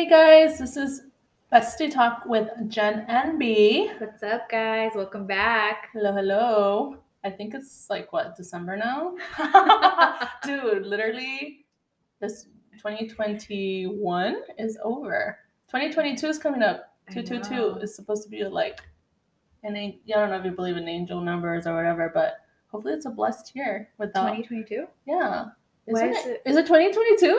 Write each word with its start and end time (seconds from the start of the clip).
Hey 0.00 0.08
guys, 0.08 0.58
this 0.58 0.78
is 0.78 1.02
Bestie 1.52 1.92
Talk 1.92 2.24
with 2.24 2.48
Jen 2.68 3.04
and 3.06 3.38
B. 3.38 3.90
What's 3.98 4.22
up, 4.22 4.48
guys? 4.48 4.92
Welcome 4.94 5.26
back. 5.26 5.88
Hello, 5.92 6.14
hello. 6.14 6.96
I 7.22 7.28
think 7.28 7.52
it's 7.52 7.90
like 7.90 8.10
what 8.10 8.34
December 8.34 8.78
now, 8.78 9.14
dude. 10.42 10.86
Literally, 10.86 11.66
this 12.18 12.46
2021 12.78 14.36
is 14.58 14.78
over. 14.82 15.36
2022 15.68 16.26
is 16.28 16.38
coming 16.38 16.62
up. 16.62 16.94
Two 17.12 17.22
two 17.22 17.38
two 17.40 17.76
is 17.82 17.94
supposed 17.94 18.22
to 18.22 18.30
be 18.30 18.42
like, 18.44 18.80
an 19.64 19.76
an- 19.76 19.98
I 20.08 20.18
don't 20.18 20.30
know 20.30 20.38
if 20.38 20.46
you 20.46 20.52
believe 20.52 20.78
in 20.78 20.88
angel 20.88 21.20
numbers 21.20 21.66
or 21.66 21.76
whatever, 21.76 22.10
but 22.14 22.36
hopefully 22.68 22.94
it's 22.94 23.04
a 23.04 23.10
blessed 23.10 23.54
year 23.54 23.90
without. 23.98 24.34
2022? 24.34 24.86
Yeah. 25.06 25.48
Is 25.86 26.00
it? 26.00 26.26
it- 26.26 26.42
Is 26.46 26.56
it 26.56 26.66
2022? 26.66 27.38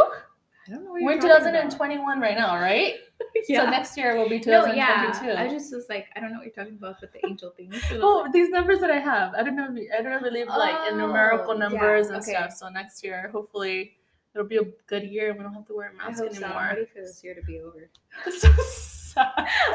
I 0.68 0.72
don't 0.72 0.84
know 0.86 0.92
We're 0.92 1.00
in 1.00 1.22
you're 1.22 1.30
talking 1.30 1.48
about. 1.48 1.72
2021 1.72 2.20
right 2.20 2.38
now, 2.38 2.56
right? 2.60 2.96
Yeah. 3.48 3.66
So 3.66 3.70
next 3.72 3.98
year 3.98 4.16
will 4.18 4.28
be 4.30 4.38
no, 4.40 4.66
2022. 4.66 5.26
yeah. 5.26 5.42
I 5.42 5.48
just 5.48 5.74
was 5.74 5.86
like, 5.90 6.08
I 6.16 6.20
don't 6.20 6.32
know 6.32 6.38
what 6.40 6.46
you're 6.46 6.54
talking 6.56 6.78
about 6.78 7.00
with 7.02 7.12
the 7.14 7.26
angel 7.26 7.52
thing. 7.52 7.72
Is 7.74 7.82
Oh, 8.02 8.28
these 8.34 8.50
numbers 8.50 8.80
that 8.82 8.92
I 8.92 9.00
have. 9.00 9.34
I 9.36 9.44
don't 9.44 9.56
know. 9.56 9.68
If 9.74 9.88
I 9.98 10.02
don't 10.02 10.22
believe 10.24 10.48
like 10.48 10.92
in 10.92 10.98
numerical 10.98 11.52
Oh, 11.52 11.54
yeah, 11.54 11.60
numbers 11.60 12.08
and 12.08 12.18
okay. 12.18 12.32
stuff. 12.34 12.54
So 12.54 12.68
next 12.70 13.04
year, 13.04 13.30
hopefully, 13.32 13.94
it'll 14.36 14.48
be 14.48 14.58
a 14.58 14.66
good 14.88 15.04
year. 15.04 15.30
and 15.30 15.38
We 15.38 15.44
don't 15.44 15.54
have 15.54 15.66
to 15.68 15.74
wear 15.76 15.94
masks 15.98 16.20
hope 16.20 16.34
so. 16.34 16.38
I'm 16.40 16.44
anymore. 16.52 16.68
ready 16.70 16.86
for 16.94 17.02
this 17.02 17.24
year 17.24 17.34
to 17.36 17.42
be 17.44 17.60
over. 17.62 17.90
so. 18.32 18.50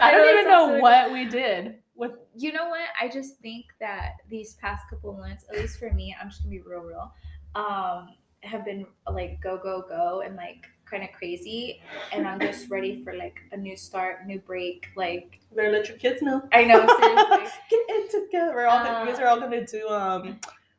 I 0.00 0.10
don't 0.12 0.28
even 0.28 0.48
know 0.50 0.66
so- 0.77 0.80
what 0.80 1.12
we 1.12 1.24
did 1.24 1.77
with. 1.94 2.12
You 2.36 2.52
know 2.52 2.68
what? 2.68 2.80
I 3.00 3.08
just 3.08 3.38
think 3.38 3.64
that 3.80 4.16
these 4.28 4.55
past 4.55 4.84
couple 4.91 5.12
months, 5.14 5.44
at 5.50 5.56
least 5.58 5.78
for 5.78 5.91
me, 5.92 6.14
I'm 6.20 6.28
just 6.30 6.42
gonna 6.42 6.50
be 6.50 6.60
real, 6.60 6.80
real, 6.80 7.12
um, 7.55 8.08
have 8.42 8.64
been 8.64 8.86
like 9.10 9.41
go, 9.42 9.56
go, 9.56 9.82
go, 9.88 10.22
and 10.24 10.36
like 10.36 10.66
kind 10.86 11.02
of 11.02 11.10
crazy, 11.12 11.83
and 12.12 12.27
I'm 12.27 12.41
just 12.41 12.70
ready 12.70 13.02
for 13.05 13.12
like 13.12 13.41
a 13.52 13.56
new 13.56 13.77
start, 13.77 14.27
new 14.27 14.38
break. 14.38 14.86
Like 14.97 15.41
Better 15.55 15.70
let 15.72 15.88
your 15.88 15.98
kids 15.98 16.22
know. 16.22 16.42
I 16.52 16.64
know, 16.64 16.80
seriously. 17.00 17.50
Get 17.70 17.80
it 17.88 18.11
together. 18.11 18.52
We're 18.55 18.66
all, 18.66 18.78
you 18.80 19.06
guys 19.11 19.19
Uh, 19.19 19.22
are 19.22 19.27
all 19.28 19.41
gonna 19.41 19.66
do 19.66 19.88
um. 19.88 20.38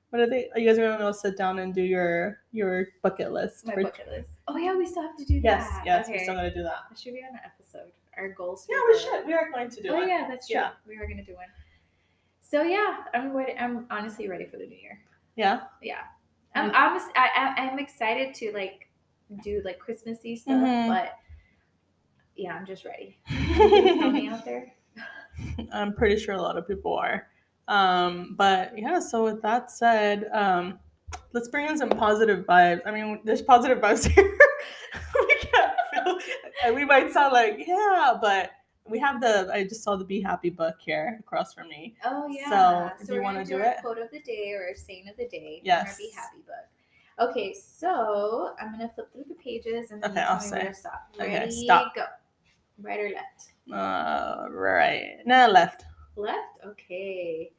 What 0.09 0.21
are 0.21 0.29
they? 0.29 0.49
You 0.55 0.65
guys 0.67 0.79
are 0.79 0.97
gonna 0.97 1.13
sit 1.13 1.37
down 1.37 1.59
and 1.59 1.73
do 1.73 1.81
your 1.81 2.39
your 2.53 2.87
bucket 3.01 3.31
list. 3.33 3.67
my 3.67 3.73
for- 3.73 3.83
bucket 3.83 4.07
list. 4.07 4.29
Oh 4.47 4.55
yeah, 4.57 4.73
we 4.75 4.85
still 4.85 5.03
have 5.03 5.17
to 5.17 5.25
do 5.25 5.35
Yes, 5.43 5.69
that. 5.69 5.83
yes, 5.85 6.05
okay. 6.05 6.17
we're 6.17 6.23
still 6.23 6.35
gonna 6.35 6.53
do 6.53 6.63
that. 6.63 6.85
That 6.89 6.97
should 6.97 7.13
be 7.13 7.19
on 7.23 7.33
an 7.35 7.41
episode. 7.43 7.91
Our 8.17 8.29
goals. 8.29 8.65
Yeah, 8.69 8.79
we 8.87 8.97
should. 8.99 9.27
We 9.27 9.33
are 9.33 9.51
going 9.51 9.69
to 9.69 9.81
do 9.83 9.89
Oh 9.89 10.01
it. 10.01 10.07
yeah, 10.07 10.25
that's 10.29 10.47
true. 10.47 10.55
Yeah. 10.61 10.69
We 10.87 10.95
are 10.97 11.05
gonna 11.07 11.23
do 11.25 11.35
one. 11.35 11.45
So 12.41 12.63
yeah, 12.63 13.03
I'm 13.13 13.33
ready. 13.35 13.53
I'm 13.59 13.85
honestly 13.91 14.29
ready 14.29 14.45
for 14.45 14.55
the 14.57 14.65
new 14.65 14.77
year. 14.77 14.97
Yeah. 15.35 15.63
Yeah, 15.83 15.99
I'm. 16.55 16.71
Mm. 16.71 16.73
I'm. 16.73 17.01
I, 17.15 17.29
I- 17.35 17.61
I'm 17.67 17.77
excited 17.77 18.33
to 18.35 18.51
like 18.53 18.86
do 19.43 19.61
like 19.65 19.79
Christmassy 19.79 20.35
stuff, 20.35 20.55
Mhm. 20.55 20.87
but 20.87 21.13
yeah, 22.35 22.53
I'm 22.53 22.65
just 22.65 22.85
ready. 22.85 23.17
Out 24.31 24.45
there. 24.45 24.73
I'm 25.73 25.93
pretty 25.93 26.17
sure 26.19 26.35
a 26.35 26.41
lot 26.41 26.57
of 26.57 26.67
people 26.67 26.93
are. 26.95 27.27
Um, 27.67 28.35
but 28.37 28.77
yeah, 28.77 28.99
so 28.99 29.23
with 29.23 29.41
that 29.41 29.69
said, 29.71 30.29
um, 30.31 30.79
let's 31.33 31.47
bring 31.49 31.67
in 31.67 31.77
some 31.77 31.89
positive 31.89 32.45
vibes. 32.45 32.81
I 32.85 32.91
mean, 32.91 33.19
there's 33.23 33.41
positive 33.41 33.79
vibes 33.79 34.07
here. 34.13 34.37
we 35.27 35.35
can't 35.35 35.73
feel, 35.93 36.19
and 36.65 36.75
we 36.75 36.85
might 36.85 37.11
sound 37.11 37.33
like, 37.33 37.65
yeah, 37.67 38.17
but 38.21 38.51
we 38.85 38.99
have 38.99 39.19
the, 39.19 39.49
I 39.51 39.63
just 39.63 39.83
saw 39.83 39.97
the 39.97 40.05
Be 40.05 40.21
Happy 40.21 40.49
book 40.49 40.75
here 40.79 41.17
across 41.19 41.53
from 41.53 41.67
me. 41.67 41.95
Oh 42.05 42.27
yeah. 42.29 42.49
So, 42.97 43.03
if 43.03 43.09
you 43.09 43.21
wanna 43.21 43.39
gonna 43.39 43.45
do 43.49 43.55
our 43.57 43.71
it? 43.71 43.77
Quote 43.81 43.97
of 43.97 44.09
the 44.11 44.19
day 44.21 44.53
or 44.53 44.73
saying 44.73 45.09
of 45.09 45.17
the 45.17 45.27
day. 45.27 45.61
Yes. 45.63 45.91
Our 45.91 45.97
Be 45.97 46.11
Happy 46.15 46.37
book. 46.45 46.69
Okay, 47.19 47.53
so 47.53 48.53
I'm 48.61 48.71
gonna 48.71 48.91
flip 48.93 49.11
through 49.11 49.25
the 49.27 49.35
pages 49.35 49.91
and 49.91 50.01
then 50.03 50.11
Okay, 50.11 50.21
I'll 50.21 50.39
tell 50.39 50.49
me 50.49 50.51
where 50.51 50.61
say. 50.61 50.67
to 50.67 50.73
stop. 50.73 51.15
Okay, 51.19 51.49
stop. 51.49 51.95
Go. 51.95 52.05
Right 52.79 52.99
or 52.99 53.09
left? 53.09 53.53
Uh, 53.73 54.47
right. 54.51 55.17
No, 55.25 55.47
left. 55.47 55.83
Left. 56.15 56.59
Okay. 56.65 57.51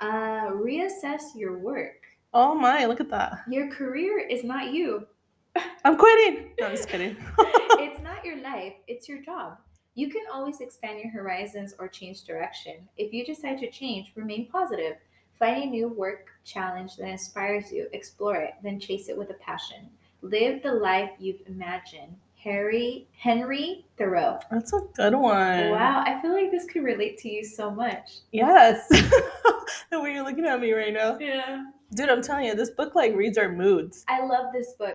Uh, 0.00 0.50
reassess 0.52 1.34
your 1.36 1.58
work. 1.58 2.02
Oh 2.32 2.54
my, 2.54 2.86
look 2.86 3.00
at 3.00 3.10
that. 3.10 3.40
Your 3.48 3.68
career 3.72 4.18
is 4.20 4.44
not 4.44 4.72
you. 4.72 5.06
I'm 5.84 5.96
quitting. 5.96 6.50
No, 6.60 6.66
I'm 6.68 6.76
just 6.76 6.88
kidding. 6.88 7.16
it's 7.38 8.00
not 8.02 8.24
your 8.24 8.40
life, 8.40 8.74
it's 8.86 9.08
your 9.08 9.20
job. 9.20 9.58
You 9.94 10.08
can 10.10 10.22
always 10.32 10.60
expand 10.60 11.00
your 11.00 11.10
horizons 11.12 11.74
or 11.78 11.88
change 11.88 12.22
direction. 12.24 12.88
If 12.96 13.12
you 13.12 13.24
decide 13.26 13.58
to 13.58 13.70
change, 13.70 14.12
remain 14.14 14.48
positive. 14.48 14.96
Find 15.38 15.64
a 15.64 15.66
new 15.66 15.88
work 15.88 16.28
challenge 16.44 16.96
that 16.96 17.08
inspires 17.08 17.72
you, 17.72 17.88
explore 17.92 18.36
it, 18.36 18.54
then 18.62 18.78
chase 18.78 19.08
it 19.08 19.16
with 19.16 19.30
a 19.30 19.34
passion. 19.34 19.88
Live 20.22 20.62
the 20.62 20.72
life 20.72 21.10
you've 21.18 21.42
imagined. 21.46 22.16
Harry 22.42 23.06
Henry 23.16 23.84
Thoreau. 23.96 24.38
That's 24.50 24.72
a 24.72 24.80
good 24.94 25.14
one. 25.14 25.70
Wow, 25.70 26.02
I 26.04 26.20
feel 26.20 26.32
like 26.32 26.50
this 26.50 26.64
could 26.64 26.82
relate 26.82 27.18
to 27.18 27.28
you 27.28 27.44
so 27.44 27.70
much. 27.70 28.18
Yes. 28.32 28.88
the 29.90 30.00
way 30.00 30.12
you're 30.12 30.24
looking 30.24 30.44
at 30.46 30.60
me 30.60 30.72
right 30.72 30.92
now. 30.92 31.18
Yeah. 31.20 31.64
Dude, 31.94 32.08
I'm 32.08 32.22
telling 32.22 32.46
you, 32.46 32.54
this 32.54 32.70
book 32.70 32.94
like 32.96 33.14
reads 33.14 33.38
our 33.38 33.52
moods. 33.52 34.04
I 34.08 34.24
love 34.24 34.46
this 34.52 34.72
book. 34.72 34.94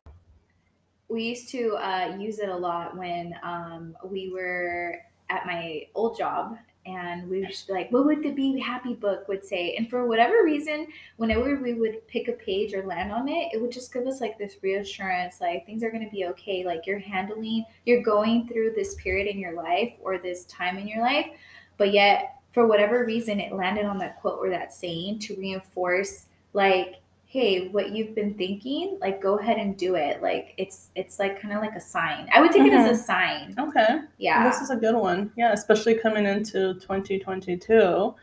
We 1.08 1.22
used 1.22 1.48
to 1.50 1.76
uh, 1.76 2.16
use 2.18 2.38
it 2.38 2.50
a 2.50 2.56
lot 2.56 2.96
when 2.96 3.34
um, 3.42 3.96
we 4.04 4.30
were 4.30 4.96
at 5.30 5.46
my 5.46 5.86
old 5.94 6.18
job, 6.18 6.58
and 6.86 7.28
we 7.28 7.40
would 7.40 7.50
just 7.50 7.66
be 7.66 7.72
like, 7.72 7.90
"What 7.90 8.06
would 8.06 8.22
the 8.22 8.30
Be 8.30 8.58
Happy 8.58 8.94
book 8.94 9.28
would 9.28 9.44
say?" 9.44 9.74
And 9.76 9.88
for 9.88 10.06
whatever 10.06 10.44
reason, 10.44 10.86
whenever 11.16 11.56
we 11.56 11.74
would 11.74 12.06
pick 12.06 12.28
a 12.28 12.32
page 12.32 12.74
or 12.74 12.84
land 12.84 13.12
on 13.12 13.28
it, 13.28 13.50
it 13.52 13.60
would 13.60 13.72
just 13.72 13.92
give 13.92 14.06
us 14.06 14.20
like 14.20 14.38
this 14.38 14.56
reassurance, 14.62 15.40
like 15.40 15.66
things 15.66 15.82
are 15.82 15.90
gonna 15.90 16.10
be 16.10 16.26
okay. 16.26 16.64
Like 16.64 16.86
you're 16.86 16.98
handling, 16.98 17.64
you're 17.84 18.02
going 18.02 18.48
through 18.48 18.72
this 18.74 18.94
period 18.94 19.26
in 19.26 19.38
your 19.38 19.54
life 19.54 19.92
or 20.00 20.18
this 20.18 20.44
time 20.44 20.78
in 20.78 20.88
your 20.88 21.02
life, 21.02 21.26
but 21.76 21.92
yet 21.92 22.36
for 22.52 22.66
whatever 22.66 23.04
reason, 23.04 23.40
it 23.40 23.52
landed 23.52 23.84
on 23.84 23.98
that 23.98 24.20
quote 24.20 24.38
or 24.38 24.50
that 24.50 24.72
saying 24.72 25.18
to 25.20 25.36
reinforce, 25.36 26.26
like 26.54 26.96
hey 27.30 27.68
what 27.68 27.90
you've 27.90 28.14
been 28.14 28.32
thinking 28.34 28.96
like 29.02 29.20
go 29.20 29.38
ahead 29.38 29.58
and 29.58 29.76
do 29.76 29.96
it 29.96 30.22
like 30.22 30.54
it's 30.56 30.88
it's 30.94 31.18
like 31.18 31.38
kind 31.40 31.52
of 31.52 31.60
like 31.60 31.74
a 31.74 31.80
sign 31.80 32.26
i 32.32 32.40
would 32.40 32.50
take 32.50 32.66
it 32.66 32.72
as 32.72 32.98
a 32.98 33.02
sign 33.02 33.54
Okay. 33.58 33.98
yeah 34.16 34.48
This 34.48 34.62
is 34.62 34.70
a 34.70 34.76
good 34.76 34.94
one. 34.96 35.30
Yeah, 35.36 35.52
especially 35.52 35.94
coming 35.94 36.24
into 36.24 36.74
2022. 36.80 38.14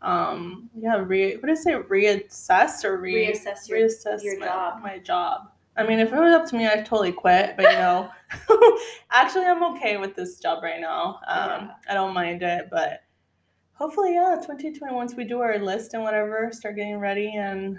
Um, 0.00 0.70
yeah, 0.78 0.96
re 0.96 1.36
what 1.36 1.46
did 1.46 1.50
I 1.50 1.54
say? 1.60 1.72
Reassess 1.74 2.84
or 2.84 2.98
re- 2.98 3.26
Reassess 3.28 3.68
your- 3.68 3.78
reassess 3.78 4.22
your 4.22 4.38
my, 4.38 4.46
job. 4.46 4.82
my 4.82 4.98
job. 4.98 5.50
I 5.76 5.82
mean, 5.86 5.98
if 5.98 6.12
it 6.12 6.18
was 6.18 6.32
up 6.34 6.46
to 6.50 6.56
me, 6.56 6.66
I'd 6.66 6.86
totally 6.86 7.12
quit. 7.12 7.56
But 7.56 7.64
you 7.72 7.78
know, 7.78 8.10
actually, 9.10 9.44
I'm 9.46 9.62
okay 9.74 9.96
with 9.96 10.14
this 10.14 10.38
job 10.38 10.62
right 10.62 10.80
now. 10.80 11.20
Um, 11.26 11.48
Yeah. 11.48 11.70
I 11.90 11.94
don't 11.94 12.14
mind 12.14 12.42
it, 12.42 12.68
but 12.70 13.02
hopefully, 13.72 14.14
yeah, 14.14 14.36
2020. 14.40 14.94
Once 14.94 15.14
we 15.14 15.24
do 15.24 15.40
our 15.40 15.58
list 15.58 15.94
and 15.94 16.02
whatever, 16.02 16.50
start 16.52 16.76
getting 16.76 16.98
ready 16.98 17.34
and 17.34 17.78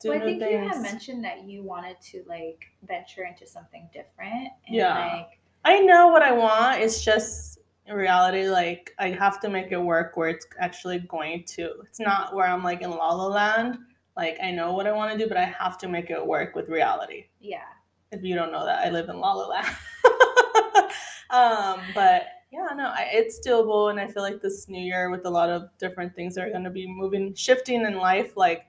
do 0.00 0.10
well, 0.10 0.18
i 0.18 0.24
think 0.24 0.40
things. 0.40 0.52
you 0.52 0.68
had 0.68 0.80
mentioned 0.82 1.24
that 1.24 1.44
you 1.44 1.62
wanted 1.62 2.00
to 2.00 2.24
like 2.28 2.64
venture 2.86 3.24
into 3.24 3.46
something 3.46 3.88
different 3.92 4.48
and 4.66 4.76
Yeah. 4.76 5.16
like 5.16 5.38
I 5.64 5.80
know 5.80 6.08
what 6.08 6.22
I 6.22 6.32
want. 6.32 6.80
It's 6.80 7.04
just 7.04 7.58
in 7.84 7.94
reality, 7.94 8.48
like 8.48 8.94
I 8.98 9.08
have 9.10 9.40
to 9.40 9.50
make 9.50 9.72
it 9.72 9.76
work 9.82 10.16
where 10.16 10.28
it's 10.28 10.46
actually 10.58 11.00
going 11.00 11.44
to. 11.56 11.70
It's 11.84 11.98
not 12.00 12.34
where 12.34 12.46
I'm 12.46 12.62
like 12.62 12.80
in 12.80 12.90
La 12.90 13.12
La 13.12 13.26
Land. 13.26 13.78
Like 14.16 14.38
I 14.42 14.50
know 14.52 14.72
what 14.72 14.86
I 14.86 14.92
want 14.92 15.12
to 15.12 15.18
do, 15.18 15.26
but 15.28 15.36
I 15.36 15.44
have 15.44 15.76
to 15.78 15.88
make 15.88 16.10
it 16.10 16.24
work 16.26 16.54
with 16.54 16.68
reality. 16.68 17.26
yeah 17.40 17.64
If 18.12 18.22
you 18.22 18.34
don't 18.36 18.52
know 18.52 18.64
that, 18.64 18.86
I 18.86 18.90
live 18.90 19.08
in 19.08 19.18
La 19.18 19.32
La 19.32 19.46
Land. 19.48 19.66
um, 21.30 21.80
but 21.94 22.26
yeah, 22.50 22.68
no, 22.74 22.86
I, 22.86 23.08
it's 23.12 23.46
doable, 23.46 23.90
and 23.90 24.00
I 24.00 24.06
feel 24.06 24.22
like 24.22 24.40
this 24.40 24.68
new 24.68 24.80
year 24.80 25.10
with 25.10 25.26
a 25.26 25.30
lot 25.30 25.50
of 25.50 25.68
different 25.78 26.14
things 26.14 26.34
that 26.36 26.46
are 26.46 26.50
going 26.50 26.64
to 26.64 26.70
be 26.70 26.86
moving, 26.88 27.34
shifting 27.34 27.82
in 27.82 27.96
life. 27.98 28.36
Like 28.36 28.67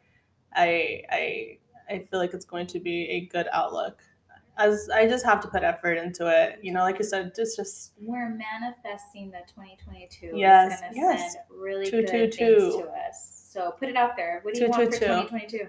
I, 0.55 1.03
I, 1.09 1.57
I 1.89 1.99
feel 1.99 2.19
like 2.19 2.33
it's 2.33 2.45
going 2.45 2.67
to 2.67 2.79
be 2.79 3.05
a 3.09 3.21
good 3.27 3.47
outlook. 3.51 4.01
As 4.57 4.89
I 4.93 5.07
just 5.07 5.23
have 5.25 5.39
to 5.41 5.47
put 5.47 5.63
effort 5.63 5.93
into 5.93 6.27
it, 6.27 6.59
you 6.61 6.73
know, 6.73 6.81
like 6.81 6.97
you 6.99 7.05
said, 7.05 7.33
just 7.35 7.55
just 7.55 7.93
we're 7.97 8.29
manifesting 8.29 9.31
that 9.31 9.47
2022 9.47 10.31
Yes, 10.35 10.73
is 10.73 10.81
going 10.81 10.93
to 10.93 10.99
yes. 10.99 11.33
send 11.33 11.45
really 11.49 11.89
Two, 11.89 12.01
good 12.01 12.07
two, 12.07 12.37
things 12.37 12.75
two. 12.75 12.81
to 12.81 12.89
us 12.89 13.35
so 13.51 13.71
put 13.79 13.89
it 13.89 13.95
out 13.95 14.15
there 14.15 14.41
what 14.43 14.53
do 14.53 14.61
you 14.61 14.69
want 14.69 14.81
two, 14.83 14.85
for 14.91 14.99
two. 14.99 15.05
2022 15.05 15.67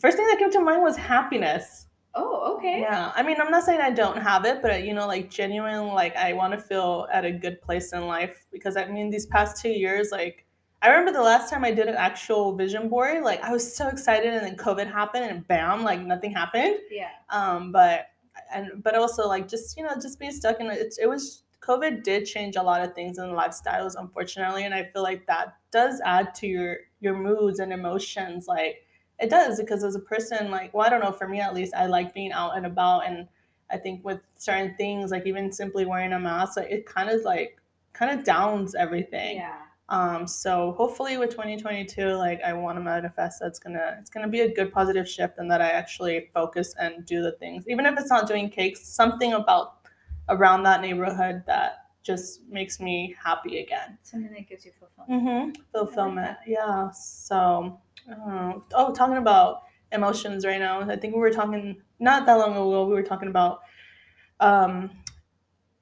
first 0.00 0.16
thing 0.16 0.26
that 0.28 0.38
came 0.38 0.50
to 0.52 0.60
mind 0.60 0.82
was 0.82 0.96
happiness. 0.96 1.86
oh 2.14 2.56
okay 2.56 2.80
Yeah, 2.80 3.12
I 3.14 3.22
mean, 3.22 3.40
I'm 3.40 3.50
not 3.50 3.64
saying 3.64 3.80
I 3.80 3.90
don't 3.90 4.18
have 4.18 4.44
it, 4.44 4.62
but 4.62 4.70
uh, 4.70 4.74
you 4.76 4.94
know, 4.94 5.06
like 5.06 5.28
genuine, 5.30 5.88
like 5.88 6.16
I 6.16 6.32
want 6.34 6.52
to 6.54 6.58
feel 6.58 7.08
at 7.12 7.24
a 7.24 7.32
good 7.32 7.60
place 7.60 7.92
in 7.92 8.06
life 8.06 8.46
because 8.52 8.76
I 8.76 8.86
mean, 8.86 9.10
these 9.10 9.26
past 9.26 9.60
two 9.60 9.70
years, 9.70 10.10
like 10.12 10.46
I 10.80 10.88
remember 10.90 11.12
the 11.12 11.22
last 11.22 11.50
time 11.50 11.64
I 11.64 11.72
did 11.72 11.88
an 11.88 11.96
actual 11.96 12.54
vision 12.54 12.88
board, 12.88 13.22
like 13.24 13.42
I 13.42 13.52
was 13.52 13.74
so 13.74 13.88
excited, 13.88 14.32
and 14.32 14.46
then 14.46 14.56
COVID 14.56 14.90
happened, 14.90 15.24
and 15.24 15.46
bam, 15.46 15.82
like 15.82 16.00
nothing 16.00 16.32
happened. 16.32 16.76
yeah 16.90 17.10
Um, 17.30 17.72
but 17.72 18.06
and 18.54 18.82
but 18.82 18.94
also 18.94 19.26
like 19.26 19.48
just 19.48 19.76
you 19.76 19.82
know 19.82 19.94
just 20.00 20.18
being 20.18 20.32
stuck 20.32 20.60
in 20.60 20.66
it. 20.70 20.94
It 21.00 21.06
was 21.08 21.42
COVID 21.60 22.04
did 22.04 22.24
change 22.24 22.56
a 22.56 22.62
lot 22.62 22.82
of 22.82 22.94
things 22.94 23.18
in 23.18 23.24
lifestyles, 23.26 23.94
unfortunately, 23.98 24.64
and 24.64 24.72
I 24.74 24.84
feel 24.84 25.02
like 25.02 25.26
that 25.26 25.56
does 25.72 26.00
add 26.04 26.34
to 26.36 26.46
your 26.46 26.76
your 27.00 27.16
moods 27.16 27.58
and 27.58 27.72
emotions, 27.72 28.46
like 28.46 28.84
it 29.20 29.30
does 29.30 29.58
because 29.58 29.82
as 29.82 29.96
a 29.96 30.00
person 30.00 30.48
like 30.48 30.72
well 30.72 30.86
i 30.86 30.88
don't 30.88 31.00
know 31.00 31.10
for 31.10 31.26
me 31.26 31.40
at 31.40 31.52
least 31.52 31.74
i 31.74 31.86
like 31.86 32.14
being 32.14 32.30
out 32.30 32.56
and 32.56 32.64
about 32.64 33.00
and 33.04 33.26
I 33.70 33.76
think 33.76 34.04
with 34.04 34.20
certain 34.36 34.74
things, 34.76 35.10
like 35.10 35.26
even 35.26 35.52
simply 35.52 35.84
wearing 35.84 36.12
a 36.12 36.18
mask, 36.18 36.56
like, 36.56 36.70
it 36.70 36.86
kind 36.86 37.10
of 37.10 37.22
like 37.22 37.60
kind 37.92 38.18
of 38.18 38.24
downs 38.24 38.74
everything. 38.74 39.36
Yeah. 39.36 39.56
Um, 39.90 40.26
so 40.26 40.72
hopefully 40.76 41.16
with 41.16 41.30
2022, 41.30 42.12
like 42.12 42.42
I 42.42 42.52
want 42.52 42.76
to 42.76 42.82
manifest 42.82 43.40
that's 43.40 43.58
gonna 43.58 43.96
it's 43.98 44.10
gonna 44.10 44.28
be 44.28 44.40
a 44.40 44.52
good 44.52 44.70
positive 44.70 45.08
shift 45.08 45.38
and 45.38 45.50
that 45.50 45.62
I 45.62 45.70
actually 45.70 46.28
focus 46.34 46.74
and 46.78 47.06
do 47.06 47.22
the 47.22 47.32
things, 47.32 47.64
even 47.68 47.86
if 47.86 47.98
it's 47.98 48.10
not 48.10 48.28
doing 48.28 48.50
cakes, 48.50 48.86
something 48.86 49.32
about 49.32 49.88
around 50.28 50.64
that 50.64 50.82
neighborhood 50.82 51.42
that 51.46 51.86
just 52.02 52.42
makes 52.48 52.80
me 52.80 53.14
happy 53.22 53.60
again. 53.60 53.98
Something 54.02 54.32
that 54.32 54.48
gives 54.48 54.64
you 54.64 54.72
fulfillment. 54.78 55.24
Mm-hmm. 55.54 55.62
Fulfillment, 55.72 56.36
yeah. 56.46 56.90
So, 56.90 57.80
uh, 58.10 58.54
oh, 58.74 58.92
talking 58.94 59.16
about 59.16 59.62
emotions 59.92 60.44
right 60.44 60.58
now. 60.58 60.82
I 60.82 60.96
think 60.96 61.14
we 61.14 61.20
were 61.20 61.30
talking 61.30 61.80
not 61.98 62.26
that 62.26 62.34
long 62.34 62.52
ago. 62.52 62.86
We 62.86 62.92
were 62.92 63.02
talking 63.02 63.28
about. 63.28 63.60
Um, 64.40 64.90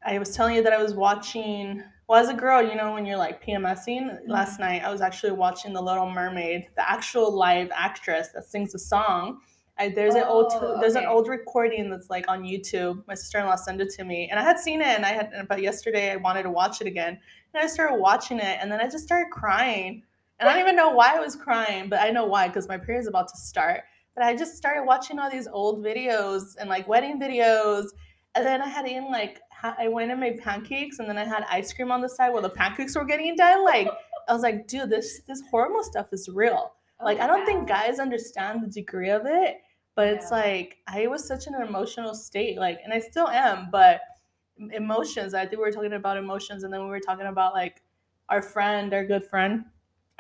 I 0.05 0.19
was 0.19 0.35
telling 0.35 0.55
you 0.55 0.63
that 0.63 0.73
I 0.73 0.81
was 0.81 0.95
watching 0.95 1.83
well, 2.09 2.23
as 2.23 2.29
a 2.29 2.35
girl, 2.35 2.63
you 2.63 2.77
know, 2.77 2.93
when 2.93 3.05
you're 3.05 3.17
like 3.17 3.45
PMSing, 3.45 4.11
mm-hmm. 4.11 4.31
last 4.31 4.61
night 4.61 4.85
I 4.85 4.91
was 4.93 5.01
actually 5.01 5.33
watching 5.33 5.73
The 5.73 5.83
Little 5.83 6.09
Mermaid, 6.09 6.69
the 6.77 6.89
actual 6.89 7.33
live 7.33 7.71
actress 7.75 8.29
that 8.35 8.45
sings 8.45 8.73
the 8.73 8.79
song. 8.79 9.41
I, 9.79 9.91
there's 9.91 10.15
oh, 10.15 10.19
an 10.19 10.25
old 10.25 10.53
oh, 10.55 10.81
there's 10.81 10.97
okay. 10.97 11.05
an 11.05 11.11
old 11.11 11.29
recording 11.29 11.91
that's 11.91 12.09
like 12.09 12.25
on 12.29 12.43
YouTube. 12.43 13.03
My 13.07 13.15
sister 13.15 13.39
in 13.41 13.47
law 13.47 13.57
sent 13.57 13.81
it 13.81 13.91
to 13.91 14.05
me, 14.05 14.29
and 14.31 14.41
I 14.41 14.43
had 14.43 14.59
seen 14.59 14.81
it, 14.81 14.87
and 14.87 15.05
I 15.05 15.13
had 15.13 15.47
but 15.49 15.61
yesterday 15.61 16.13
I 16.13 16.17
wanted 16.17 16.45
to 16.45 16.51
watch 16.51 16.81
it 16.81 16.87
again, 16.87 17.19
and 17.53 17.63
I 17.63 17.67
started 17.67 17.97
watching 17.97 18.39
it, 18.39 18.59
and 18.61 18.73
then 18.73 18.81
I 18.81 18.85
just 18.85 19.05
started 19.05 19.31
crying, 19.31 20.03
and 20.39 20.49
I 20.49 20.53
don't 20.53 20.63
even 20.67 20.77
know 20.77 20.91
why 20.91 21.17
I 21.17 21.21
was 21.21 21.37
crying, 21.37 21.91
but 21.91 22.01
I 22.01 22.11
know 22.11 22.25
why 22.25 22.47
because 22.49 22.69
my 22.69 22.79
period's 22.79 23.09
about 23.09 23.29
to 23.29 23.37
start. 23.37 23.83
But 24.15 24.25
I 24.25 24.35
just 24.35 24.57
started 24.57 24.85
watching 24.85 25.19
all 25.19 25.31
these 25.31 25.47
old 25.47 25.85
videos 25.85 26.57
and 26.59 26.71
like 26.71 26.89
wedding 26.89 27.21
videos, 27.21 27.89
and 28.35 28.47
then 28.47 28.63
I 28.63 28.69
had 28.69 28.87
in 28.87 29.11
like 29.11 29.41
I 29.63 29.89
went 29.89 30.11
and 30.11 30.21
made 30.21 30.39
pancakes, 30.39 30.99
and 30.99 31.09
then 31.09 31.19
I 31.19 31.25
had 31.25 31.45
ice 31.51 31.73
cream 31.73 31.91
on 31.91 32.01
the 32.01 32.09
side 32.09 32.31
while 32.31 32.43
the 32.43 32.51
pancakes 32.51 32.97
were 32.97 33.05
getting 33.05 33.35
done. 33.37 33.65
Like 33.65 33.89
I 34.29 34.33
was 34.33 34.43
like, 34.43 34.67
dude, 34.67 34.91
this 34.91 35.21
this 35.27 35.43
hormone 35.51 35.85
stuff 35.85 36.09
is 36.13 36.29
real. 36.29 36.73
Oh 37.01 37.05
like 37.05 37.19
oh, 37.19 37.23
I 37.23 37.27
don't 37.27 37.41
wow. 37.41 37.47
think 37.47 37.69
guys 37.69 37.99
understand 37.99 38.63
the 38.63 38.69
degree 38.69 39.11
of 39.11 39.23
it, 39.25 39.59
but 39.95 40.09
it's 40.09 40.31
like 40.31 40.79
I 40.87 41.07
was 41.07 41.27
such 41.27 41.47
an 41.47 41.55
emotional 41.55 42.15
state, 42.15 42.59
like, 42.59 42.81
and 42.85 42.93
I 42.93 43.01
still 43.01 43.29
am. 43.29 43.69
But 43.71 44.01
emotions, 44.73 45.35
I 45.35 45.41
think 45.41 45.53
we 45.53 45.59
were 45.59 45.73
talking 45.73 45.93
about 45.93 46.17
emotions, 46.17 46.63
and 46.65 46.73
then 46.73 46.83
we 46.83 46.89
were 46.89 47.01
talking 47.01 47.27
about 47.27 47.55
like 47.55 47.83
our 48.29 48.43
friend, 48.43 48.93
our 48.93 49.05
good 49.05 49.25
friend, 49.25 49.65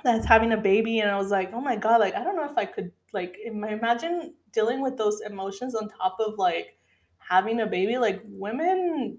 that's 0.04 0.26
having 0.26 0.52
a 0.52 0.56
baby, 0.56 1.00
and 1.00 1.10
I 1.10 1.16
was 1.16 1.30
like, 1.30 1.52
oh 1.52 1.60
my 1.60 1.76
god, 1.76 2.00
like 2.00 2.14
I 2.14 2.24
don't 2.24 2.36
know 2.36 2.44
if 2.44 2.56
I 2.56 2.64
could 2.64 2.92
like 3.12 3.36
imagine 3.44 4.34
dealing 4.52 4.80
with 4.80 4.96
those 4.96 5.20
emotions 5.20 5.74
on 5.74 5.88
top 5.88 6.16
of 6.20 6.38
like 6.38 6.78
having 7.18 7.60
a 7.60 7.66
baby. 7.66 7.98
Like 7.98 8.22
women 8.24 9.18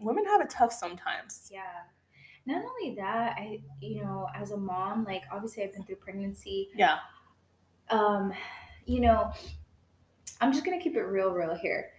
women 0.00 0.24
have 0.26 0.40
it 0.40 0.50
tough 0.50 0.72
sometimes. 0.72 1.50
Yeah. 1.52 1.62
Not 2.46 2.64
only 2.64 2.94
that, 2.96 3.36
I 3.36 3.60
you 3.80 4.02
know, 4.02 4.26
as 4.34 4.52
a 4.52 4.56
mom, 4.56 5.04
like 5.04 5.22
obviously 5.30 5.62
I've 5.62 5.72
been 5.72 5.84
through 5.84 5.96
pregnancy. 5.96 6.70
Yeah. 6.74 6.98
Um, 7.90 8.32
you 8.86 9.00
know, 9.00 9.30
I'm 10.40 10.52
just 10.52 10.64
gonna 10.64 10.80
keep 10.80 10.96
it 10.96 11.02
real, 11.02 11.32
real 11.32 11.54
here. 11.54 11.90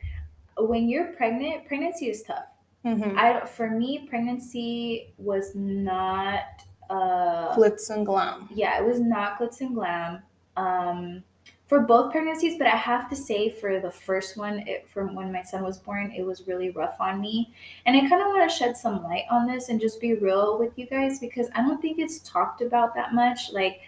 When 0.57 0.90
you're 0.90 1.13
pregnant, 1.13 1.68
pregnancy 1.68 2.10
is 2.10 2.24
tough. 2.24 2.46
Mm-hmm. 2.86 3.18
I 3.18 3.46
for 3.46 3.69
me, 3.69 4.07
pregnancy 4.10 5.13
was 5.18 5.54
not 5.54 6.63
uh 6.90 7.56
glitz 7.56 7.90
and 7.90 8.06
glam. 8.06 8.50
Yeah, 8.51 8.80
it 8.80 8.86
was 8.86 9.00
not 9.00 9.40
glitz 9.40 9.62
and 9.62 9.75
glam. 9.75 10.24
Um, 10.57 11.24
for 11.69 11.81
both 11.81 12.12
pregnancies, 12.12 12.57
but 12.57 12.66
I 12.66 12.75
have 12.75 13.07
to 13.12 13.16
say 13.16 13.48
for 13.48 13.80
the 13.80 13.92
first 13.92 14.36
one, 14.36 14.68
it, 14.68 14.89
from 14.89 15.13
when 15.13 15.31
my 15.31 15.44
son 15.44 15.63
was 15.63 15.77
born, 15.77 16.12
it 16.12 16.25
was 16.25 16.48
really 16.48 16.71
rough 16.71 17.00
on 17.00 17.21
me. 17.21 17.54
And 17.86 17.95
I 17.95 18.10
kind 18.10 18.24
of 18.24 18.30
want 18.30 18.50
to 18.50 18.57
shed 18.57 18.75
some 18.75 19.04
light 19.04 19.25
on 19.30 19.45
this 19.45 19.69
and 19.69 19.80
just 19.80 20.01
be 20.01 20.16
real 20.16 20.57
with 20.57 20.77
you 20.80 20.88
guys 20.88 21.19
because 21.19 21.48
I 21.54 21.62
don't 21.62 21.80
think 21.80 22.00
it's 22.00 22.19
talked 22.21 22.62
about 22.62 22.95
that 22.95 23.13
much. 23.13 23.54
Like 23.54 23.81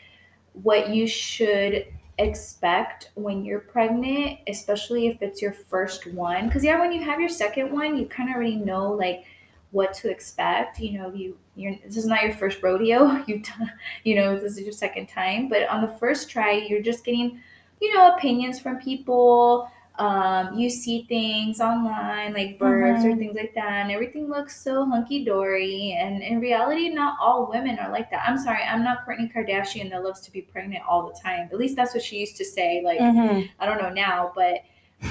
what 0.54 0.90
you 0.92 1.08
should 1.08 1.88
expect 2.20 3.10
when 3.16 3.44
you're 3.44 3.62
pregnant, 3.62 4.38
especially 4.48 5.08
if 5.08 5.20
it's 5.24 5.42
your 5.42 5.54
first 5.54 6.06
one. 6.06 6.48
Because 6.48 6.64
yeah, 6.64 6.80
when 6.80 6.92
you 6.92 7.04
have 7.04 7.20
your 7.20 7.30
second 7.30 7.72
one, 7.72 7.98
you 7.98 8.06
kind 8.06 8.30
of 8.30 8.36
already 8.36 8.58
know 8.58 8.92
like 8.92 9.26
what 9.72 9.92
to 9.96 10.12
expect. 10.12 10.80
You 10.80 11.00
know, 11.00 11.12
you 11.12 11.36
you're 11.56 11.76
this 11.84 11.98
is 11.98 12.06
not 12.06 12.22
your 12.22 12.34
first 12.34 12.62
rodeo. 12.62 13.24
You 13.28 13.42
you 14.04 14.16
know 14.16 14.40
this 14.40 14.54
is 14.54 14.62
your 14.62 14.72
second 14.72 15.08
time, 15.08 15.50
but 15.50 15.68
on 15.68 15.82
the 15.82 15.98
first 15.98 16.30
try, 16.30 16.52
you're 16.52 16.84
just 16.84 17.04
getting 17.04 17.42
you 17.82 17.94
know, 17.94 18.16
opinions 18.16 18.60
from 18.60 18.78
people. 18.78 19.70
Um, 19.96 20.58
you 20.58 20.70
see 20.70 21.04
things 21.04 21.60
online 21.60 22.34
like 22.34 22.58
birds 22.58 23.04
mm-hmm. 23.04 23.12
or 23.12 23.16
things 23.18 23.36
like 23.36 23.54
that, 23.56 23.74
and 23.84 23.92
everything 23.92 24.30
looks 24.30 24.64
so 24.64 24.86
hunky 24.86 25.26
dory. 25.26 25.98
And 26.00 26.24
in 26.24 26.40
reality, 26.40 26.90
not 26.90 27.18
all 27.22 27.50
women 27.50 27.78
are 27.78 27.92
like 27.92 28.10
that. 28.12 28.24
I'm 28.28 28.38
sorry, 28.38 28.64
I'm 28.64 28.84
not 28.84 29.06
Kourtney 29.06 29.32
Kardashian 29.32 29.90
that 29.92 30.04
loves 30.04 30.22
to 30.22 30.32
be 30.32 30.42
pregnant 30.42 30.84
all 30.88 31.08
the 31.08 31.20
time. 31.20 31.50
At 31.52 31.58
least 31.60 31.76
that's 31.76 31.94
what 31.94 32.04
she 32.04 32.20
used 32.20 32.38
to 32.38 32.46
say. 32.46 32.82
Like, 32.84 33.00
mm-hmm. 33.00 33.48
I 33.60 33.66
don't 33.66 33.78
know 33.78 33.90
now, 33.92 34.32
but 34.34 34.62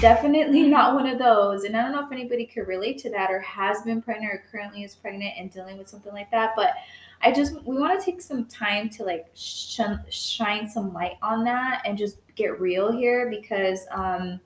definitely 0.00 0.62
not 0.62 0.94
one 0.94 1.06
of 1.06 1.18
those. 1.18 1.64
And 1.64 1.76
I 1.76 1.82
don't 1.82 1.92
know 1.92 2.04
if 2.04 2.12
anybody 2.12 2.46
could 2.46 2.68
relate 2.68 2.98
to 2.98 3.10
that 3.10 3.30
or 3.30 3.40
has 3.40 3.82
been 3.82 4.00
pregnant 4.00 4.32
or 4.32 4.44
currently 4.50 4.84
is 4.84 4.94
pregnant 4.94 5.34
and 5.36 5.52
dealing 5.52 5.78
with 5.78 5.88
something 5.88 6.12
like 6.12 6.30
that. 6.30 6.52
But 6.54 6.74
I 7.22 7.32
just 7.32 7.62
we 7.64 7.76
want 7.78 7.98
to 7.98 8.04
take 8.04 8.22
some 8.22 8.46
time 8.46 8.88
to 8.90 9.04
like 9.04 9.26
sh- 9.34 9.80
shine 10.10 10.68
some 10.68 10.92
light 10.92 11.18
on 11.22 11.44
that 11.44 11.82
and 11.84 11.98
just 11.98 12.18
get 12.34 12.60
real 12.60 12.90
here 12.90 13.28
because 13.28 13.80
um 13.90 14.40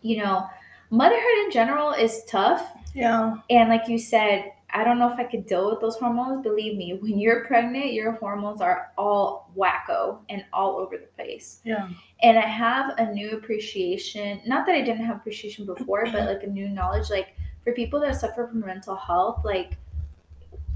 you 0.00 0.16
know 0.16 0.46
motherhood 0.90 1.44
in 1.44 1.50
general 1.50 1.92
is 1.92 2.22
tough. 2.24 2.72
Yeah. 2.94 3.36
And 3.50 3.68
like 3.68 3.88
you 3.88 3.98
said, 3.98 4.52
I 4.72 4.84
don't 4.84 4.98
know 4.98 5.12
if 5.12 5.18
I 5.18 5.24
could 5.24 5.46
deal 5.46 5.70
with 5.70 5.80
those 5.80 5.96
hormones. 5.96 6.42
Believe 6.42 6.76
me, 6.76 6.98
when 7.00 7.18
you're 7.18 7.44
pregnant, 7.44 7.92
your 7.92 8.12
hormones 8.12 8.60
are 8.60 8.92
all 8.96 9.50
wacko 9.56 10.20
and 10.28 10.44
all 10.52 10.76
over 10.76 10.96
the 10.96 11.06
place. 11.16 11.60
Yeah. 11.64 11.88
And 12.22 12.38
I 12.38 12.46
have 12.46 12.94
a 12.98 13.12
new 13.12 13.30
appreciation, 13.30 14.40
not 14.46 14.66
that 14.66 14.74
I 14.74 14.80
didn't 14.80 15.04
have 15.04 15.16
appreciation 15.16 15.66
before, 15.66 16.04
but 16.12 16.28
like 16.28 16.42
a 16.42 16.46
new 16.46 16.68
knowledge 16.68 17.10
like 17.10 17.34
for 17.64 17.72
people 17.72 18.00
that 18.00 18.16
suffer 18.16 18.46
from 18.48 18.60
mental 18.60 18.96
health, 18.96 19.42
like 19.44 19.76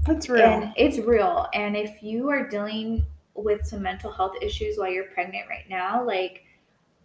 it's 0.07 0.29
real. 0.29 0.43
And 0.43 0.73
it's 0.77 0.99
real. 0.99 1.47
And 1.53 1.75
if 1.75 2.03
you 2.03 2.29
are 2.29 2.47
dealing 2.47 3.05
with 3.33 3.65
some 3.65 3.81
mental 3.81 4.11
health 4.11 4.33
issues 4.41 4.77
while 4.77 4.91
you're 4.91 5.05
pregnant 5.05 5.49
right 5.49 5.67
now, 5.69 6.05
like 6.05 6.43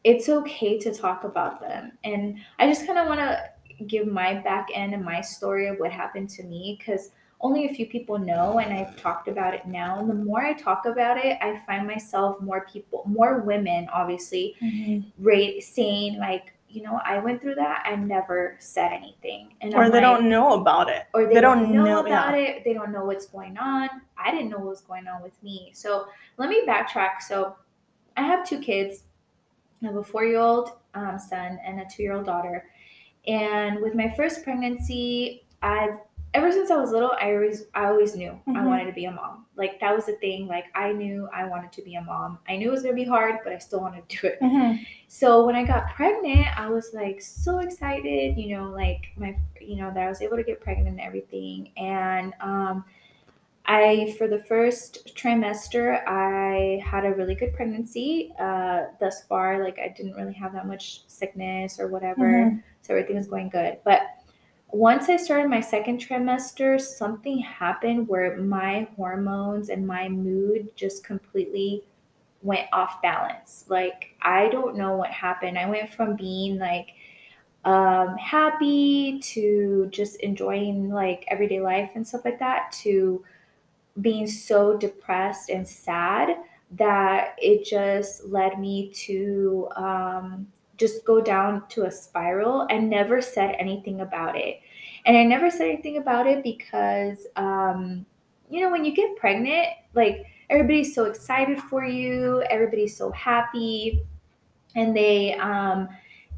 it's 0.04 0.28
okay 0.28 0.78
to 0.78 0.94
talk 0.94 1.25
about 1.25 1.60
them. 1.60 1.92
And 2.04 2.38
I 2.59 2.66
just 2.66 2.87
kind 2.87 2.99
of 2.99 3.06
want 3.06 3.20
to 3.20 3.50
give 3.84 4.06
my 4.06 4.34
back 4.34 4.68
end 4.75 4.94
and 4.94 5.04
my 5.04 5.20
story 5.20 5.68
of 5.68 5.78
what 5.78 5.92
happened 5.92 6.28
to 6.30 6.42
me 6.42 6.76
because 6.78 7.10
only 7.40 7.66
a 7.66 7.75
few 7.75 7.87
people 7.87 8.18
know 8.18 8.58
and 8.58 8.72
I've 8.72 8.96
talked 8.96 9.28
about 9.28 9.54
it 9.54 9.66
now. 9.66 9.99
And 9.99 10.10
the 10.10 10.14
more 10.14 10.42
I 10.42 10.52
talk 10.52 10.84
about 10.84 11.16
it, 11.18 11.38
I 11.40 11.58
find 11.66 11.87
myself 11.87 12.40
more 12.40 12.66
people, 12.70 13.02
more 13.06 13.40
women, 13.40 13.88
obviously, 13.92 14.56
mm-hmm. 14.62 15.08
rate 15.25 15.62
saying 15.62 16.18
like, 16.18 16.52
you 16.68 16.82
know, 16.82 17.00
I 17.04 17.18
went 17.18 17.42
through 17.42 17.56
that. 17.56 17.82
I 17.84 17.96
never 17.96 18.56
said 18.60 18.92
anything. 18.92 19.54
And 19.60 19.75
or 19.75 19.84
I'm 19.84 19.90
they 19.90 20.00
like, 20.00 20.02
don't 20.02 20.28
know 20.28 20.60
about 20.60 20.88
it. 20.88 21.06
Or 21.14 21.26
they, 21.26 21.34
they 21.34 21.40
don't, 21.40 21.64
don't, 21.64 21.72
know, 21.72 21.84
know 21.84 22.00
about 22.00 22.34
yeah. 22.34 22.44
it. 22.44 22.64
They 22.64 22.75
don't 22.75 22.92
know 22.92 23.04
what's 23.04 23.26
going 23.26 23.58
on. 23.58 23.88
I 24.16 24.30
didn't 24.30 24.50
know 24.50 24.58
what 24.58 24.68
was 24.68 24.80
going 24.82 25.08
on 25.08 25.22
with 25.22 25.42
me. 25.42 25.72
So 25.75 26.06
let 26.37 26.49
me 26.49 26.62
backtrack. 26.68 27.22
So 27.26 27.56
I 28.16 28.22
have 28.22 28.49
two 28.49 28.60
kids. 28.60 29.04
I 29.82 29.87
have 29.87 29.96
a 29.96 30.04
four 30.04 30.25
year 30.25 30.38
old 30.38 30.72
um, 30.94 31.18
son 31.18 31.58
and 31.64 31.80
a 31.80 31.87
two 31.90 32.02
year 32.02 32.12
old 32.12 32.26
daughter. 32.26 32.66
And 33.27 33.81
with 33.81 33.95
my 33.95 34.12
first 34.17 34.45
pregnancy, 34.45 35.45
I've 35.62 35.99
ever 36.33 36.53
since 36.53 36.71
I 36.71 36.77
was 36.77 36.91
little, 36.91 37.12
I 37.21 37.33
always 37.35 37.65
I 37.75 37.87
always 37.87 38.15
knew 38.15 38.31
mm-hmm. 38.31 38.57
I 38.57 38.65
wanted 38.65 38.87
to 38.87 38.93
be 38.93 39.07
a 39.07 39.11
mom. 39.11 39.47
Like 39.57 39.81
that 39.81 39.95
was 39.95 40.07
the 40.07 40.15
thing. 40.15 40.47
Like 40.47 40.67
I 40.75 40.93
knew 40.93 41.29
I 41.35 41.45
wanted 41.45 41.73
to 41.73 41.83
be 41.83 41.97
a 41.97 42.03
mom. 42.03 42.39
I 42.49 42.57
knew 42.57 42.69
it 42.69 42.73
was 42.73 42.83
gonna 42.83 42.95
be 42.95 43.05
hard, 43.05 43.37
but 43.45 43.53
I 43.53 43.59
still 43.59 43.81
wanted 43.81 44.09
to 44.09 44.17
do 44.21 44.27
it. 44.29 44.41
Mm-hmm. 44.41 44.83
So 45.09 45.45
when 45.45 45.57
I 45.57 45.65
got 45.65 45.95
pregnant, 45.95 46.47
I 46.59 46.69
was 46.69 46.91
like 46.95 47.21
so 47.21 47.59
excited. 47.59 48.39
You 48.39 48.57
know, 48.57 48.71
like 48.71 49.12
my 49.17 49.37
you 49.61 49.77
know 49.77 49.93
that 49.93 50.03
I 50.03 50.09
was 50.09 50.23
able 50.23 50.37
to 50.37 50.45
get 50.45 50.61
pregnant 50.61 50.89
and 50.89 51.00
everything. 51.00 51.73
And 51.77 52.33
um, 52.41 52.85
I 53.67 54.15
for 54.19 54.29
the 54.29 54.39
first 54.45 55.15
trimester, 55.17 56.07
I 56.07 56.83
had 56.85 57.05
a 57.05 57.12
really 57.12 57.35
good 57.35 57.55
pregnancy. 57.55 58.33
Uh, 58.39 58.85
thus 58.99 59.25
far, 59.25 59.62
like 59.62 59.79
I 59.79 59.89
didn't 59.89 60.15
really 60.15 60.33
have 60.35 60.53
that 60.53 60.67
much 60.67 61.03
sickness 61.09 61.79
or 61.81 61.89
whatever. 61.89 62.47
Mm-hmm. 62.47 62.57
So 62.82 62.94
everything 62.94 63.16
was 63.16 63.28
going 63.28 63.49
good, 63.50 63.78
but 63.84 64.02
once 64.72 65.08
I 65.08 65.16
started 65.16 65.50
my 65.50 65.60
second 65.60 65.99
trimester, 65.99 66.80
something 66.80 67.38
happened 67.38 68.06
where 68.06 68.37
my 68.37 68.87
hormones 68.96 69.68
and 69.68 69.87
my 69.87 70.08
mood 70.08 70.68
just 70.76 71.02
completely 71.04 71.84
went 72.42 72.68
off 72.72 73.02
balance. 73.02 73.64
Like, 73.68 74.14
I 74.22 74.49
don't 74.49 74.76
know 74.76 74.96
what 74.96 75.10
happened. 75.10 75.58
I 75.58 75.68
went 75.68 75.92
from 75.92 76.16
being 76.16 76.58
like 76.58 76.90
um, 77.64 78.16
happy 78.16 79.18
to 79.20 79.88
just 79.90 80.16
enjoying 80.20 80.88
like 80.88 81.25
everyday 81.28 81.60
life 81.60 81.90
and 81.94 82.06
stuff 82.06 82.25
like 82.25 82.38
that 82.38 82.72
to 82.82 83.25
being 84.00 84.26
so 84.26 84.76
depressed 84.76 85.50
and 85.50 85.66
sad 85.66 86.37
that 86.72 87.34
it 87.38 87.64
just 87.64 88.25
led 88.25 88.58
me 88.58 88.90
to 88.90 89.68
um, 89.76 90.46
just 90.80 91.04
go 91.04 91.20
down 91.20 91.62
to 91.68 91.84
a 91.84 91.90
spiral 91.90 92.66
and 92.70 92.88
never 92.88 93.20
said 93.20 93.54
anything 93.58 94.00
about 94.00 94.34
it. 94.37 94.60
And 95.04 95.16
I 95.16 95.25
never 95.25 95.50
said 95.50 95.68
anything 95.68 95.99
about 95.99 96.26
it 96.26 96.42
because, 96.42 97.26
um, 97.37 98.06
you 98.49 98.60
know, 98.60 98.70
when 98.70 98.84
you 98.84 98.94
get 98.94 99.14
pregnant, 99.16 99.68
like 99.94 100.25
everybody's 100.49 100.94
so 100.94 101.04
excited 101.04 101.60
for 101.60 101.84
you, 101.84 102.42
everybody's 102.50 102.96
so 102.96 103.12
happy, 103.12 104.02
and 104.75 104.96
they, 104.96 105.34
um, 105.34 105.88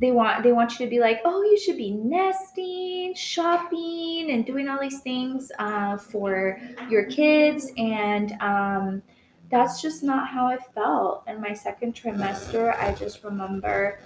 they 0.00 0.10
want 0.10 0.42
they 0.42 0.50
want 0.50 0.72
you 0.72 0.84
to 0.84 0.90
be 0.90 0.98
like 0.98 1.20
oh 1.24 1.42
you 1.44 1.56
should 1.56 1.76
be 1.76 1.92
nesting 1.92 3.14
shopping 3.14 4.32
and 4.32 4.44
doing 4.44 4.68
all 4.68 4.80
these 4.80 5.00
things 5.00 5.52
uh, 5.60 5.96
for 5.96 6.58
your 6.90 7.04
kids 7.04 7.70
and 7.76 8.32
um, 8.40 9.00
that's 9.48 9.80
just 9.80 10.02
not 10.02 10.26
how 10.28 10.46
i 10.46 10.56
felt 10.74 11.22
in 11.28 11.40
my 11.40 11.52
second 11.52 11.94
trimester 11.94 12.76
i 12.80 12.92
just 12.94 13.22
remember 13.22 14.00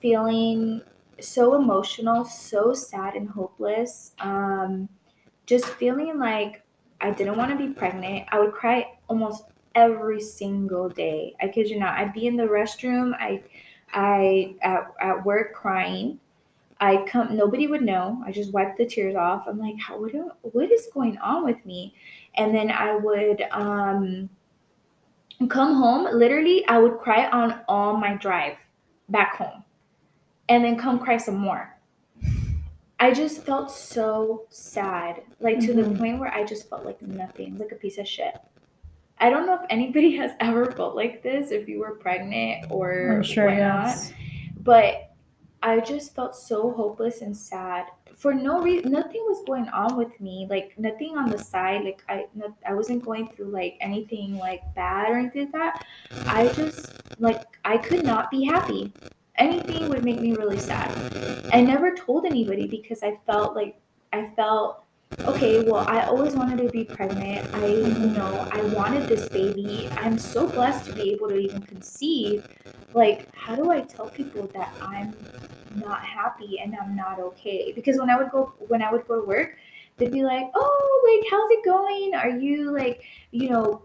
feeling 0.00 0.80
so 1.20 1.54
emotional 1.54 2.24
so 2.24 2.72
sad 2.72 3.14
and 3.14 3.28
hopeless 3.28 4.12
um, 4.20 4.88
just 5.46 5.66
feeling 5.66 6.18
like 6.18 6.62
i 7.00 7.10
didn't 7.10 7.36
want 7.36 7.50
to 7.50 7.56
be 7.56 7.72
pregnant 7.72 8.26
i 8.30 8.38
would 8.38 8.52
cry 8.52 8.86
almost 9.08 9.44
every 9.74 10.20
single 10.20 10.88
day 10.88 11.34
i 11.40 11.48
kid 11.48 11.68
you 11.68 11.78
not 11.78 11.98
i'd 11.98 12.12
be 12.12 12.26
in 12.26 12.36
the 12.36 12.42
restroom 12.42 13.12
i 13.20 13.42
I 13.92 14.54
at, 14.62 14.92
at 15.00 15.24
work 15.24 15.54
crying. 15.54 16.20
I 16.80 17.04
come 17.06 17.36
nobody 17.36 17.66
would 17.66 17.82
know. 17.82 18.22
I 18.24 18.32
just 18.32 18.52
wiped 18.52 18.78
the 18.78 18.86
tears 18.86 19.16
off. 19.16 19.44
I'm 19.46 19.58
like, 19.58 19.78
how 19.78 20.00
what, 20.00 20.12
what 20.40 20.72
is 20.72 20.88
going 20.92 21.18
on 21.18 21.44
with 21.44 21.64
me? 21.66 21.94
And 22.36 22.54
then 22.54 22.70
I 22.70 22.96
would 22.96 23.42
um 23.50 24.30
come 25.48 25.74
home. 25.74 26.06
Literally, 26.16 26.66
I 26.66 26.78
would 26.78 26.98
cry 26.98 27.28
on 27.28 27.60
all 27.68 27.96
my 27.96 28.14
drive 28.14 28.56
back 29.08 29.36
home. 29.36 29.62
And 30.50 30.62
then 30.64 30.76
come 30.76 30.98
cry 30.98 31.16
some 31.16 31.36
more. 31.36 31.74
I 32.98 33.14
just 33.14 33.46
felt 33.46 33.70
so 33.70 34.46
sad. 34.50 35.22
Like 35.40 35.56
mm-hmm. 35.56 35.66
to 35.66 35.72
the 35.74 35.82
mm-hmm. 35.82 35.98
point 35.98 36.18
where 36.20 36.32
I 36.32 36.44
just 36.44 36.68
felt 36.68 36.84
like 36.84 37.00
nothing, 37.00 37.56
like 37.56 37.72
a 37.72 37.76
piece 37.76 37.96
of 37.96 38.06
shit. 38.06 38.34
I 39.18 39.30
don't 39.30 39.46
know 39.46 39.54
if 39.54 39.66
anybody 39.70 40.16
has 40.18 40.32
ever 40.40 40.70
felt 40.72 40.94
like 40.94 41.22
this 41.22 41.50
if 41.50 41.68
you 41.68 41.80
were 41.80 41.92
pregnant 41.94 42.66
or 42.70 43.16
I'm 43.16 43.22
sure 43.22 43.46
whatnot, 43.46 43.86
yes. 43.86 44.12
but 44.58 45.14
I 45.62 45.80
just 45.80 46.14
felt 46.14 46.36
so 46.36 46.72
hopeless 46.72 47.20
and 47.22 47.36
sad 47.36 47.86
for 48.16 48.34
no 48.34 48.60
reason. 48.60 48.92
Nothing 48.92 49.22
was 49.26 49.44
going 49.46 49.68
on 49.68 49.96
with 49.96 50.18
me, 50.20 50.46
like 50.50 50.74
nothing 50.78 51.16
on 51.16 51.30
the 51.30 51.38
side. 51.38 51.84
Like 51.84 52.02
I, 52.08 52.26
I 52.66 52.74
wasn't 52.74 53.04
going 53.04 53.28
through 53.28 53.50
like 53.50 53.76
anything 53.80 54.36
like 54.36 54.62
bad 54.74 55.10
or 55.10 55.16
anything 55.16 55.50
like 55.50 55.52
that. 55.52 55.86
I 56.26 56.48
just 56.48 56.92
like 57.18 57.44
I 57.64 57.78
could 57.78 58.04
not 58.04 58.30
be 58.30 58.44
happy. 58.44 58.92
Anything 59.40 59.88
would 59.88 60.04
make 60.04 60.20
me 60.20 60.34
really 60.34 60.58
sad. 60.58 60.90
I 61.52 61.62
never 61.62 61.94
told 61.94 62.26
anybody 62.26 62.66
because 62.66 63.02
I 63.02 63.18
felt 63.26 63.56
like 63.56 63.80
I 64.12 64.30
felt 64.36 64.84
okay, 65.20 65.62
well, 65.62 65.84
I 65.88 66.02
always 66.02 66.34
wanted 66.34 66.58
to 66.58 66.68
be 66.68 66.84
pregnant. 66.84 67.52
I, 67.54 67.66
you 67.66 68.10
know, 68.10 68.48
I 68.52 68.62
wanted 68.74 69.08
this 69.08 69.28
baby. 69.28 69.88
I'm 69.96 70.18
so 70.18 70.46
blessed 70.46 70.86
to 70.86 70.92
be 70.92 71.10
able 71.10 71.28
to 71.28 71.36
even 71.36 71.62
conceive. 71.62 72.46
Like, 72.94 73.34
how 73.34 73.56
do 73.56 73.70
I 73.70 73.80
tell 73.80 74.08
people 74.08 74.46
that 74.54 74.72
I'm 74.80 75.16
not 75.74 76.04
happy 76.04 76.60
and 76.60 76.76
I'm 76.80 76.94
not 76.94 77.18
okay? 77.18 77.72
Because 77.72 77.98
when 77.98 78.10
I 78.10 78.16
would 78.16 78.30
go 78.30 78.52
when 78.68 78.82
I 78.82 78.92
would 78.92 79.06
go 79.08 79.20
to 79.20 79.26
work, 79.26 79.56
they'd 79.96 80.12
be 80.12 80.22
like, 80.22 80.50
"Oh, 80.54 81.20
like 81.20 81.30
how's 81.30 81.50
it 81.50 81.64
going? 81.64 82.14
Are 82.14 82.38
you 82.38 82.72
like, 82.76 83.02
you 83.30 83.50
know, 83.50 83.82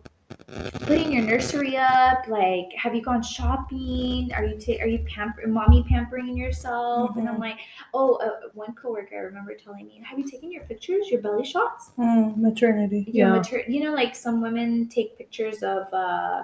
putting 0.82 1.12
your 1.12 1.24
nursery 1.24 1.78
up 1.78 2.28
like 2.28 2.72
have 2.78 2.94
you 2.94 3.02
gone 3.02 3.22
shopping? 3.22 4.32
Are 4.34 4.46
you 4.46 4.58
ta- 4.60 4.82
are 4.82 4.88
you 4.88 5.00
pamper 5.08 5.48
mommy 5.48 5.84
pampering 5.84 6.38
yourself? 6.38 7.12
Mm-hmm. 7.12 7.20
and 7.20 7.30
i'm 7.30 7.36
mm-hmm. 7.36 7.44
like 7.44 7.60
oh 7.94 8.16
uh, 8.16 8.50
one 8.54 8.74
coworker 8.76 9.16
i 9.16 9.20
remember 9.20 9.56
telling 9.56 9.88
me 9.88 10.02
have 10.04 10.20
you 10.20 10.30
taken 10.30 10.52
your 10.52 10.64
pictures 10.66 11.10
your 11.10 11.22
belly 11.22 11.46
shots? 11.46 11.92
Mm, 11.98 12.38
maternity 12.38 13.06
your 13.12 13.28
yeah. 13.28 13.36
mater- 13.36 13.64
you 13.68 13.84
know 13.84 13.94
like 13.94 14.16
some 14.16 14.42
women 14.42 14.88
take 14.88 15.18
pictures 15.18 15.64
of 15.64 15.92
uh 15.94 16.44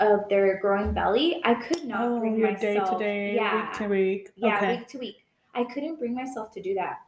of 0.00 0.26
their 0.30 0.58
growing 0.58 0.94
belly. 0.94 1.42
I 1.44 1.54
could 1.54 1.84
not 1.84 2.04
oh, 2.04 2.18
bring 2.18 2.40
myself 2.40 2.60
day 2.60 2.74
to 2.74 2.98
day 2.98 3.34
yeah, 3.34 3.68
week 3.68 3.78
to 3.78 3.86
week 3.88 4.30
yeah 4.36 4.56
okay. 4.56 4.76
week 4.78 4.88
to 4.88 4.98
week. 4.98 5.16
I 5.54 5.64
couldn't 5.64 5.98
bring 5.98 6.14
myself 6.14 6.50
to 6.52 6.62
do 6.62 6.74
that 6.74 7.00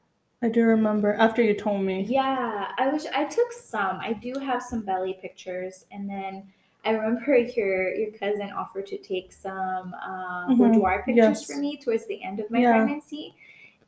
I 0.44 0.48
do 0.48 0.64
remember 0.64 1.14
after 1.14 1.42
you 1.42 1.54
told 1.54 1.80
me. 1.80 2.02
Yeah, 2.02 2.68
I 2.76 2.88
wish 2.88 3.04
I 3.14 3.24
took 3.24 3.50
some. 3.50 3.98
I 3.98 4.12
do 4.12 4.34
have 4.38 4.62
some 4.62 4.82
belly 4.82 5.16
pictures, 5.22 5.86
and 5.90 6.06
then 6.06 6.46
I 6.84 6.90
remember 6.90 7.34
your 7.56 7.94
your 7.94 8.10
cousin 8.10 8.52
offered 8.52 8.86
to 8.88 8.98
take 8.98 9.32
some 9.32 9.94
uh, 9.94 10.48
mm-hmm. 10.48 10.58
boudoir 10.58 11.02
pictures 11.06 11.40
yes. 11.40 11.46
for 11.46 11.56
me 11.56 11.78
towards 11.78 12.06
the 12.08 12.22
end 12.22 12.40
of 12.40 12.50
my 12.50 12.58
yeah. 12.58 12.72
pregnancy, 12.72 13.34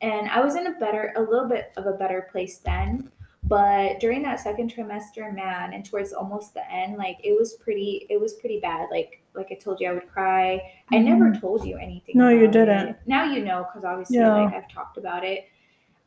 and 0.01 0.27
I 0.29 0.41
was 0.41 0.55
in 0.55 0.65
a 0.65 0.71
better, 0.79 1.13
a 1.15 1.21
little 1.21 1.47
bit 1.47 1.73
of 1.77 1.85
a 1.85 1.93
better 1.93 2.27
place 2.31 2.57
then. 2.57 3.11
But 3.43 3.99
during 3.99 4.23
that 4.23 4.39
second 4.39 4.73
trimester, 4.73 5.33
man, 5.33 5.73
and 5.73 5.85
towards 5.85 6.11
almost 6.11 6.55
the 6.55 6.69
end, 6.73 6.97
like 6.97 7.19
it 7.23 7.37
was 7.37 7.53
pretty, 7.53 8.07
it 8.09 8.19
was 8.19 8.33
pretty 8.33 8.59
bad. 8.59 8.87
Like 8.89 9.21
like 9.35 9.49
I 9.51 9.55
told 9.55 9.79
you, 9.79 9.91
I 9.91 9.93
would 9.93 10.09
cry. 10.09 10.59
Mm-hmm. 10.91 10.95
I 10.95 10.97
never 10.97 11.39
told 11.39 11.67
you 11.67 11.77
anything. 11.77 12.17
No, 12.17 12.29
you 12.29 12.47
didn't. 12.47 12.87
It. 12.87 12.99
Now 13.05 13.25
you 13.25 13.45
know 13.45 13.67
because 13.69 13.85
obviously, 13.85 14.17
yeah. 14.17 14.45
like 14.45 14.55
I've 14.55 14.69
talked 14.69 14.97
about 14.97 15.23
it 15.23 15.47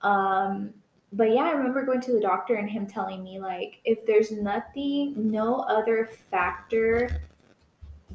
um, 0.03 0.73
but 1.13 1.33
yeah, 1.33 1.43
I 1.43 1.51
remember 1.51 1.85
going 1.85 2.01
to 2.03 2.13
the 2.13 2.21
doctor 2.21 2.55
and 2.55 2.71
him 2.71 2.87
telling 2.87 3.25
me 3.25 3.41
like 3.41 3.81
if 3.85 4.07
there's 4.07 4.31
nothing, 4.31 5.15
no 5.17 5.61
other 5.61 6.09
factor 6.31 7.21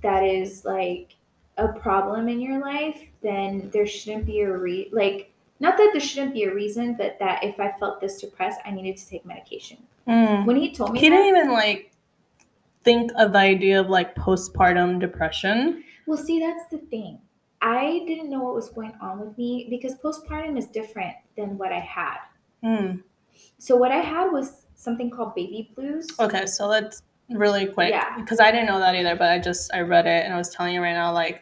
that 0.02 0.24
is 0.24 0.64
like 0.64 1.16
a 1.58 1.68
problem 1.68 2.28
in 2.30 2.40
your 2.40 2.60
life, 2.60 3.02
then 3.22 3.70
there 3.74 3.86
shouldn't 3.86 4.26
be 4.26 4.42
a 4.42 4.52
re 4.52 4.90
like 4.92 5.32
not 5.60 5.78
that 5.78 5.90
there 5.94 6.02
shouldn't 6.02 6.34
be 6.34 6.44
a 6.44 6.54
reason, 6.54 6.96
but 6.96 7.18
that 7.20 7.44
if 7.44 7.60
I 7.60 7.72
felt 7.80 8.02
this 8.02 8.20
depressed, 8.20 8.60
I 8.66 8.72
needed 8.72 8.98
to 8.98 9.08
take 9.08 9.26
medication. 9.26 9.78
Mm. 10.08 10.46
When 10.46 10.58
he 10.58 10.74
told 10.74 10.94
me, 10.94 11.00
he 11.00 11.10
that, 11.10 11.16
didn't 11.16 11.28
even 11.28 11.52
like 11.52 11.92
think 12.84 13.12
of 13.18 13.34
the 13.34 13.40
idea 13.40 13.80
of 13.80 13.90
like 13.90 14.16
postpartum 14.16 15.00
depression. 15.00 15.84
Well, 16.06 16.18
see, 16.18 16.40
that's 16.40 16.70
the 16.70 16.78
thing. 16.78 17.20
I 17.62 18.04
didn't 18.06 18.30
know 18.30 18.40
what 18.42 18.54
was 18.54 18.70
going 18.70 18.94
on 19.02 19.20
with 19.20 19.38
me 19.38 19.68
because 19.70 19.96
postpartum 19.96 20.58
is 20.58 20.68
different 20.68 21.16
than 21.38 21.58
what 21.58 21.72
I 21.72 21.80
had. 21.80 22.18
Mm. 22.64 23.04
So 23.58 23.76
what 23.76 23.92
I 23.92 23.98
had 23.98 24.32
was 24.32 24.66
something 24.76 25.10
called 25.10 25.36
baby 25.36 25.72
blues. 25.76 26.08
Okay, 26.20 26.46
so 26.46 26.68
let's 26.68 27.02
really 27.30 27.66
quick. 27.66 27.90
Yeah. 27.90 28.18
Because 28.18 28.40
I 28.40 28.52
didn't 28.52 28.68
know 28.68 28.80
that 28.80 28.96
either, 28.96 29.16
but 29.16 29.30
I 29.30 29.40
just 29.40 29.74
I 29.74 29.82
read 29.82 30.06
it 30.06 30.26
and 30.26 30.34
I 30.34 30.38
was 30.38 30.50
telling 30.50 30.74
you 30.74 30.82
right 30.82 30.94
now, 30.94 31.12
like 31.14 31.42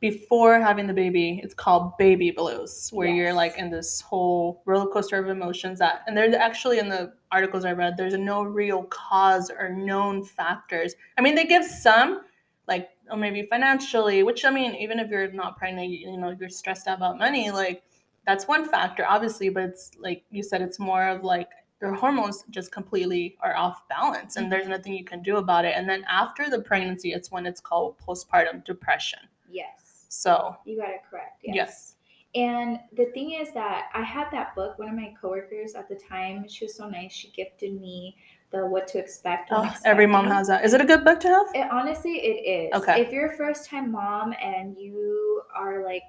before 0.00 0.60
having 0.60 0.86
the 0.86 0.94
baby, 0.94 1.40
it's 1.42 1.54
called 1.54 1.96
baby 1.98 2.30
blues, 2.30 2.88
where 2.92 3.08
yes. 3.08 3.16
you're 3.16 3.32
like 3.32 3.58
in 3.58 3.70
this 3.70 4.00
whole 4.00 4.62
roller 4.64 4.90
coaster 4.90 5.18
of 5.18 5.28
emotions 5.28 5.80
that 5.80 6.02
and 6.06 6.16
there's 6.16 6.34
actually 6.34 6.78
in 6.78 6.88
the 6.88 7.12
articles 7.32 7.64
I 7.64 7.72
read, 7.72 7.96
there's 7.96 8.14
no 8.14 8.42
real 8.42 8.84
cause 8.84 9.50
or 9.50 9.70
known 9.70 10.24
factors. 10.24 10.94
I 11.18 11.22
mean 11.22 11.34
they 11.34 11.44
give 11.44 11.64
some, 11.64 12.22
like 12.66 12.90
or 13.10 13.16
maybe 13.16 13.46
financially, 13.50 14.22
which 14.22 14.44
I 14.44 14.50
mean, 14.50 14.74
even 14.76 14.98
if 14.98 15.10
you're 15.10 15.32
not 15.32 15.56
pregnant, 15.56 15.88
you, 15.88 16.10
you 16.10 16.16
know, 16.16 16.34
you're 16.38 16.48
stressed 16.48 16.86
out 16.86 16.98
about 16.98 17.18
money, 17.18 17.50
like 17.50 17.82
that's 18.28 18.46
one 18.46 18.68
factor, 18.68 19.06
obviously, 19.08 19.48
but 19.48 19.62
it's 19.62 19.90
like 19.98 20.22
you 20.30 20.42
said, 20.42 20.60
it's 20.60 20.78
more 20.78 21.08
of 21.08 21.24
like 21.24 21.48
your 21.80 21.94
hormones 21.94 22.44
just 22.50 22.70
completely 22.70 23.38
are 23.40 23.56
off 23.56 23.88
balance 23.88 24.36
and 24.36 24.52
there's 24.52 24.64
mm-hmm. 24.64 24.72
nothing 24.72 24.92
you 24.92 25.04
can 25.04 25.22
do 25.22 25.38
about 25.38 25.64
it. 25.64 25.72
And 25.74 25.88
then 25.88 26.04
after 26.10 26.50
the 26.50 26.60
pregnancy, 26.60 27.12
it's 27.12 27.32
when 27.32 27.46
it's 27.46 27.58
called 27.58 27.96
postpartum 27.98 28.66
depression. 28.66 29.20
Yes. 29.50 30.04
So 30.10 30.54
you 30.66 30.76
got 30.76 30.90
it 30.90 31.00
correct. 31.08 31.40
Yes. 31.42 31.54
yes. 31.54 31.94
And 32.34 32.80
the 32.94 33.06
thing 33.14 33.32
is 33.32 33.54
that 33.54 33.86
I 33.94 34.02
had 34.02 34.26
that 34.32 34.54
book. 34.54 34.78
One 34.78 34.90
of 34.90 34.94
my 34.94 35.14
coworkers 35.18 35.74
at 35.74 35.88
the 35.88 35.96
time, 35.96 36.46
she 36.48 36.66
was 36.66 36.76
so 36.76 36.86
nice. 36.86 37.12
She 37.12 37.30
gifted 37.30 37.80
me 37.80 38.14
the 38.50 38.66
what 38.66 38.86
to 38.88 38.98
expect. 38.98 39.48
Oh, 39.52 39.72
every 39.86 40.06
mom 40.06 40.26
has 40.26 40.48
that. 40.48 40.66
Is 40.66 40.74
it 40.74 40.82
a 40.82 40.84
good 40.84 41.02
book 41.02 41.18
to 41.20 41.28
have? 41.28 41.46
It, 41.54 41.70
honestly, 41.72 42.18
it 42.18 42.74
is. 42.74 42.82
Okay. 42.82 43.00
If 43.00 43.10
you're 43.10 43.32
a 43.32 43.36
first 43.38 43.70
time 43.70 43.90
mom 43.90 44.34
and 44.42 44.76
you 44.76 45.40
are 45.56 45.82
like 45.82 46.02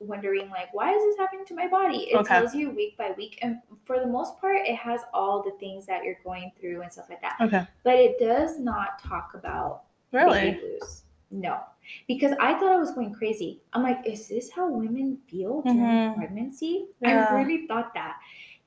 wondering 0.00 0.48
like 0.50 0.72
why 0.72 0.92
is 0.92 1.02
this 1.02 1.16
happening 1.18 1.44
to 1.44 1.54
my 1.54 1.68
body 1.68 2.08
it 2.10 2.16
okay. 2.16 2.34
tells 2.34 2.54
you 2.54 2.70
week 2.70 2.96
by 2.96 3.12
week 3.16 3.38
and 3.42 3.58
for 3.84 4.00
the 4.00 4.06
most 4.06 4.40
part 4.40 4.56
it 4.66 4.76
has 4.76 5.00
all 5.12 5.42
the 5.42 5.52
things 5.60 5.86
that 5.86 6.02
you're 6.02 6.18
going 6.24 6.50
through 6.58 6.80
and 6.82 6.92
stuff 6.92 7.06
like 7.08 7.20
that 7.20 7.36
okay 7.40 7.66
but 7.84 7.94
it 7.94 8.18
does 8.18 8.58
not 8.58 9.02
talk 9.02 9.32
about 9.34 9.82
really 10.12 10.52
blues 10.52 11.02
no 11.30 11.60
because 12.08 12.32
i 12.40 12.52
thought 12.54 12.72
i 12.72 12.76
was 12.76 12.92
going 12.92 13.12
crazy 13.12 13.60
i'm 13.74 13.82
like 13.82 13.98
is 14.06 14.28
this 14.28 14.50
how 14.50 14.68
women 14.68 15.18
feel 15.28 15.62
during 15.62 15.78
mm-hmm. 15.78 16.18
pregnancy 16.18 16.86
yeah. 17.00 17.26
i 17.30 17.34
really 17.40 17.66
thought 17.66 17.92
that 17.94 18.16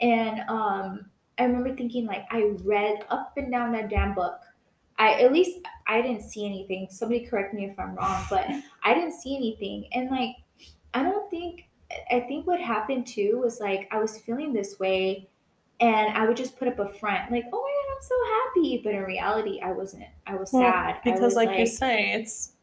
and 0.01 0.41
um 0.49 1.05
I 1.37 1.45
remember 1.45 1.75
thinking 1.75 2.05
like 2.05 2.25
I 2.31 2.51
read 2.63 3.05
up 3.09 3.33
and 3.37 3.51
down 3.51 3.71
that 3.73 3.89
damn 3.89 4.13
book. 4.13 4.39
I 4.99 5.21
at 5.21 5.33
least 5.33 5.59
I 5.87 6.01
didn't 6.01 6.21
see 6.21 6.45
anything. 6.45 6.87
Somebody 6.89 7.25
correct 7.25 7.53
me 7.53 7.65
if 7.65 7.79
I'm 7.79 7.95
wrong, 7.95 8.23
but 8.29 8.47
I 8.83 8.93
didn't 8.93 9.13
see 9.13 9.35
anything. 9.35 9.87
And 9.93 10.11
like 10.11 10.35
I 10.93 11.03
don't 11.03 11.29
think 11.29 11.65
I 12.11 12.21
think 12.21 12.47
what 12.47 12.59
happened 12.59 13.05
too 13.07 13.39
was 13.43 13.59
like 13.59 13.87
I 13.91 13.99
was 13.99 14.17
feeling 14.19 14.53
this 14.53 14.79
way 14.79 15.27
and 15.79 16.15
I 16.15 16.25
would 16.25 16.37
just 16.37 16.57
put 16.57 16.67
up 16.67 16.79
a 16.79 16.87
front 16.87 17.31
like, 17.31 17.45
"Oh 17.51 17.61
my 17.61 17.71
god, 17.71 17.95
I'm 17.95 18.01
so 18.01 18.15
happy." 18.35 18.81
But 18.83 18.93
in 18.93 19.03
reality, 19.03 19.59
I 19.61 19.71
wasn't. 19.71 20.05
I 20.27 20.35
was 20.35 20.51
well, 20.53 20.71
sad 20.71 20.99
because 21.03 21.19
was 21.19 21.35
like, 21.35 21.49
like 21.49 21.59
you 21.59 21.67
say, 21.67 22.13
it's 22.13 22.53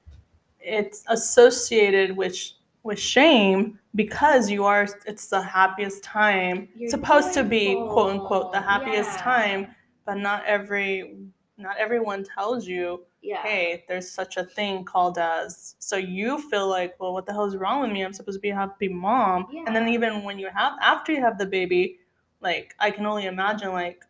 it's 0.60 1.04
associated 1.08 2.16
with 2.16 2.36
with 2.82 2.98
shame 2.98 3.78
because 3.94 4.50
you 4.50 4.64
are 4.64 4.88
it's 5.06 5.28
the 5.28 5.42
happiest 5.42 6.02
time 6.02 6.68
supposed 6.88 7.34
to 7.34 7.44
be 7.44 7.74
quote 7.74 8.12
unquote 8.12 8.52
the 8.52 8.60
happiest 8.60 9.10
Yeah. 9.18 9.22
time 9.22 9.66
but 10.06 10.14
not 10.14 10.44
every 10.46 11.16
not 11.58 11.76
everyone 11.76 12.24
tells 12.24 12.66
you 12.66 13.04
Yeah. 13.22 13.42
hey 13.42 13.84
there's 13.86 14.10
such 14.10 14.36
a 14.38 14.44
thing 14.44 14.84
called 14.84 15.18
as 15.18 15.74
so 15.78 15.96
you 15.96 16.38
feel 16.50 16.68
like 16.68 16.94
well 16.98 17.12
what 17.12 17.26
the 17.26 17.32
hell 17.32 17.44
is 17.44 17.56
wrong 17.56 17.82
with 17.82 17.90
me? 17.90 18.02
I'm 18.02 18.12
supposed 18.14 18.38
to 18.38 18.40
be 18.40 18.50
a 18.50 18.54
happy 18.54 18.88
mom. 18.88 19.46
And 19.66 19.76
then 19.76 19.88
even 19.88 20.22
when 20.24 20.38
you 20.38 20.48
have 20.54 20.72
after 20.80 21.12
you 21.12 21.20
have 21.20 21.36
the 21.38 21.46
baby 21.46 21.98
like 22.40 22.74
i 22.78 22.90
can 22.90 23.04
only 23.04 23.26
imagine 23.26 23.72
like 23.72 24.04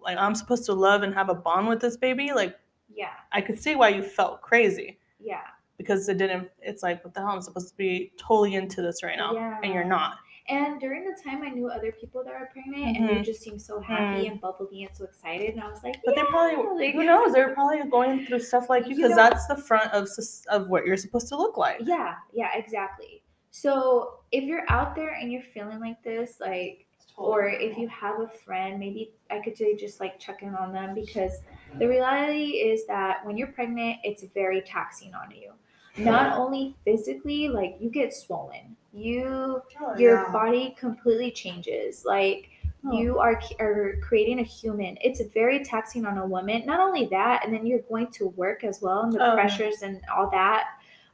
like 0.00 0.16
i'm 0.18 0.34
supposed 0.34 0.64
to 0.66 0.72
love 0.72 1.02
and 1.02 1.12
have 1.14 1.28
a 1.28 1.34
bond 1.34 1.68
with 1.68 1.80
this 1.80 1.96
baby. 1.96 2.32
Like 2.32 2.56
Yeah. 2.94 3.10
i 3.32 3.40
could 3.40 3.58
see 3.60 3.74
why 3.74 3.88
you 3.90 4.02
felt 4.02 4.40
crazy. 4.40 4.98
Yeah. 5.20 5.42
because 5.76 6.08
it 6.08 6.16
didn't 6.18 6.48
it's 6.62 6.82
like 6.82 7.04
what 7.04 7.12
the 7.14 7.20
hell? 7.20 7.30
I'm 7.30 7.42
supposed 7.42 7.68
to 7.70 7.76
be 7.76 8.12
totally 8.16 8.54
into 8.54 8.80
this 8.82 9.02
right 9.02 9.18
now. 9.18 9.34
And 9.62 9.74
you're 9.74 9.84
not 9.84 10.16
And 10.48 10.78
during 10.78 11.04
the 11.04 11.16
time, 11.24 11.42
I 11.42 11.48
knew 11.48 11.68
other 11.68 11.90
people 11.92 12.22
that 12.24 12.38
were 12.38 12.50
pregnant, 12.52 12.98
and 12.98 13.08
they 13.08 13.14
Mhm. 13.20 13.24
just 13.24 13.40
seemed 13.40 13.62
so 13.62 13.80
happy 13.80 14.26
and 14.26 14.38
bubbly 14.40 14.84
and 14.84 14.94
so 14.94 15.04
excited. 15.04 15.50
And 15.54 15.62
I 15.62 15.68
was 15.70 15.82
like, 15.82 15.96
but 16.04 16.14
they're 16.14 16.26
probably 16.26 16.92
who 16.92 17.04
knows 17.04 17.32
they're 17.32 17.54
probably 17.54 17.82
going 17.88 18.26
through 18.26 18.40
stuff 18.40 18.68
like 18.68 18.86
you 18.86 18.94
because 18.96 19.10
know- 19.10 19.16
that's 19.16 19.46
the 19.46 19.56
front 19.56 19.90
of 19.92 20.06
of 20.48 20.68
what 20.68 20.84
you're 20.86 20.98
supposed 20.98 21.28
to 21.28 21.36
look 21.36 21.56
like 21.56 21.78
Yeah, 21.80 22.16
yeah, 22.32 22.50
exactly. 22.54 23.22
So 23.50 24.18
if 24.32 24.44
you're 24.44 24.64
out 24.68 24.94
there 24.94 25.10
and 25.14 25.32
you're 25.32 25.42
feeling 25.54 25.80
like 25.80 26.02
this, 26.02 26.40
like, 26.40 26.84
or 27.16 27.46
if 27.48 27.78
you 27.78 27.86
have 27.88 28.20
a 28.20 28.28
friend, 28.28 28.78
maybe 28.80 29.12
I 29.30 29.38
could 29.40 29.56
say 29.56 29.76
just 29.76 30.00
like 30.00 30.18
check 30.18 30.42
in 30.42 30.54
on 30.56 30.72
them 30.72 30.94
because 30.94 31.40
the 31.78 31.86
reality 31.88 32.58
is 32.58 32.84
that 32.86 33.24
when 33.24 33.36
you're 33.38 33.52
pregnant, 33.52 33.98
it's 34.04 34.24
very 34.24 34.60
taxing 34.62 35.14
on 35.14 35.30
you. 35.30 35.52
Not 35.96 36.38
only 36.38 36.74
physically, 36.84 37.48
like 37.48 37.76
you 37.80 37.88
get 37.90 38.12
swollen, 38.12 38.76
you 38.92 39.62
Oh, 39.80 39.96
your 39.98 40.16
yeah. 40.24 40.32
body 40.32 40.74
completely 40.78 41.30
changes. 41.30 42.04
Like 42.04 42.50
Oh. 42.86 42.92
you 42.98 43.18
are 43.18 43.40
are 43.60 43.94
creating 44.02 44.40
a 44.40 44.42
human. 44.42 44.98
It's 45.00 45.22
very 45.32 45.64
taxing 45.64 46.04
on 46.04 46.18
a 46.18 46.26
woman. 46.26 46.66
Not 46.66 46.80
only 46.80 47.06
that, 47.06 47.44
and 47.44 47.54
then 47.54 47.64
you're 47.66 47.78
going 47.80 48.08
to 48.08 48.28
work 48.30 48.62
as 48.64 48.82
well, 48.82 49.02
and 49.02 49.12
the 49.12 49.24
Oh. 49.32 49.34
pressures 49.34 49.82
and 49.82 50.00
all 50.14 50.28
that 50.30 50.64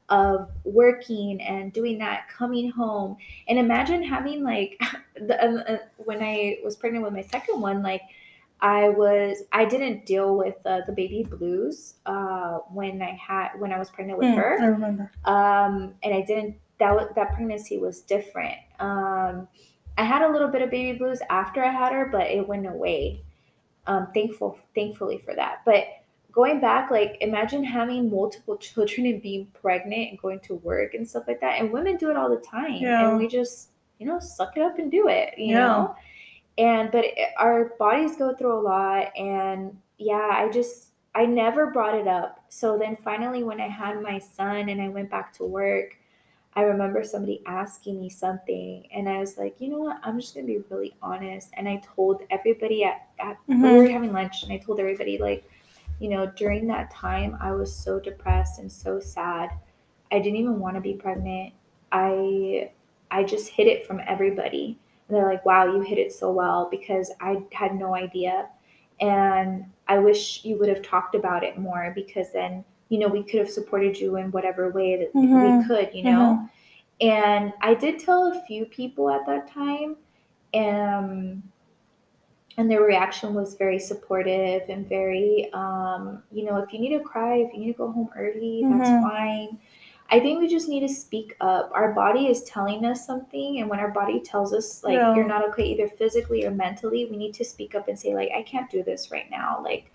of 0.08 0.50
working 0.64 1.40
and 1.42 1.72
doing 1.72 1.96
that, 1.98 2.28
coming 2.28 2.68
home, 2.70 3.16
and 3.46 3.56
imagine 3.58 4.02
having 4.02 4.42
like 4.42 4.80
the 5.14 5.36
um, 5.46 5.62
uh, 5.68 5.76
when 5.98 6.20
I 6.22 6.58
was 6.64 6.74
pregnant 6.76 7.04
with 7.04 7.12
my 7.12 7.22
second 7.22 7.60
one, 7.60 7.82
like. 7.82 8.02
I 8.62 8.88
was 8.90 9.42
I 9.52 9.64
didn't 9.64 10.06
deal 10.06 10.36
with 10.36 10.56
uh, 10.66 10.80
the 10.86 10.92
baby 10.92 11.22
blues 11.24 11.94
uh, 12.06 12.58
when 12.72 13.00
I 13.02 13.12
had 13.20 13.50
when 13.58 13.72
I 13.72 13.78
was 13.78 13.90
pregnant 13.90 14.18
with 14.18 14.28
Hmm, 14.28 14.34
her 14.36 14.58
i 14.60 14.64
remember 14.66 15.10
um, 15.24 15.94
and 16.02 16.14
I 16.14 16.22
didn't. 16.22 16.56
That 16.78 16.94
was, 16.94 17.08
that 17.14 17.34
pregnancy 17.34 17.76
was 17.76 18.00
different. 18.00 18.56
Um, 18.78 19.48
I 19.98 20.04
had 20.04 20.22
a 20.22 20.32
little 20.32 20.48
bit 20.48 20.62
of 20.62 20.70
baby 20.70 20.96
blues 20.96 21.20
after 21.28 21.62
I 21.62 21.70
had 21.70 21.92
her, 21.92 22.06
but 22.10 22.28
it 22.28 22.46
went 22.48 22.66
away. 22.66 23.22
Um, 23.86 24.08
thankful, 24.14 24.58
thankfully 24.74 25.18
for 25.18 25.34
that. 25.34 25.62
But 25.66 25.84
going 26.32 26.60
back, 26.60 26.90
like 26.90 27.18
imagine 27.20 27.64
having 27.64 28.10
multiple 28.10 28.56
children 28.56 29.06
and 29.06 29.20
being 29.20 29.46
pregnant 29.60 30.10
and 30.10 30.18
going 30.18 30.40
to 30.40 30.54
work 30.56 30.94
and 30.94 31.06
stuff 31.08 31.24
like 31.26 31.40
that. 31.40 31.60
And 31.60 31.70
women 31.70 31.96
do 31.96 32.10
it 32.10 32.16
all 32.16 32.30
the 32.30 32.36
time, 32.40 32.74
Yeah. 32.82 33.10
and 33.10 33.18
we 33.18 33.26
just 33.28 33.70
you 33.98 34.06
know 34.06 34.18
suck 34.20 34.56
it 34.56 34.62
up 34.62 34.78
and 34.78 34.90
do 34.90 35.08
it. 35.08 35.34
You 35.36 35.54
Yeah. 35.54 35.66
know. 35.66 35.96
And 36.58 36.90
but 36.90 37.04
it, 37.06 37.16
our 37.38 37.74
bodies 37.78 38.16
go 38.16 38.34
through 38.34 38.58
a 38.58 38.60
lot, 38.60 39.16
and 39.16 39.76
yeah, 39.98 40.30
I 40.32 40.50
just 40.50 40.88
I 41.14 41.26
never 41.26 41.68
brought 41.70 41.94
it 41.94 42.06
up. 42.06 42.44
So 42.48 42.78
then 42.78 42.96
finally, 42.96 43.42
when 43.44 43.60
I 43.60 43.68
had 43.68 44.02
my 44.02 44.18
son 44.18 44.68
and 44.68 44.80
I 44.82 44.88
went 44.88 45.10
back 45.10 45.32
to 45.34 45.44
work, 45.44 45.96
I 46.54 46.62
remember 46.62 47.04
somebody 47.04 47.42
asking 47.46 48.00
me 48.00 48.08
something, 48.10 48.86
and 48.92 49.08
I 49.08 49.18
was 49.18 49.38
like, 49.38 49.60
you 49.60 49.68
know 49.70 49.78
what? 49.80 50.00
I'm 50.02 50.20
just 50.20 50.34
gonna 50.34 50.46
be 50.46 50.58
really 50.70 50.94
honest. 51.02 51.50
And 51.54 51.68
I 51.68 51.82
told 51.96 52.22
everybody 52.30 52.84
at, 52.84 53.08
at 53.20 53.38
we 53.48 53.56
Mhm. 53.56 53.76
were 53.76 53.88
having 53.88 54.12
lunch, 54.12 54.42
and 54.42 54.52
I 54.52 54.58
told 54.58 54.80
everybody 54.80 55.18
like, 55.18 55.44
you 56.00 56.08
know, 56.08 56.26
during 56.36 56.66
that 56.68 56.90
time, 56.90 57.36
I 57.40 57.52
was 57.52 57.74
so 57.74 58.00
depressed 58.00 58.58
and 58.58 58.70
so 58.70 59.00
sad. 59.00 59.50
I 60.12 60.18
didn't 60.18 60.36
even 60.38 60.60
want 60.60 60.74
to 60.76 60.80
be 60.80 60.94
pregnant. 60.94 61.52
I 61.92 62.70
I 63.10 63.24
just 63.24 63.48
hid 63.50 63.66
it 63.66 63.86
from 63.86 64.00
everybody. 64.06 64.78
They're 65.10 65.26
like, 65.26 65.44
wow, 65.44 65.66
you 65.66 65.80
hit 65.82 65.98
it 65.98 66.12
so 66.12 66.30
well 66.32 66.68
because 66.70 67.10
I 67.20 67.42
had 67.52 67.74
no 67.74 67.94
idea. 67.94 68.48
And 69.00 69.64
I 69.88 69.98
wish 69.98 70.44
you 70.44 70.58
would 70.58 70.68
have 70.68 70.82
talked 70.82 71.14
about 71.14 71.42
it 71.44 71.58
more 71.58 71.92
because 71.94 72.32
then, 72.32 72.64
you 72.90 72.98
know, 72.98 73.08
we 73.08 73.22
could 73.22 73.40
have 73.40 73.50
supported 73.50 73.98
you 73.98 74.16
in 74.16 74.30
whatever 74.30 74.70
way 74.70 74.96
that 74.96 75.14
we 75.40 75.52
Mhm. 75.52 75.66
could, 75.66 75.90
you 75.94 76.04
know? 76.04 76.40
And 77.00 77.52
I 77.62 77.74
did 77.74 77.98
tell 77.98 78.32
a 78.32 78.42
few 78.46 78.66
people 78.66 79.10
at 79.10 79.26
that 79.26 79.48
time. 79.48 79.96
And, 80.54 81.42
and 82.58 82.70
their 82.70 82.82
reaction 82.82 83.34
was 83.34 83.54
very 83.54 83.78
supportive 83.78 84.62
and 84.68 84.88
very, 84.88 85.50
um, 85.52 86.22
you 86.32 86.44
know, 86.44 86.56
if 86.58 86.72
you 86.72 86.80
need 86.80 86.96
to 86.98 87.00
cry, 87.04 87.36
if 87.36 87.52
you 87.54 87.60
need 87.60 87.72
to 87.72 87.78
go 87.78 87.90
home 87.92 88.10
early, 88.16 88.66
that's 88.68 88.90
Mhm. 88.90 89.00
fine. 89.00 89.58
I 90.12 90.18
think 90.18 90.40
we 90.40 90.48
just 90.48 90.68
need 90.68 90.80
to 90.80 90.88
speak 90.88 91.36
up. 91.40 91.70
Our 91.72 91.92
body 91.92 92.26
is 92.26 92.42
telling 92.42 92.84
us 92.84 93.06
something, 93.06 93.60
and 93.60 93.70
when 93.70 93.78
our 93.78 93.90
body 93.90 94.20
tells 94.20 94.52
us 94.52 94.82
like 94.82 94.94
Yeah. 94.94 95.14
you're 95.14 95.26
not 95.26 95.48
okay, 95.50 95.64
either 95.64 95.88
physically 95.88 96.44
or 96.44 96.50
mentally, 96.50 97.06
we 97.06 97.16
need 97.16 97.34
to 97.34 97.44
speak 97.44 97.74
up 97.74 97.86
and 97.88 97.98
say 97.98 98.14
like 98.14 98.30
I 98.36 98.42
can't 98.42 98.68
do 98.70 98.82
this 98.82 99.10
right 99.12 99.30
now. 99.30 99.60
Like, 99.62 99.90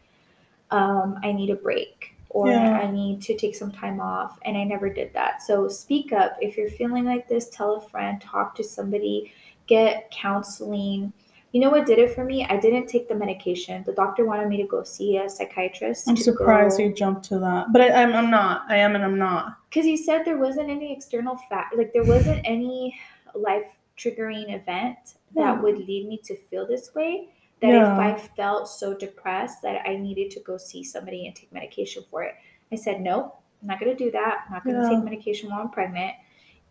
um, 0.71 1.19
I 1.23 1.31
need 1.33 1.49
a 1.49 1.55
break, 1.55 2.15
or 2.29 2.47
Yeah. 2.49 2.79
I 2.79 2.89
need 2.89 3.21
to 3.23 3.35
take 3.35 3.55
some 3.55 3.71
time 3.71 3.99
off. 3.99 4.39
And 4.43 4.57
I 4.57 4.63
never 4.63 4.89
did 4.89 5.11
that. 5.13 5.41
So 5.41 5.67
speak 5.67 6.13
up 6.13 6.37
if 6.41 6.55
you're 6.57 6.69
feeling 6.69 7.05
like 7.05 7.27
this. 7.27 7.49
Tell 7.49 7.75
a 7.75 7.81
friend, 7.81 8.21
talk 8.21 8.55
to 8.55 8.63
somebody, 8.63 9.33
get 9.67 10.09
counseling. 10.11 11.11
You 11.55 11.61
know 11.61 11.69
what 11.69 11.85
did 11.85 11.99
it 11.99 12.13
for 12.13 12.25
me? 12.25 12.45
I 12.45 12.57
didn't 12.57 12.87
take 12.87 13.07
the 13.07 13.15
medication. 13.15 13.81
The 13.85 13.93
doctor 13.93 14.25
wanted 14.25 14.49
me 14.49 14.57
to 14.61 14.67
go 14.67 14.83
see 14.83 15.15
a 15.15 15.29
psychiatrist. 15.29 16.09
i'm 16.09 16.17
surprised 16.17 16.77
go- 16.77 16.83
you 16.83 16.93
jumped 16.93 17.23
to 17.29 17.39
that 17.39 17.67
but 17.71 17.79
I, 17.81 17.87
I'm, 18.03 18.11
I'm 18.13 18.29
not 18.29 18.63
i 18.67 18.75
am 18.85 18.93
and 18.95 19.03
i'm 19.05 19.17
not 19.17 19.43
because 19.69 19.85
he 19.85 19.95
said 19.95 20.25
there 20.25 20.37
wasn't 20.37 20.69
any 20.69 20.91
external 20.91 21.37
fact 21.49 21.77
like 21.77 21.93
there 21.93 22.03
wasn't 22.03 22.41
any 22.43 22.99
life 23.33 23.69
triggering 23.97 24.53
event 24.53 24.97
that 25.35 25.55
Hmm. 25.55 25.63
would 25.63 25.77
lead 25.89 26.03
me 26.09 26.17
to 26.25 26.35
feel 26.49 26.67
this 26.67 26.93
way 26.93 27.29
that 27.61 27.69
Yeah. 27.69 27.93
if 27.93 27.99
i 28.07 28.11
felt 28.41 28.67
so 28.67 28.87
depressed 29.05 29.61
that 29.61 29.77
i 29.87 29.95
needed 29.95 30.31
to 30.35 30.41
go 30.41 30.57
see 30.57 30.83
somebody 30.83 31.25
and 31.25 31.33
take 31.39 31.51
medication 31.53 32.03
for 32.11 32.19
it 32.23 32.35
i 32.73 32.75
said 32.75 32.99
nope 32.99 33.33
i'm 33.61 33.67
not 33.69 33.79
going 33.79 33.95
to 33.95 34.03
do 34.05 34.11
that 34.11 34.33
i'm 34.47 34.53
not 34.55 34.63
going 34.65 34.75
to 34.75 34.81
Yeah. 34.81 34.89
take 34.95 35.03
medication 35.11 35.49
while 35.49 35.61
i'm 35.61 35.69
pregnant 35.79 36.13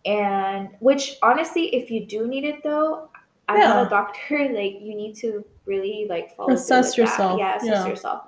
and 0.04 0.68
which 0.80 1.16
honestly 1.22 1.74
if 1.74 1.90
you 1.90 2.04
do 2.04 2.26
need 2.28 2.44
it 2.44 2.62
though 2.62 3.08
i'm 3.48 3.58
not 3.60 3.76
Yeah. 3.82 3.86
a 3.86 3.90
doctor 3.90 4.48
like 4.60 4.76
you 4.80 4.94
need 4.94 5.14
to 5.16 5.44
really 5.66 6.06
like 6.08 6.34
follow 6.36 6.52
Assess 6.54 6.86
with 6.86 6.96
that. 6.96 7.02
yourself, 7.02 7.38
yeah 7.38 7.56
assess 7.56 7.68
yeah. 7.68 7.86
yourself 7.86 8.20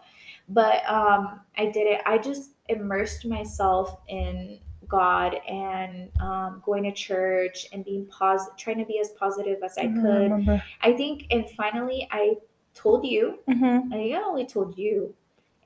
but 0.49 0.83
um 0.89 1.41
i 1.57 1.67
did 1.67 1.87
it 1.87 2.01
i 2.07 2.17
just 2.19 2.51
immersed 2.69 3.27
myself 3.27 3.99
in 4.09 4.59
god 4.89 5.35
and 5.49 6.11
um, 6.21 6.63
going 6.65 6.85
to 6.85 6.93
church 6.93 7.67
and 7.73 7.85
being 7.85 8.07
positive 8.07 8.57
trying 8.57 8.79
to 8.79 8.85
be 8.85 9.01
as 9.01 9.11
positive 9.19 9.59
as 9.65 9.77
i 9.79 9.87
Mhm, 9.87 10.01
could 10.03 10.31
remember. 10.31 10.63
i 10.83 10.93
think 10.93 11.27
and 11.31 11.49
finally 11.51 12.07
i 12.13 12.35
told 12.75 13.05
you 13.05 13.39
Mhm. 13.49 13.87
i 13.93 13.97
think 13.97 14.15
i 14.15 14.23
only 14.23 14.47
told 14.47 14.79
you 14.79 15.13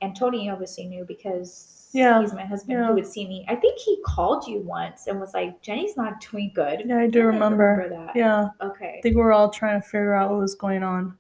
and 0.01 0.17
tony 0.17 0.49
obviously 0.51 0.87
knew 0.87 1.05
because 1.05 1.89
Yeah, 1.93 2.21
he's 2.21 2.33
my 2.33 2.45
husband. 2.45 2.79
Yeah. 2.79 2.87
who 2.87 2.95
would 2.95 3.07
see 3.07 3.27
me. 3.27 3.45
I 3.49 3.57
think 3.57 3.79
he 3.79 4.01
called 4.05 4.47
you 4.47 4.61
once 4.61 5.07
and 5.09 5.21
was 5.21 5.35
like 5.35 5.61
jenny's 5.63 5.97
not 5.97 6.21
doing 6.21 6.53
good. 6.55 6.83
Yeah 6.87 6.99
i 7.01 7.07
do 7.09 7.21
I 7.21 7.25
remember, 7.25 7.89
that. 7.91 8.15
Yeah. 8.15 8.51
Okay. 8.61 8.97
I 8.99 9.01
think 9.03 9.17
we 9.17 9.23
are 9.23 9.33
all 9.33 9.51
trying 9.51 9.81
to 9.81 9.87
figure 9.87 10.15
out 10.15 10.31
what 10.31 10.39
was 10.39 10.55
going 10.55 10.83
on. 10.85 11.17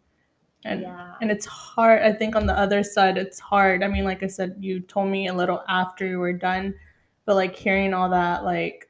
And 0.65 0.83
yeah. 0.83 1.15
and 1.21 1.31
it's 1.31 1.47
hard 1.47 2.03
i 2.03 2.13
think 2.13 2.37
on 2.37 2.47
the 2.47 2.57
other 2.59 2.83
side 2.83 3.17
it's 3.19 3.41
hard. 3.41 3.83
I 3.83 3.89
mean 3.89 4.05
like 4.05 4.23
i 4.23 4.27
said 4.29 4.57
you 4.61 4.81
told 4.81 5.09
me 5.09 5.29
a 5.29 5.35
little 5.35 5.65
after 5.69 6.07
you 6.07 6.19
were 6.19 6.35
done 6.35 6.75
but 7.25 7.35
like 7.35 7.57
hearing 7.57 7.95
all 7.95 8.11
that 8.11 8.45
like 8.45 8.89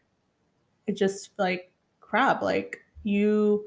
it 0.87 0.96
just 0.96 1.31
like 1.38 1.70
crap 2.00 2.42
like 2.42 2.79
you 3.05 3.64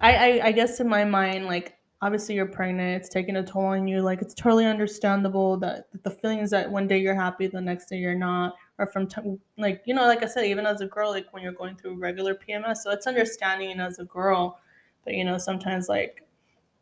I, 0.00 0.14
I 0.16 0.46
i 0.46 0.52
guess 0.52 0.80
in 0.80 0.88
my 0.88 1.04
mind 1.04 1.44
like 1.46 1.73
obviously 2.04 2.34
you're 2.34 2.44
pregnant 2.44 3.00
it's 3.00 3.08
taking 3.08 3.36
a 3.36 3.42
toll 3.42 3.64
on 3.64 3.88
you 3.88 4.02
like 4.02 4.20
it's 4.20 4.34
totally 4.34 4.66
understandable 4.66 5.56
that 5.56 5.86
the 6.02 6.10
feelings 6.10 6.50
that 6.50 6.70
one 6.70 6.86
day 6.86 6.98
you're 6.98 7.14
happy 7.14 7.46
the 7.46 7.58
next 7.58 7.86
day 7.86 7.96
you're 7.96 8.14
not 8.14 8.54
or 8.78 8.86
from 8.86 9.06
t- 9.06 9.38
like 9.56 9.82
you 9.86 9.94
know 9.94 10.04
like 10.04 10.22
i 10.22 10.26
said 10.26 10.44
even 10.44 10.66
as 10.66 10.82
a 10.82 10.86
girl 10.86 11.10
like 11.10 11.32
when 11.32 11.42
you're 11.42 11.52
going 11.52 11.74
through 11.74 11.96
regular 11.96 12.34
pms 12.34 12.76
so 12.76 12.90
it's 12.90 13.06
understanding 13.06 13.80
as 13.80 13.98
a 13.98 14.04
girl 14.04 14.60
but 15.02 15.14
you 15.14 15.24
know 15.24 15.38
sometimes 15.38 15.88
like 15.88 16.22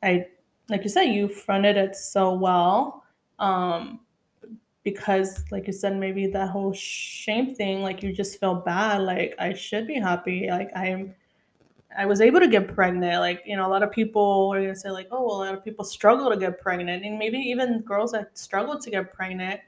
i 0.02 0.26
like 0.68 0.82
you 0.82 0.90
said 0.90 1.04
you 1.04 1.28
fronted 1.28 1.76
it 1.76 1.94
so 1.94 2.35
well 2.35 3.04
um 3.38 4.00
because 4.82 5.44
like 5.52 5.68
you 5.68 5.72
said 5.72 5.96
maybe 5.96 6.26
that 6.26 6.48
whole 6.48 6.72
shame 6.72 7.54
thing 7.54 7.80
like 7.80 8.02
you 8.02 8.12
just 8.12 8.40
feel 8.40 8.56
bad 8.56 9.02
like 9.02 9.37
i 9.38 9.52
should 9.52 9.87
be 9.87 9.94
happy 9.94 10.48
like 10.50 10.70
i'm 10.74 11.14
i 11.98 12.07
was 12.07 12.20
able 12.20 12.40
to 12.40 12.48
get 12.48 12.68
pregnant 12.74 13.20
like 13.20 13.42
you 13.46 13.57
know 13.57 13.66
a 13.66 13.70
lot 13.70 13.83
of 13.83 13.90
people 13.90 14.50
are 14.52 14.61
going 14.61 14.72
to 14.72 14.78
say 14.78 14.90
like 14.90 15.09
oh 15.11 15.24
well 15.26 15.37
a 15.37 15.42
lot 15.44 15.55
of 15.55 15.64
people 15.64 15.85
struggle 15.85 16.31
to 16.31 16.37
get 16.37 16.61
pregnant 16.61 17.05
and 17.05 17.18
maybe 17.18 17.38
even 17.38 17.81
girls 17.81 18.12
that 18.12 18.37
struggle 18.37 18.78
to 18.78 18.90
get 18.90 19.12
pregnant 19.12 19.61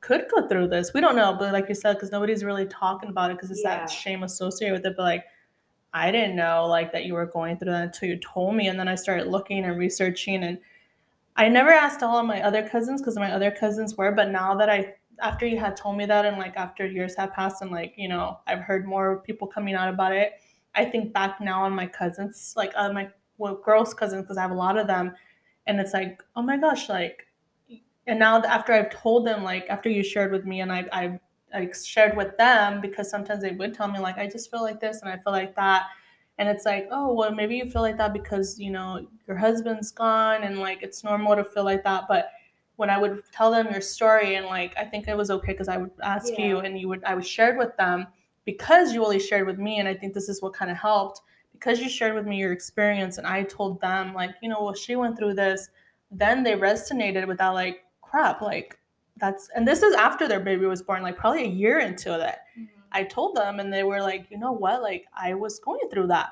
could 0.00 0.26
go 0.34 0.46
through 0.48 0.68
this. 0.68 0.92
We 0.92 1.00
don't 1.00 1.16
know, 1.16 1.34
but 1.38 1.52
like 1.52 1.68
you 1.68 1.74
said, 1.74 1.94
because 1.94 2.10
nobody's 2.12 2.44
really 2.44 2.66
talking 2.66 3.08
about 3.08 3.30
it 3.30 3.36
because 3.36 3.50
it's 3.50 3.62
Yeah. 3.64 3.78
that 3.78 3.90
shame 3.90 4.22
associated 4.22 4.74
with 4.74 4.86
it. 4.86 4.96
But 4.96 5.02
like, 5.04 5.24
I 5.94 6.10
didn't 6.10 6.36
know 6.36 6.66
like 6.66 6.92
that 6.92 7.04
you 7.06 7.14
were 7.14 7.26
going 7.26 7.56
through 7.56 7.72
that 7.72 7.84
until 7.84 8.08
you 8.10 8.18
told 8.18 8.54
me, 8.54 8.68
and 8.68 8.78
then 8.78 8.88
I 8.88 8.94
started 8.94 9.28
looking 9.28 9.64
and 9.64 9.78
researching, 9.78 10.42
and 10.44 10.58
I 11.36 11.48
never 11.48 11.70
asked 11.70 12.02
all 12.02 12.18
of 12.18 12.26
my 12.26 12.42
other 12.42 12.68
cousins 12.68 13.00
because 13.00 13.16
my 13.16 13.32
other 13.32 13.50
cousins 13.50 13.96
were, 13.96 14.12
but 14.12 14.30
now 14.30 14.54
that 14.56 14.68
I 14.68 14.94
after 15.22 15.46
you 15.46 15.58
had 15.58 15.76
told 15.76 15.96
me 15.96 16.04
that 16.04 16.26
and 16.26 16.36
like 16.36 16.56
after 16.56 16.86
years 16.86 17.16
had 17.16 17.32
passed 17.32 17.62
and 17.62 17.70
like 17.70 17.94
you 17.96 18.08
know 18.08 18.38
I've 18.46 18.60
heard 18.60 18.86
more 18.86 19.20
people 19.20 19.46
coming 19.46 19.74
out 19.74 19.88
about 19.88 20.12
it, 20.12 20.32
I 20.76 20.84
think 20.84 21.12
back 21.12 21.40
now 21.40 21.64
on 21.64 21.72
my 21.72 21.86
cousins, 21.86 22.54
like 22.56 22.72
uh, 22.76 22.92
my 22.92 23.08
well, 23.38 23.56
girls 23.56 23.94
cousins 23.94 24.22
because 24.22 24.36
I 24.36 24.42
have 24.42 24.50
a 24.50 24.54
lot 24.54 24.78
of 24.78 24.86
them, 24.86 25.12
and 25.66 25.80
it's 25.80 25.92
like 25.92 26.22
oh 26.36 26.42
my 26.42 26.56
gosh, 26.56 26.88
like 26.88 27.26
and 28.06 28.18
now 28.18 28.42
after 28.42 28.72
I've 28.72 28.90
told 28.90 29.26
them, 29.26 29.42
like 29.42 29.66
after 29.68 29.88
you 29.88 30.02
shared 30.02 30.32
with 30.32 30.44
me 30.44 30.60
and 30.60 30.72
I, 30.72 30.84
I, 30.92 31.20
I 31.52 31.70
shared 31.72 32.16
with 32.16 32.36
them 32.36 32.80
because 32.80 33.10
sometimes 33.10 33.42
they 33.42 33.52
would 33.52 33.74
tell 33.74 33.88
me 33.88 33.98
like 33.98 34.18
I 34.18 34.28
just 34.28 34.50
feel 34.50 34.62
like 34.62 34.80
this 34.80 35.02
and 35.02 35.10
I 35.10 35.16
feel 35.16 35.32
like 35.32 35.56
that, 35.56 35.86
and 36.38 36.48
it's 36.48 36.64
like 36.66 36.88
oh 36.90 37.12
well 37.14 37.32
maybe 37.32 37.56
you 37.56 37.70
feel 37.70 37.82
like 37.82 37.96
that 37.98 38.12
because 38.12 38.58
you 38.60 38.70
know 38.70 39.06
your 39.26 39.36
husband's 39.36 39.90
gone 39.90 40.42
and 40.42 40.58
like 40.58 40.82
it's 40.82 41.02
normal 41.02 41.36
to 41.36 41.44
feel 41.44 41.64
like 41.64 41.84
that, 41.84 42.04
but 42.08 42.30
when 42.76 42.90
I 42.90 42.98
would 42.98 43.22
tell 43.32 43.50
them 43.50 43.68
your 43.72 43.80
story 43.80 44.34
and 44.36 44.46
like 44.46 44.74
I 44.76 44.84
think 44.84 45.08
it 45.08 45.16
was 45.16 45.30
okay 45.30 45.52
because 45.52 45.68
I 45.68 45.78
would 45.78 45.92
ask 46.02 46.38
you 46.38 46.58
and 46.58 46.78
you 46.78 46.88
would 46.88 47.02
I 47.04 47.14
would 47.14 47.26
share 47.26 47.54
it 47.54 47.58
with 47.58 47.76
them 47.76 48.06
because 48.46 48.94
you 48.94 49.04
only 49.04 49.20
shared 49.20 49.46
with 49.46 49.58
me 49.58 49.78
and 49.80 49.86
I 49.88 49.92
think 49.92 50.14
this 50.14 50.30
is 50.30 50.40
what 50.40 50.54
kind 50.54 50.70
of 50.70 50.78
helped 50.78 51.20
because 51.52 51.80
you 51.80 51.88
shared 51.88 52.14
with 52.14 52.26
me 52.26 52.38
your 52.38 52.52
experience 52.52 53.18
and 53.18 53.26
I 53.26 53.42
told 53.42 53.80
them 53.82 54.14
like 54.14 54.30
you 54.40 54.48
know 54.48 54.62
well 54.62 54.74
she 54.74 54.96
went 54.96 55.18
through 55.18 55.34
this. 55.34 55.68
Then 56.10 56.42
they 56.42 56.52
resonated 56.52 57.26
with 57.26 57.38
that 57.38 57.48
like 57.48 57.84
crap 58.00 58.40
like 58.40 58.78
that's 59.18 59.50
and 59.54 59.66
this 59.68 59.82
is 59.82 59.94
after 59.94 60.26
their 60.26 60.40
baby 60.40 60.64
was 60.64 60.82
born 60.82 61.02
like 61.02 61.18
probably 61.18 61.44
a 61.44 61.48
year 61.48 61.80
into 61.80 62.14
it. 62.14 62.36
Mm-hmm. 62.58 62.64
I 62.92 63.02
told 63.02 63.36
them 63.36 63.60
and 63.60 63.70
they 63.70 63.82
were 63.82 64.00
like 64.00 64.26
you 64.30 64.38
know 64.38 64.52
what? 64.52 64.80
Like 64.82 65.04
i 65.14 65.34
was 65.34 65.58
going 65.58 65.88
through 65.90 66.06
that. 66.06 66.30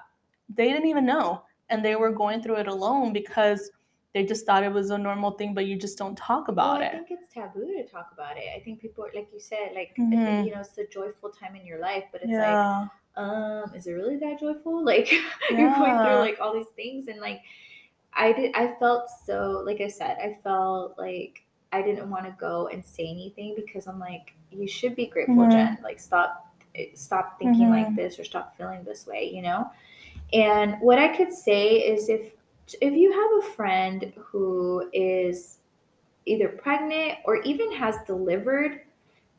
They 0.54 0.68
didn't 0.68 0.88
even 0.88 1.04
know 1.04 1.42
and 1.68 1.84
they 1.84 1.96
were 1.96 2.12
going 2.12 2.42
through 2.42 2.56
it 2.56 2.68
alone 2.68 3.12
because 3.12 3.70
they 4.14 4.24
just 4.24 4.46
thought 4.46 4.62
it 4.62 4.72
was 4.72 4.90
a 4.90 4.98
normal 4.98 5.32
thing 5.32 5.54
but 5.54 5.66
you 5.66 5.76
just 5.76 5.98
don't 5.98 6.16
talk 6.16 6.48
about 6.48 6.78
well, 6.80 6.88
I 6.88 6.92
it 6.96 7.06
think 7.06 7.20
it's 7.20 7.32
taboo 7.34 7.66
to 7.66 7.84
talk 7.84 8.10
about 8.12 8.36
it. 8.36 8.44
I 8.56 8.60
think 8.60 8.80
people, 8.80 9.06
like 9.14 9.28
you 9.32 9.40
said, 9.40 9.72
like 9.74 9.92
Mhm. 9.98 10.44
you 10.46 10.52
know, 10.52 10.60
it's 10.60 10.78
a 10.78 10.86
joyful 10.86 11.30
time 11.30 11.56
in 11.56 11.66
your 11.66 11.80
life, 11.80 12.04
but 12.12 12.22
it's 12.22 12.30
like, 12.32 12.60
um, 13.16 13.74
is 13.74 13.86
it 13.86 13.92
really 13.92 14.16
that 14.18 14.38
joyful? 14.40 14.82
Like 14.92 15.10
you're 15.50 15.70
going 15.76 15.98
through 16.02 16.20
like 16.28 16.38
all 16.40 16.54
these 16.54 16.72
things, 16.76 17.08
and 17.08 17.20
like 17.20 17.40
I 18.12 18.32
did, 18.32 18.54
I 18.54 18.74
felt 18.78 19.08
so. 19.26 19.62
Like 19.66 19.80
I 19.80 19.88
said, 19.88 20.18
I 20.18 20.38
felt 20.42 20.96
like 20.98 21.44
I 21.72 21.82
didn't 21.82 22.08
want 22.08 22.24
to 22.26 22.34
go 22.38 22.68
and 22.68 22.84
say 22.84 23.06
anything 23.08 23.54
because 23.56 23.88
I'm 23.88 23.98
like, 23.98 24.34
you 24.52 24.68
should 24.68 24.94
be 24.94 25.06
grateful, 25.06 25.44
Mhm. 25.44 25.50
Jen. 25.52 25.78
Like 25.82 25.98
stop, 25.98 26.46
stop 26.94 27.38
thinking 27.38 27.68
like 27.70 27.88
Mhm. 27.88 27.96
this 27.96 28.18
or 28.18 28.24
stop 28.24 28.56
feeling 28.56 28.84
this 28.84 29.06
way, 29.06 29.28
you 29.34 29.42
know. 29.42 29.68
And 30.32 30.80
what 30.80 30.98
I 30.98 31.08
could 31.16 31.32
say 31.32 31.78
is 31.78 32.08
if 32.08 32.32
if 32.80 32.94
you 32.94 33.12
have 33.12 33.44
a 33.44 33.54
friend 33.54 34.12
who 34.16 34.88
is 34.92 35.58
either 36.26 36.48
pregnant 36.48 37.18
or 37.24 37.36
even 37.42 37.70
has 37.72 37.96
delivered, 38.06 38.80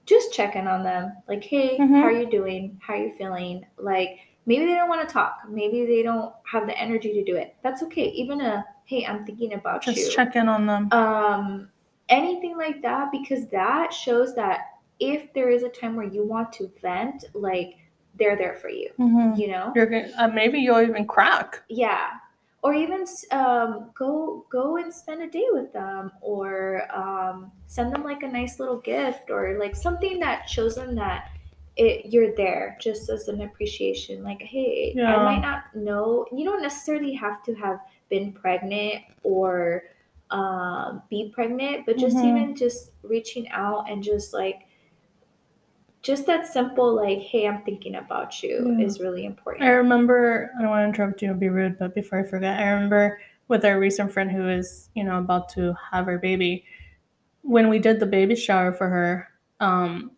just 0.05 0.31
check 0.33 0.55
in 0.55 0.67
on 0.67 0.83
them. 0.83 1.13
Like, 1.27 1.43
hey, 1.43 1.77
Mhm. 1.79 1.99
how 1.99 2.03
are 2.07 2.11
you 2.11 2.27
doing? 2.29 2.79
How 2.81 2.93
are 2.93 2.97
you 2.97 3.11
feeling? 3.17 3.65
Like, 3.77 4.19
maybe 4.45 4.65
they 4.65 4.75
don't 4.75 4.89
want 4.89 5.07
to 5.07 5.11
talk. 5.11 5.39
Maybe 5.49 5.85
they 5.85 6.03
don't 6.03 6.31
have 6.51 6.67
the 6.67 6.77
energy 6.79 7.11
to 7.13 7.23
do 7.23 7.35
it. 7.35 7.55
That's 7.63 7.81
okay. 7.83 8.09
Even 8.09 8.41
a 8.41 8.63
hey, 8.87 9.03
I'm 9.03 9.25
thinking 9.25 9.53
about 9.53 9.81
just 9.81 9.97
you. 9.97 10.11
check 10.11 10.35
in 10.35 10.47
on 10.47 10.67
them 10.67 10.89
Um, 10.91 11.69
anything 12.09 12.55
like 12.55 12.83
that 12.83 13.11
because 13.11 13.47
that 13.47 13.91
shows 13.91 14.35
that 14.35 14.75
if 14.99 15.33
there 15.33 15.49
is 15.49 15.63
a 15.63 15.69
time 15.69 15.95
where 15.95 16.05
you 16.05 16.23
want 16.23 16.53
to 16.53 16.69
vent, 16.83 17.25
like 17.33 17.77
they're 18.19 18.35
there 18.35 18.53
for 18.53 18.69
you. 18.69 18.91
Mhm. 18.99 19.35
You 19.39 19.47
know? 19.47 19.71
you're 19.75 19.87
gonna 19.87 20.09
uh, 20.19 20.27
maybe 20.27 20.59
you'll 20.59 20.81
even 20.81 21.07
crack 21.07 21.63
yeah 21.67 22.11
or 22.65 22.73
even 22.73 23.05
um, 23.29 23.91
go 23.93 24.43
go 24.51 24.77
and 24.77 24.91
spend 24.91 25.21
a 25.21 25.29
day 25.29 25.45
with 25.51 25.71
them 25.71 26.11
or 26.21 26.81
um, 27.03 27.51
send 27.67 27.93
them 27.93 28.03
like 28.03 28.23
a 28.23 28.27
nice 28.27 28.59
little 28.59 28.77
gift 28.79 29.29
or 29.29 29.59
like 29.59 29.75
something 29.75 30.19
that 30.19 30.49
shows 30.49 30.73
them 30.73 30.95
that 30.95 31.29
it, 31.77 32.11
you're 32.11 32.33
there 32.35 32.75
just 32.81 33.07
as 33.09 33.27
an 33.27 33.41
appreciation 33.41 34.23
like 34.23 34.41
hey 34.41 34.95
i 35.13 35.23
might 35.23 35.41
not 35.41 35.75
know 35.75 36.25
you 36.31 36.43
don't 36.43 36.61
necessarily 36.63 37.13
have 37.13 37.43
to 37.43 37.53
have 37.53 37.79
been 38.09 38.31
pregnant 38.31 39.03
or 39.21 39.83
um, 40.31 41.03
be 41.09 41.29
pregnant 41.35 41.85
but 41.85 41.97
just 41.97 42.17
Mhm. 42.17 42.25
even 42.29 42.55
just 42.55 42.91
reaching 43.03 43.47
out 43.49 43.89
and 43.91 44.01
just 44.03 44.33
like 44.33 44.64
just 46.05 46.25
that 46.27 46.45
simple 46.45 46.95
like 46.95 47.19
hey 47.19 47.47
i'm 47.47 47.61
thinking 47.63 47.95
about 47.95 48.43
you 48.43 48.75
Yeah. 48.77 48.85
is 48.85 48.99
really 48.99 49.25
important 49.25 49.63
I 49.65 49.71
remember, 49.71 50.51
I 50.57 50.61
don't 50.61 50.69
want 50.69 50.83
to 50.83 50.87
interrupt 50.89 51.21
you 51.21 51.31
and 51.31 51.39
be 51.39 51.49
rude, 51.49 51.79
but 51.79 51.95
before 51.95 52.19
I 52.19 52.23
forget, 52.23 52.59
I 52.59 52.69
remember 52.69 53.19
with 53.47 53.63
our 53.65 53.79
recent 53.79 54.11
friend 54.11 54.29
who 54.31 54.47
is, 54.49 54.89
you 54.95 55.03
know, 55.03 55.17
about 55.19 55.49
to 55.49 55.73
have 55.91 56.05
her 56.05 56.17
baby, 56.19 56.63
when 57.41 57.69
we 57.69 57.79
did 57.79 57.99
the 57.99 58.05
baby 58.05 58.35
shower 58.35 58.71
for 58.73 58.87
her, 58.89 59.27
um, 59.59 60.11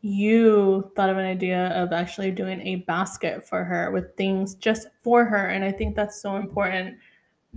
you 0.00 0.90
thought 0.96 1.10
of 1.10 1.16
an 1.18 1.24
idea 1.24 1.68
of 1.68 1.92
actually 1.92 2.30
doing 2.32 2.60
a 2.62 2.76
basket 2.76 3.46
for 3.46 3.62
her 3.64 3.90
with 3.92 4.16
things 4.16 4.54
just 4.56 4.88
for 5.02 5.24
her. 5.24 5.46
And 5.48 5.64
I 5.64 5.70
think 5.72 5.94
that's 5.94 6.20
so 6.20 6.36
important 6.36 6.96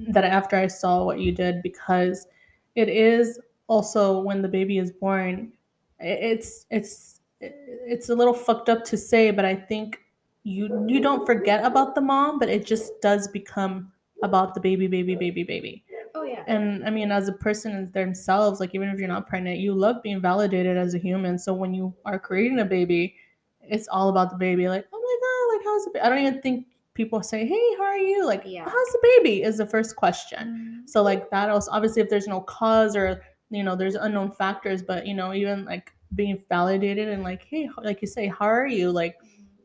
that 0.10 0.24
after 0.24 0.56
I 0.58 0.68
saw 0.68 1.04
what 1.04 1.20
you 1.20 1.32
did, 1.32 1.64
because 1.64 2.28
it 2.76 2.90
is 2.90 3.40
also 3.68 4.20
when 4.22 4.42
the 4.42 4.48
baby 4.48 4.78
is 4.78 4.92
born, 4.92 5.54
it's, 6.00 6.66
it's, 6.70 7.15
it's 7.42 8.10
a 8.10 8.16
little 8.16 8.34
fucked 8.34 8.70
up 8.70 8.84
to 8.86 8.98
say, 8.98 9.32
but 9.32 9.46
I 9.46 9.56
think 9.56 10.00
you 10.44 10.86
you 10.88 11.00
don't 11.02 11.26
forget 11.26 11.66
about 11.66 11.96
the 11.96 12.02
mom, 12.02 12.40
but 12.40 12.50
it 12.50 12.66
just 12.66 13.02
does 13.02 13.28
become 13.28 13.92
about 14.24 14.54
the 14.54 14.60
baby, 14.62 14.88
baby, 14.88 15.16
baby, 15.16 15.44
baby. 15.44 15.84
oh 16.16 16.24
yeah 16.24 16.44
And 16.48 16.86
I 16.86 16.90
mean, 16.90 17.12
as 17.12 17.28
a 17.28 17.34
person 17.34 17.92
themselves, 17.94 18.60
like 18.60 18.74
even 18.74 18.90
if 18.90 19.00
you're 19.00 19.08
not 19.08 19.28
pregnant, 19.28 19.60
you 19.60 19.74
love 19.74 20.02
being 20.04 20.22
validated 20.22 20.78
as 20.78 20.94
a 20.94 20.98
human. 20.98 21.38
So 21.38 21.54
when 21.54 21.74
you 21.74 21.94
are 22.06 22.18
creating 22.20 22.60
a 22.60 22.66
baby, 22.66 23.16
it's 23.62 23.88
all 23.90 24.10
about 24.10 24.30
the 24.30 24.38
baby. 24.38 24.70
Like, 24.70 24.86
oh 24.94 25.00
my 25.00 25.16
god, 25.26 25.58
like 25.58 25.66
how's 25.66 25.86
the? 25.86 25.92
Ba-? 25.94 26.06
I 26.06 26.10
don't 26.10 26.20
even 26.20 26.42
think 26.42 26.68
people 26.94 27.22
say, 27.24 27.46
"Hey, 27.46 27.76
how 27.78 27.84
are 27.84 27.98
you?" 27.98 28.26
Like, 28.26 28.44
Yeah. 28.46 28.64
how's 28.66 28.92
the 28.94 29.00
baby? 29.18 29.42
Is 29.44 29.58
the 29.58 29.66
first 29.66 29.96
question. 29.96 30.40
Mm-hmm. 30.48 30.88
So 30.88 31.02
like 31.04 31.30
that 31.32 31.50
also 31.50 31.72
obviously 31.72 32.02
if 32.04 32.10
there's 32.10 32.28
no 32.28 32.42
cause 32.42 32.96
or 32.96 33.22
you 33.50 33.64
know 33.64 33.76
there's 33.76 33.96
unknown 33.96 34.32
factors, 34.32 34.82
but 34.84 35.06
you 35.08 35.14
know 35.16 35.34
even 35.34 35.66
like 35.66 35.92
being 36.14 36.42
validated 36.50 37.10
and 37.10 37.24
like, 37.24 37.44
hey, 37.44 37.70
like 37.82 38.02
you 38.02 38.08
say, 38.08 38.28
how 38.28 38.46
are 38.46 38.68
you? 38.68 38.92
Like 38.92 39.18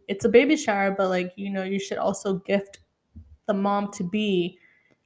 it's 0.08 0.24
a 0.24 0.28
baby 0.28 0.56
shower, 0.56 0.90
but 0.90 1.08
like 1.08 1.32
you 1.36 1.50
know 1.50 1.62
you 1.62 1.78
should 1.78 1.98
also 1.98 2.34
gift 2.34 2.80
the 3.46 3.54
mom 3.54 3.92
to 3.92 4.04
be. 4.04 4.58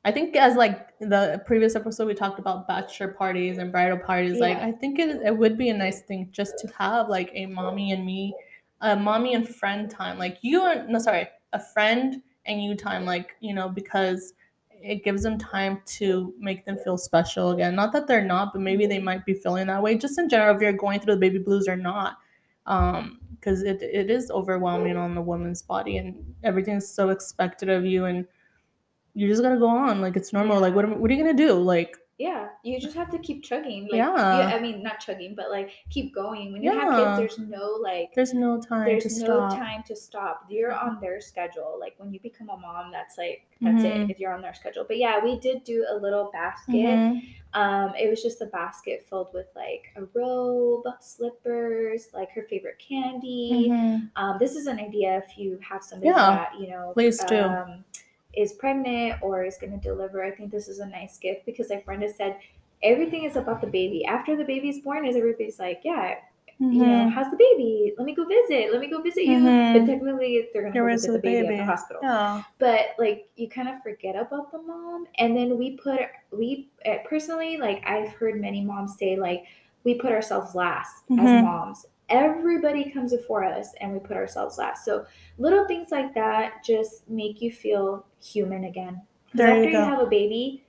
I 0.05 0.13
think 0.13 0.37
as 0.37 0.55
like 0.57 0.99
the 0.99 1.43
previous 1.47 1.77
episode 1.77 2.07
we 2.07 2.15
talked 2.15 2.39
about 2.39 2.69
bachelor 2.69 3.09
parties 3.09 3.59
and 3.59 3.73
bridal 3.73 3.99
parties. 3.99 4.39
Like 4.39 4.59
I 4.59 4.73
think 4.73 4.99
it 4.99 5.23
it 5.25 5.37
would 5.37 5.57
be 5.57 5.71
a 5.71 5.77
nice 5.77 6.03
thing 6.03 6.29
just 6.31 6.59
to 6.59 6.69
have 6.79 7.09
like 7.09 7.31
a 7.35 7.47
mommy 7.47 7.93
and 7.93 8.05
me, 8.05 8.35
a 8.81 8.97
mommy 8.97 9.35
and 9.35 9.49
friend 9.49 9.91
time. 9.91 10.19
Like 10.19 10.39
you 10.43 10.67
and 10.67 10.89
no 10.89 10.99
sorry, 10.99 11.29
a 11.53 11.61
friend 11.61 12.23
and 12.47 12.63
you 12.63 12.75
time. 12.75 13.05
Like 13.05 13.37
you 13.41 13.55
know 13.55 13.69
because 13.69 14.35
it 14.85 15.05
gives 15.05 15.23
them 15.23 15.39
time 15.39 15.81
to 15.87 16.35
make 16.39 16.65
them 16.65 16.77
feel 16.79 16.99
special 16.99 17.51
again. 17.53 17.75
Not 17.75 17.93
that 17.93 18.07
they're 18.07 18.25
not, 18.25 18.53
but 18.53 18.61
maybe 18.61 18.87
they 18.87 18.99
might 18.99 19.25
be 19.25 19.35
feeling 19.35 19.67
that 19.69 19.83
way. 19.83 19.97
Just 19.97 20.19
in 20.19 20.29
general, 20.29 20.55
if 20.55 20.61
you're 20.61 20.73
going 20.73 21.01
through 21.01 21.15
the 21.15 21.21
baby 21.21 21.39
blues 21.39 21.69
or 21.69 21.77
not 21.77 22.19
um 22.67 23.21
because 23.31 23.63
it, 23.63 23.83
it 23.83 24.11
is 24.11 24.31
overwhelming 24.31 24.97
on 24.97 25.15
the 25.15 25.21
woman's 25.21 25.61
body 25.61 25.99
and 25.99 26.35
everything's 26.43 26.89
so 26.89 27.11
expected 27.11 27.69
of 27.69 27.85
you 27.85 28.07
and 28.07 28.27
you're 29.15 29.29
just 29.29 29.43
gotta 29.43 29.59
go 29.59 29.69
on 29.69 30.01
like 30.01 30.17
it's 30.17 30.33
normal 30.33 30.61
like 30.61 30.75
what, 30.75 30.99
what 30.99 31.11
are 31.11 31.15
you 31.15 31.23
gonna 31.23 31.37
do 31.37 31.53
like 31.53 31.99
Yeah, 32.17 32.49
you 32.63 32.79
just 32.79 32.95
have 32.95 33.11
to 33.11 33.19
keep 33.19 33.43
chugging. 33.43 33.85
Like, 33.85 33.95
Yeah. 33.95 34.49
you- 34.49 34.55
I 34.57 34.61
mean, 34.61 34.83
not 34.85 35.01
chugging, 35.01 35.35
but 35.35 35.51
like 35.51 35.71
keep 35.91 36.15
going. 36.15 36.53
When 36.53 36.63
you 36.63 36.71
have 36.71 36.93
Yeah. 36.93 37.17
kids, 37.17 37.37
there's 37.37 37.49
no 37.49 37.73
like, 37.83 38.15
there's 38.15 38.33
no 38.33 38.61
time 38.61 38.85
there's 38.87 39.03
to 39.03 39.21
no 39.21 39.49
stop 39.49 39.59
time 39.59 39.83
to 39.89 39.97
stop. 39.97 40.45
You're 40.49 40.73
on 40.73 41.01
their 41.01 41.21
schedule. 41.21 41.77
Like 41.81 41.95
when 41.99 42.13
you 42.13 42.21
become 42.21 42.51
a 42.51 42.57
mom, 42.57 42.93
that's 42.93 43.19
like 43.19 43.47
that's 43.61 43.83
Mhm. 43.83 44.05
it. 44.05 44.11
If 44.11 44.21
you're 44.21 44.33
on 44.33 44.43
their 44.43 44.55
schedule. 44.55 44.85
But 44.87 44.99
yeah, 44.99 45.25
we 45.25 45.39
did 45.41 45.65
do 45.65 45.87
a 45.91 45.97
little 45.97 46.31
basket. 46.33 46.73
Mhm. 46.75 47.23
Um, 47.53 47.95
it 47.97 48.09
was 48.11 48.23
just 48.23 48.41
a 48.43 48.47
basket 48.47 49.07
filled 49.09 49.33
with 49.33 49.47
like 49.57 49.87
a 49.97 50.05
robe, 50.15 50.85
slippers, 51.01 52.11
like 52.15 52.31
her 52.31 52.43
favorite 52.43 52.79
candy. 52.79 53.69
Mhm. 53.71 54.11
Um, 54.17 54.39
this 54.39 54.55
is 54.55 54.67
an 54.67 54.79
idea 54.79 55.19
if 55.19 55.37
you 55.39 55.59
have 55.69 55.83
somebody 55.83 56.09
Yeah, 56.11 56.15
that 56.51 56.61
you 56.61 56.69
know 56.69 56.93
please 56.95 57.23
do. 57.25 57.45
Is 58.37 58.53
pregnant 58.55 59.23
or 59.23 59.45
is 59.45 59.57
going 59.59 59.73
to 59.73 59.79
deliver. 59.79 60.23
I 60.25 60.31
think 60.31 60.51
this 60.51 60.69
is 60.69 60.79
a 60.81 60.87
nice 60.87 61.19
gift 61.19 61.47
because, 61.47 61.71
like 61.71 61.85
Brenda 61.85 62.13
said, 62.13 62.37
everything 62.83 63.25
is 63.25 63.37
about 63.37 63.61
the 63.61 63.67
baby. 63.67 64.05
After 64.05 64.37
the 64.37 64.45
baby's 64.45 64.81
born, 64.81 65.07
is 65.07 65.17
everybody's 65.17 65.59
like, 65.59 65.81
yeah, 65.85 66.17
you 66.61 66.85
know, 66.87 67.07
Mhm. 67.07 67.11
how's 67.11 67.31
the 67.33 67.37
baby? 67.37 67.95
Let 67.99 68.05
me 68.07 68.15
go 68.15 68.25
visit. 68.25 68.71
Let 68.71 68.81
me 68.81 68.87
go 68.89 69.01
visit 69.03 69.25
you. 69.25 69.39
Mhm. 69.39 69.73
But 69.73 69.87
technically, 69.87 70.49
they're 70.53 70.63
going 70.63 70.75
to 70.75 70.85
visit 70.87 71.13
the 71.13 71.19
baby, 71.19 71.43
baby. 71.49 71.55
at 71.55 71.59
the 71.59 71.65
hospital 71.65 72.01
yeah 72.03 72.43
but 72.61 72.81
like 72.99 73.29
you 73.37 73.49
kind 73.49 73.69
of 73.69 73.83
forget 73.83 74.15
about 74.15 74.53
the 74.53 74.59
mom 74.63 75.07
and 75.19 75.37
then 75.37 75.59
we 75.59 75.73
put 75.77 76.01
we 76.31 76.69
uh, 76.87 76.99
personally 77.05 77.57
like 77.57 77.83
i've 77.87 78.11
heard 78.11 78.41
many 78.41 78.63
moms 78.65 78.97
say 78.99 79.17
like 79.17 79.45
we 79.83 79.95
put 79.95 80.13
ourselves 80.13 80.55
last 80.55 81.07
Mhm. 81.11 81.19
as 81.25 81.43
moms. 81.43 81.87
Everybody 82.09 82.91
comes 82.91 83.13
before 83.15 83.45
us 83.45 83.75
and 83.81 83.93
we 83.93 83.99
put 83.99 84.17
ourselves 84.17 84.57
last. 84.59 84.85
So 84.85 85.05
little 85.39 85.67
things 85.67 85.91
like 85.91 86.15
that 86.15 86.63
just 86.65 87.09
make 87.11 87.43
you 87.43 87.51
feel 87.51 88.07
human 88.25 88.65
again. 88.65 89.03
There 89.35 89.49
after 89.49 89.65
you, 89.65 89.73
go. 89.73 89.85
have 89.85 90.01
a 90.01 90.07
baby, 90.07 90.65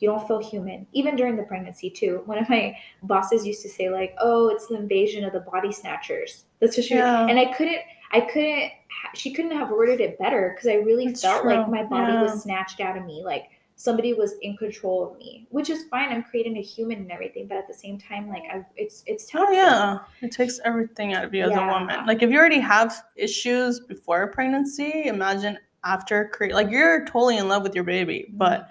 you 0.00 0.08
don't 0.08 0.26
feel 0.26 0.38
human. 0.40 0.86
Even 0.92 1.14
during 1.16 1.36
the 1.36 1.42
pregnancy 1.44 1.90
too. 1.90 2.22
One 2.26 2.38
of 2.38 2.48
my 2.48 2.76
bosses 3.02 3.46
used 3.46 3.62
to 3.62 3.68
say 3.68 3.88
like, 3.90 4.14
"Oh, 4.20 4.48
it's 4.48 4.66
the 4.66 4.76
invasion 4.76 5.24
of 5.24 5.32
the 5.32 5.40
body 5.40 5.72
snatchers." 5.72 6.44
That's 6.58 6.76
what 6.76 6.86
she 6.86 6.94
Yeah. 6.96 7.26
and 7.26 7.38
I 7.38 7.46
couldn't 7.52 7.78
I 8.12 8.20
couldn't 8.22 8.72
she 9.14 9.32
couldn't 9.32 9.52
have 9.52 9.70
worded 9.70 10.00
it 10.00 10.18
better 10.18 10.52
because 10.54 10.68
I 10.68 10.74
really 10.74 11.06
It's 11.06 11.22
felt 11.22 11.44
like 11.46 11.68
my 11.68 11.84
body 11.84 12.12
Yeah. 12.12 12.22
was 12.22 12.42
snatched 12.42 12.80
out 12.80 12.96
of 12.96 13.04
me. 13.04 13.22
Like 13.24 13.50
somebody 13.76 14.12
was 14.12 14.34
in 14.42 14.56
control 14.58 15.10
of 15.10 15.16
me, 15.18 15.46
which 15.50 15.70
is 15.70 15.84
fine. 15.84 16.10
I'm 16.10 16.22
creating 16.24 16.56
a 16.58 16.60
human 16.62 16.98
and 16.98 17.10
everything, 17.12 17.46
but 17.46 17.56
at 17.56 17.66
the 17.68 17.72
same 17.74 17.96
time, 17.98 18.28
like 18.28 18.42
I, 18.52 18.64
it's 18.76 19.04
it's 19.06 19.28
Oh 19.34 19.50
yeah, 19.52 19.98
it 20.22 20.32
takes 20.32 20.58
everything 20.64 21.14
out 21.14 21.24
of 21.24 21.32
you 21.32 21.44
as 21.44 21.52
a 21.52 21.66
woman. 21.66 22.04
Like 22.06 22.22
if 22.22 22.30
you 22.30 22.38
already 22.38 22.60
have 22.60 23.04
issues 23.16 23.80
before 23.80 24.26
pregnancy, 24.32 25.04
imagine 25.06 25.56
after 25.84 26.28
create. 26.28 26.54
Like 26.54 26.70
you're 26.70 27.04
totally 27.06 27.38
in 27.38 27.48
love 27.48 27.62
with 27.62 27.74
your 27.74 27.84
baby, 27.84 28.26
but 28.32 28.68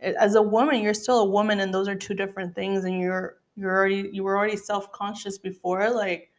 as 0.00 0.34
a 0.34 0.42
woman, 0.42 0.82
you're 0.82 0.94
still 0.94 1.20
a 1.20 1.24
woman, 1.28 1.60
and 1.60 1.72
those 1.74 1.88
are 1.88 1.94
two 1.94 2.14
different 2.14 2.54
things. 2.54 2.84
And 2.84 3.00
you're 3.00 3.38
you're 3.56 3.74
already 3.76 4.08
you 4.12 4.24
were 4.24 4.36
already 4.36 4.56
self 4.56 4.90
conscious 4.92 5.38
before. 5.38 5.90
Like 5.90 6.30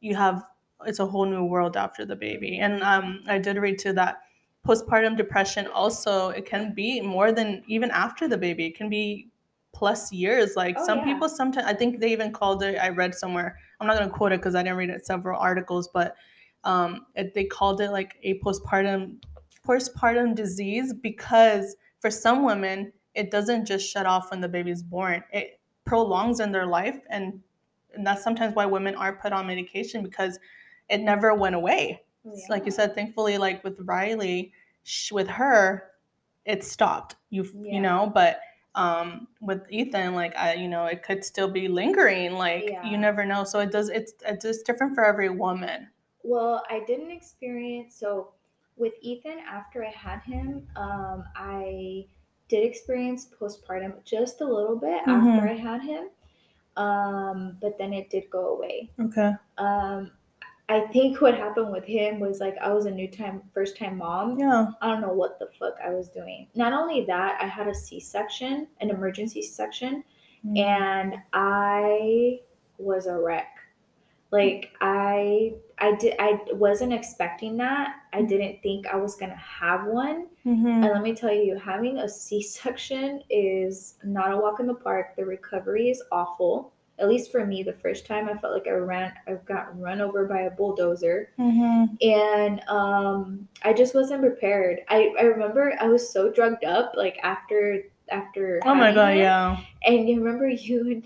you 0.00 0.14
have 0.16 0.42
it's 0.84 0.98
a 0.98 1.06
whole 1.06 1.24
new 1.24 1.44
world 1.44 1.76
after 1.76 2.04
the 2.04 2.16
baby. 2.16 2.58
And 2.58 2.82
um, 2.82 3.22
I 3.26 3.38
did 3.38 3.56
read 3.56 3.78
too 3.78 3.92
that 3.94 4.18
postpartum 4.66 5.16
depression 5.16 5.66
also 5.68 6.30
it 6.30 6.44
can 6.44 6.74
be 6.74 7.00
more 7.00 7.32
than 7.32 7.62
even 7.68 7.90
after 7.92 8.28
the 8.28 8.36
baby. 8.36 8.66
It 8.66 8.76
can 8.76 8.90
be 8.90 9.28
plus 9.72 10.12
years. 10.12 10.56
Like 10.56 10.76
Oh, 10.78 10.84
some 10.84 10.98
yeah. 10.98 11.04
people 11.04 11.28
sometimes 11.28 11.66
I 11.66 11.74
think 11.74 12.00
they 12.00 12.12
even 12.12 12.32
called 12.32 12.62
it. 12.62 12.76
I 12.76 12.88
read 12.90 13.14
somewhere. 13.14 13.58
I'm 13.80 13.86
not 13.86 13.96
gonna 13.98 14.10
quote 14.10 14.32
it 14.32 14.40
because 14.40 14.54
I 14.54 14.62
didn't 14.62 14.78
read 14.78 14.90
it 14.90 15.06
several 15.06 15.38
articles, 15.40 15.88
but 15.92 16.16
um, 16.64 17.06
it, 17.14 17.32
they 17.34 17.44
called 17.44 17.80
it 17.80 17.90
like 17.90 18.16
a 18.22 18.38
postpartum 18.40 19.16
postpartum 19.66 20.34
disease 20.34 20.92
because 20.92 21.76
for 22.00 22.10
some 22.10 22.44
women 22.44 22.92
it 23.14 23.30
doesn't 23.30 23.64
just 23.64 23.88
shut 23.90 24.04
off 24.06 24.30
when 24.30 24.40
the 24.42 24.48
baby's 24.48 24.82
born. 24.82 25.24
It 25.32 25.58
prolongs 25.86 26.40
in 26.40 26.52
their 26.52 26.66
life 26.66 26.98
and 27.10 27.40
and 27.94 28.06
that's 28.06 28.22
sometimes 28.22 28.54
why 28.54 28.66
women 28.66 28.94
are 28.94 29.16
put 29.16 29.32
on 29.32 29.46
medication 29.46 30.02
because 30.02 30.38
it 30.90 30.98
never 31.00 31.32
went 31.34 31.54
away. 31.54 32.02
It's 32.26 32.48
Like 32.50 32.66
you 32.66 32.70
said, 32.70 32.94
thankfully, 32.94 33.38
like 33.38 33.64
with 33.64 33.80
Riley, 33.80 34.52
sh- 34.82 35.12
with 35.12 35.28
her, 35.28 35.92
it 36.44 36.62
stopped. 36.62 37.16
You 37.30 37.44
Yeah. 37.54 37.72
you 37.74 37.80
know, 37.80 38.10
but 38.12 38.40
um, 38.74 39.28
with 39.40 39.62
Ethan, 39.70 40.14
like 40.14 40.36
I, 40.36 40.52
you 40.54 40.68
know, 40.68 40.84
it 40.84 41.02
could 41.02 41.24
still 41.24 41.48
be 41.50 41.68
lingering. 41.68 42.32
Like 42.34 42.64
Yeah. 42.68 42.84
you 42.84 42.98
never 42.98 43.24
know. 43.24 43.44
So 43.44 43.60
it 43.60 43.72
does. 43.72 43.88
It's 43.88 44.12
it's 44.26 44.44
just 44.44 44.66
different 44.66 44.94
for 44.94 45.04
every 45.04 45.30
woman. 45.30 45.88
Well, 46.22 46.62
I 46.68 46.80
didn't 46.86 47.12
experience 47.12 47.96
so 47.96 48.34
with 48.76 48.92
Ethan 49.00 49.38
after 49.48 49.84
I 49.84 49.90
had 49.90 50.20
him, 50.22 50.66
um, 50.76 51.24
I 51.34 52.06
did 52.48 52.64
experience 52.64 53.28
postpartum 53.40 54.02
just 54.04 54.40
a 54.40 54.44
little 54.46 54.76
bit 54.76 55.02
Mhm. 55.04 55.36
after 55.36 55.48
I 55.48 55.54
had 55.54 55.82
him. 55.82 56.10
Um, 56.76 57.56
but 57.60 57.78
then 57.78 57.92
it 57.94 58.10
did 58.10 58.28
go 58.30 58.54
away. 58.56 58.90
Okay. 59.00 59.32
Um, 59.56 60.10
I 60.68 60.80
think 60.88 61.20
what 61.20 61.34
happened 61.34 61.70
with 61.72 61.84
him 61.84 62.18
was 62.20 62.40
like 62.40 62.56
I 62.58 62.72
was 62.72 62.86
a 62.86 62.90
new 62.90 63.08
time 63.08 63.40
first 63.54 63.76
time 63.78 63.98
mom. 63.98 64.38
Yeah. 64.38 64.72
I 64.82 64.88
don't 64.88 65.00
know 65.00 65.12
what 65.14 65.38
the 65.38 65.46
fuck 65.58 65.74
I 65.82 65.90
was 65.90 66.08
doing. 66.10 66.48
Not 66.54 66.72
only 66.72 67.04
that, 67.06 67.40
I 67.40 67.46
had 67.46 67.68
a 67.68 67.74
C 67.74 67.98
section, 68.00 68.66
an 68.80 68.90
emergency 68.90 69.42
section, 69.42 70.04
Mm. 70.44 70.58
and 70.58 71.14
I 71.32 72.40
was 72.78 73.06
a 73.06 73.16
wreck. 73.18 73.58
Like 74.32 74.72
I 74.80 75.54
I 75.78 75.94
did 75.94 76.14
I 76.18 76.40
wasn't 76.52 76.92
expecting 76.94 77.56
that. 77.58 77.96
I 78.12 78.22
didn't 78.22 78.62
think 78.62 78.86
I 78.86 78.96
was 78.96 79.14
gonna 79.16 79.36
have 79.36 79.86
one. 79.86 80.26
Mhm. 80.46 80.66
And 80.66 80.84
let 80.84 81.02
me 81.02 81.14
tell 81.14 81.32
you, 81.34 81.56
having 81.58 81.98
a 81.98 82.08
C 82.08 82.40
section 82.42 83.22
is 83.28 83.98
not 84.02 84.32
a 84.32 84.36
walk 84.38 84.58
in 84.60 84.66
the 84.66 84.74
park. 84.74 85.16
The 85.16 85.24
recovery 85.26 85.90
is 85.90 86.02
awful. 86.10 86.72
At 86.98 87.08
least 87.10 87.30
for 87.30 87.44
me, 87.44 87.62
the 87.62 87.74
first 87.74 88.06
time 88.06 88.26
I 88.26 88.34
felt 88.38 88.54
like 88.54 88.66
I 88.66 88.70
ran 88.70 89.12
I 89.28 89.34
got 89.44 89.78
run 89.78 90.00
over 90.00 90.24
by 90.24 90.42
a 90.42 90.50
bulldozer 90.50 91.28
Mhm. 91.38 92.02
and 92.02 92.62
um 92.68 93.46
I 93.62 93.74
just 93.74 93.94
wasn't 93.94 94.22
prepared. 94.22 94.80
I, 94.88 95.12
I 95.18 95.24
remember 95.24 95.74
I 95.78 95.88
was 95.88 96.08
so 96.10 96.30
drugged 96.30 96.64
up 96.64 96.94
like 96.96 97.18
after 97.22 97.82
after 98.08 98.62
Oh 98.64 98.74
my 98.74 98.94
god. 98.94 99.12
him. 99.12 99.18
Yeah. 99.18 99.56
and 99.86 100.08
you 100.08 100.22
remember 100.22 100.48
you 100.48 100.80
and 100.90 101.04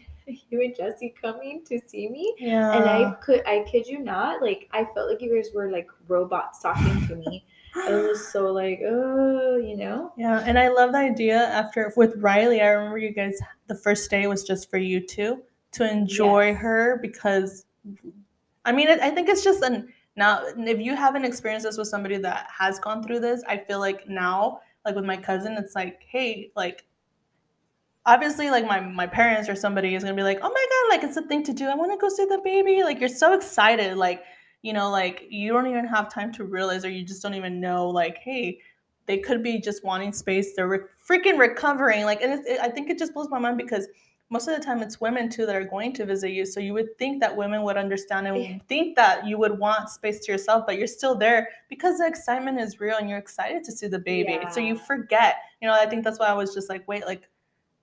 you 0.50 0.60
and 0.62 0.74
Jesse 0.76 1.14
coming 1.20 1.62
to 1.66 1.80
see 1.86 2.08
me 2.08 2.34
Yeah. 2.38 2.72
and 2.76 2.88
I 2.88 3.12
could 3.22 3.42
I 3.46 3.64
kid 3.70 3.86
you 3.86 3.98
not 3.98 4.40
like 4.42 4.68
I 4.72 4.84
felt 4.94 5.10
like 5.10 5.20
you 5.22 5.34
guys 5.34 5.50
were 5.54 5.70
like 5.70 5.88
robots 6.08 6.60
talking 6.60 7.06
to 7.08 7.16
me. 7.16 7.44
I 7.74 7.90
was 7.92 8.28
so 8.32 8.52
like 8.52 8.80
oh 8.86 9.56
you 9.56 9.76
know 9.76 10.12
Yeah, 10.16 10.42
and 10.46 10.58
I 10.58 10.68
love 10.68 10.92
the 10.92 10.98
idea 10.98 11.38
after 11.48 11.92
with 11.96 12.16
Riley. 12.16 12.60
I 12.60 12.68
remember 12.70 12.98
you 12.98 13.12
guys 13.12 13.38
the 13.68 13.74
first 13.76 14.10
day 14.10 14.26
was 14.26 14.42
just 14.44 14.70
for 14.70 14.78
you 14.78 15.00
two 15.06 15.42
to 15.72 15.88
enjoy 15.90 16.48
Yes. 16.48 16.60
her 16.60 16.98
because 17.00 17.64
I 18.64 18.72
mean 18.72 18.88
I 18.88 19.10
think 19.10 19.28
it's 19.28 19.44
just 19.44 19.62
an 19.62 19.92
now 20.16 20.42
if 20.56 20.80
you 20.80 20.96
haven't 20.96 21.24
experienced 21.24 21.64
this 21.66 21.78
with 21.78 21.88
somebody 21.88 22.16
that 22.18 22.48
has 22.56 22.78
gone 22.80 23.02
through 23.02 23.20
this, 23.20 23.42
I 23.48 23.56
feel 23.56 23.78
like 23.78 24.08
now 24.08 24.60
like 24.84 24.94
with 24.96 25.04
my 25.04 25.16
cousin 25.16 25.52
it's 25.58 25.74
like 25.74 26.02
hey 26.08 26.50
like 26.56 26.84
obviously 28.06 28.50
like 28.50 28.66
my 28.66 28.80
my 28.80 29.06
parents 29.06 29.48
or 29.48 29.54
somebody 29.54 29.94
is 29.94 30.02
gonna 30.02 30.16
be 30.16 30.22
like 30.22 30.38
oh 30.42 30.48
my 30.48 30.66
god 30.70 30.94
like 30.94 31.04
it's 31.04 31.16
a 31.16 31.22
thing 31.22 31.42
to 31.44 31.52
do. 31.52 31.66
I 31.66 31.74
want 31.74 31.92
to 31.92 31.98
go 31.98 32.08
see 32.08 32.24
the 32.24 32.40
baby. 32.42 32.82
Like 32.82 33.00
you're 33.00 33.08
so 33.08 33.34
excited 33.34 33.96
like 33.96 34.22
you 34.62 34.72
know 34.72 34.90
like 34.90 35.26
you 35.30 35.52
don't 35.52 35.66
even 35.66 35.86
have 35.86 36.12
time 36.12 36.32
to 36.34 36.44
realize 36.44 36.84
or 36.84 36.90
you 36.90 37.04
just 37.04 37.22
don't 37.22 37.34
even 37.34 37.60
know 37.60 37.88
like 37.88 38.18
hey 38.18 38.58
they 39.06 39.18
could 39.18 39.42
be 39.42 39.60
just 39.60 39.84
wanting 39.84 40.12
space. 40.12 40.54
They're 40.54 40.68
re- 40.68 40.78
freaking 41.08 41.38
recovering. 41.38 42.04
Like 42.04 42.22
and 42.22 42.32
it's, 42.32 42.48
it, 42.48 42.60
i 42.60 42.68
think 42.68 42.90
it 42.90 42.98
just 42.98 43.12
blows 43.12 43.28
my 43.28 43.38
mind 43.38 43.58
because 43.58 43.86
most 44.32 44.46
of 44.46 44.56
the 44.56 44.64
time 44.64 44.80
it's 44.80 45.00
women 45.00 45.28
too 45.28 45.44
that 45.44 45.56
are 45.56 45.64
going 45.64 45.92
to 45.94 46.06
visit 46.06 46.30
you. 46.30 46.46
So 46.46 46.60
you 46.60 46.72
would 46.74 46.96
think 46.98 47.20
that 47.20 47.36
women 47.36 47.62
would 47.64 47.76
understand 47.76 48.28
and 48.28 48.62
think 48.68 48.94
that 48.94 49.26
you 49.26 49.36
would 49.38 49.58
want 49.58 49.90
space 49.90 50.20
to 50.20 50.32
yourself 50.32 50.64
but 50.66 50.78
you're 50.78 50.86
still 50.86 51.16
there 51.16 51.48
because 51.68 51.98
the 51.98 52.06
excitement 52.06 52.60
is 52.60 52.80
real 52.80 52.96
and 52.96 53.08
you're 53.08 53.18
excited 53.18 53.64
to 53.64 53.72
see 53.72 53.88
the 53.88 53.98
baby. 53.98 54.38
So 54.52 54.60
you 54.60 54.78
forget. 54.78 55.36
You 55.60 55.68
know 55.68 55.74
i 55.74 55.84
think 55.84 56.04
that's 56.04 56.18
why 56.18 56.26
i 56.26 56.32
was 56.32 56.54
just 56.54 56.70
like 56.70 56.88
wait 56.88 57.04
like 57.04 57.28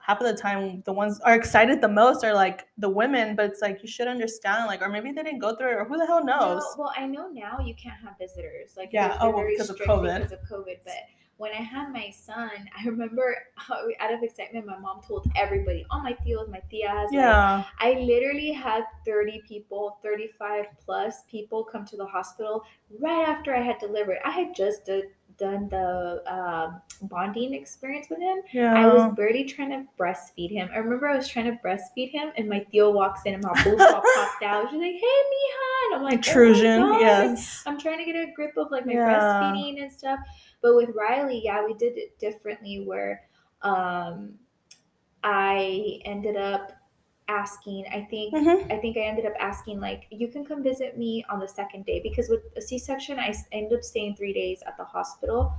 half 0.08 0.22
of 0.22 0.28
the 0.28 0.42
time 0.42 0.82
the 0.86 0.94
ones 0.94 1.20
are 1.22 1.36
excited 1.36 1.82
the 1.82 1.88
most 1.88 2.24
are 2.24 2.34
like 2.34 2.66
the 2.78 2.90
women 2.90 3.36
but 3.36 3.46
it's 3.46 3.62
like 3.62 3.82
you 3.84 3.90
should 3.90 4.08
understand 4.08 4.66
like 4.66 4.82
or 4.82 4.90
maybe 4.90 5.12
they 5.12 5.22
didn't 5.22 5.40
go 5.40 5.54
through 5.56 5.70
it 5.70 5.74
or 5.74 5.86
who 5.86 5.98
the 5.98 6.06
hell 6.06 6.24
knows 6.24 6.64
No, 6.78 6.84
well, 6.84 6.94
I 6.96 7.06
know 7.06 7.28
now 7.30 7.60
you 7.64 7.76
can't 7.76 8.00
have 8.04 8.18
visitors. 8.18 8.72
Like, 8.78 8.90
Yeah, 8.92 9.18
oh, 9.20 9.32
well, 9.32 9.46
because 9.46 9.70
of 9.70 9.78
COVID. 9.78 10.22
Because 10.22 10.32
of 10.32 10.40
COVID. 10.50 10.78
But 10.84 10.94
when 11.38 11.52
I 11.52 11.62
had 11.62 11.92
my 11.92 12.10
son, 12.10 12.50
I 12.78 12.86
remember 12.86 13.36
out 14.00 14.14
of 14.14 14.24
excitement, 14.24 14.66
my 14.66 14.78
mom 14.78 15.02
told 15.08 15.30
everybody, 15.36 15.86
all 15.92 16.02
my 16.02 16.14
tios, 16.14 16.50
my 16.50 16.62
tias. 16.72 17.06
like, 17.06 17.14
yeah 17.14 17.64
I 17.80 17.94
literally 17.94 18.52
had 18.52 18.84
30 19.06 19.44
people, 19.48 20.00
35 20.04 20.66
plus 20.84 21.24
people 21.30 21.64
come 21.64 21.86
to 21.86 21.98
the 21.98 22.06
hospital 22.06 22.64
right 23.00 23.28
after 23.28 23.56
I 23.56 23.62
had 23.62 23.78
delivered. 23.80 24.18
I 24.26 24.32
had 24.32 24.56
just 24.56 24.86
did, 24.86 25.06
done 25.38 25.70
the 25.70 26.24
um, 26.32 26.82
bonding 27.10 27.54
experience 27.54 28.08
with 28.10 28.20
him. 28.20 28.42
yeah 28.52 28.74
I 28.74 28.88
was 28.88 29.16
barely 29.16 29.44
trying 29.46 29.70
to 29.70 29.86
breastfeed 30.00 30.52
him. 30.52 30.70
I 30.74 30.78
remember 30.78 31.08
I 31.08 31.16
was 31.16 31.28
trying 31.28 31.46
to 31.46 31.58
breastfeed 31.64 32.12
him, 32.12 32.32
and 32.38 32.50
my 32.50 32.66
Theo 32.72 32.92
walks 32.92 33.22
in, 33.26 33.34
and 33.34 33.44
my 33.44 33.54
boobs 33.64 33.82
all 33.82 34.02
popped 34.02 34.44
out. 34.44 34.70
She's 34.70 34.80
like, 34.80 34.94
"Hey, 34.94 35.00
Mija," 35.32 35.86
and 35.86 35.96
I'm 35.96 36.04
like, 36.04 36.14
intrusion 36.14 36.82
"Oh 36.82 37.00
yes 37.00 37.64
I'm 37.66 37.80
trying 37.80 38.00
to 38.00 38.06
get 38.06 38.16
a 38.16 38.32
grip 38.36 38.58
of 38.58 38.72
like 38.72 38.86
my 38.86 38.94
Yeah. 38.94 39.08
breastfeeding 39.08 39.82
and 39.82 39.92
stuff. 39.92 40.20
But 40.62 40.76
with 40.76 40.90
Riley, 40.96 41.42
yeah, 41.44 41.64
we 41.66 41.74
did 41.76 41.98
it 41.98 42.18
differently. 42.20 42.84
Where 42.86 43.22
um, 43.62 44.34
I 45.24 46.00
ended 46.06 46.36
up 46.38 46.72
asking. 47.28 47.86
I 47.92 48.02
think 48.10 48.34
Mhm. 48.34 48.72
I 48.72 48.78
think 48.78 48.98
I 48.98 49.02
ended 49.02 49.26
up 49.26 49.34
asking 49.40 49.80
like, 49.80 50.08
"You 50.10 50.28
can 50.28 50.46
come 50.46 50.64
visit 50.64 50.98
me 50.98 51.24
on 51.30 51.40
the 51.40 51.48
second 51.48 51.86
day," 51.86 52.00
because 52.02 52.30
with 52.30 52.44
a 52.56 52.62
c-section 52.62 53.20
i 53.20 53.34
ended 53.52 53.74
up 53.78 53.84
staying 53.84 54.16
three 54.16 54.34
days 54.34 54.64
at 54.66 54.78
the 54.78 54.84
hospital 54.84 55.54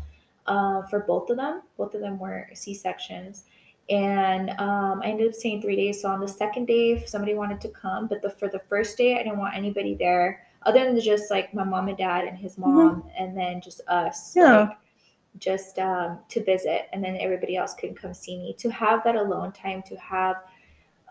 uh, 0.46 0.82
for 0.84 1.00
both 1.00 1.28
of 1.28 1.36
them. 1.36 1.62
Both 1.76 1.94
of 1.94 2.00
them 2.00 2.18
were 2.18 2.48
C-sections. 2.54 3.44
And 3.90 4.50
um, 4.58 5.00
I 5.02 5.08
ended 5.08 5.28
up 5.28 5.34
staying 5.34 5.60
three 5.60 5.76
days. 5.76 6.00
So 6.00 6.08
on 6.08 6.20
the 6.20 6.28
second 6.28 6.66
day, 6.66 6.92
if 6.92 7.06
somebody 7.08 7.34
wanted 7.34 7.60
to 7.62 7.68
come, 7.68 8.06
but 8.06 8.22
the 8.22 8.30
for 8.30 8.48
the 8.48 8.58
first 8.60 8.96
day, 8.96 9.14
I 9.18 9.22
didn't 9.22 9.38
want 9.38 9.54
anybody 9.54 9.94
there 9.94 10.46
other 10.62 10.84
than 10.84 10.98
just 11.00 11.30
like 11.30 11.52
my 11.54 11.64
mom 11.64 11.88
and 11.88 11.96
dad 11.98 12.24
and 12.24 12.36
his 12.36 12.56
mom, 12.58 13.04
and 13.18 13.36
then 13.36 13.60
just 13.60 13.80
us, 13.88 14.34
Yeah. 14.36 14.60
like 14.68 14.76
just 15.38 15.78
um, 15.78 16.18
to 16.30 16.42
visit, 16.42 16.88
and 16.92 17.02
then 17.04 17.16
everybody 17.18 17.56
else 17.56 17.74
could 17.74 17.94
come 17.96 18.12
see 18.14 18.36
me. 18.38 18.54
To 18.54 18.70
have 18.70 19.04
that 19.04 19.16
alone 19.16 19.52
time, 19.52 19.82
to 19.82 19.96
have 19.96 20.36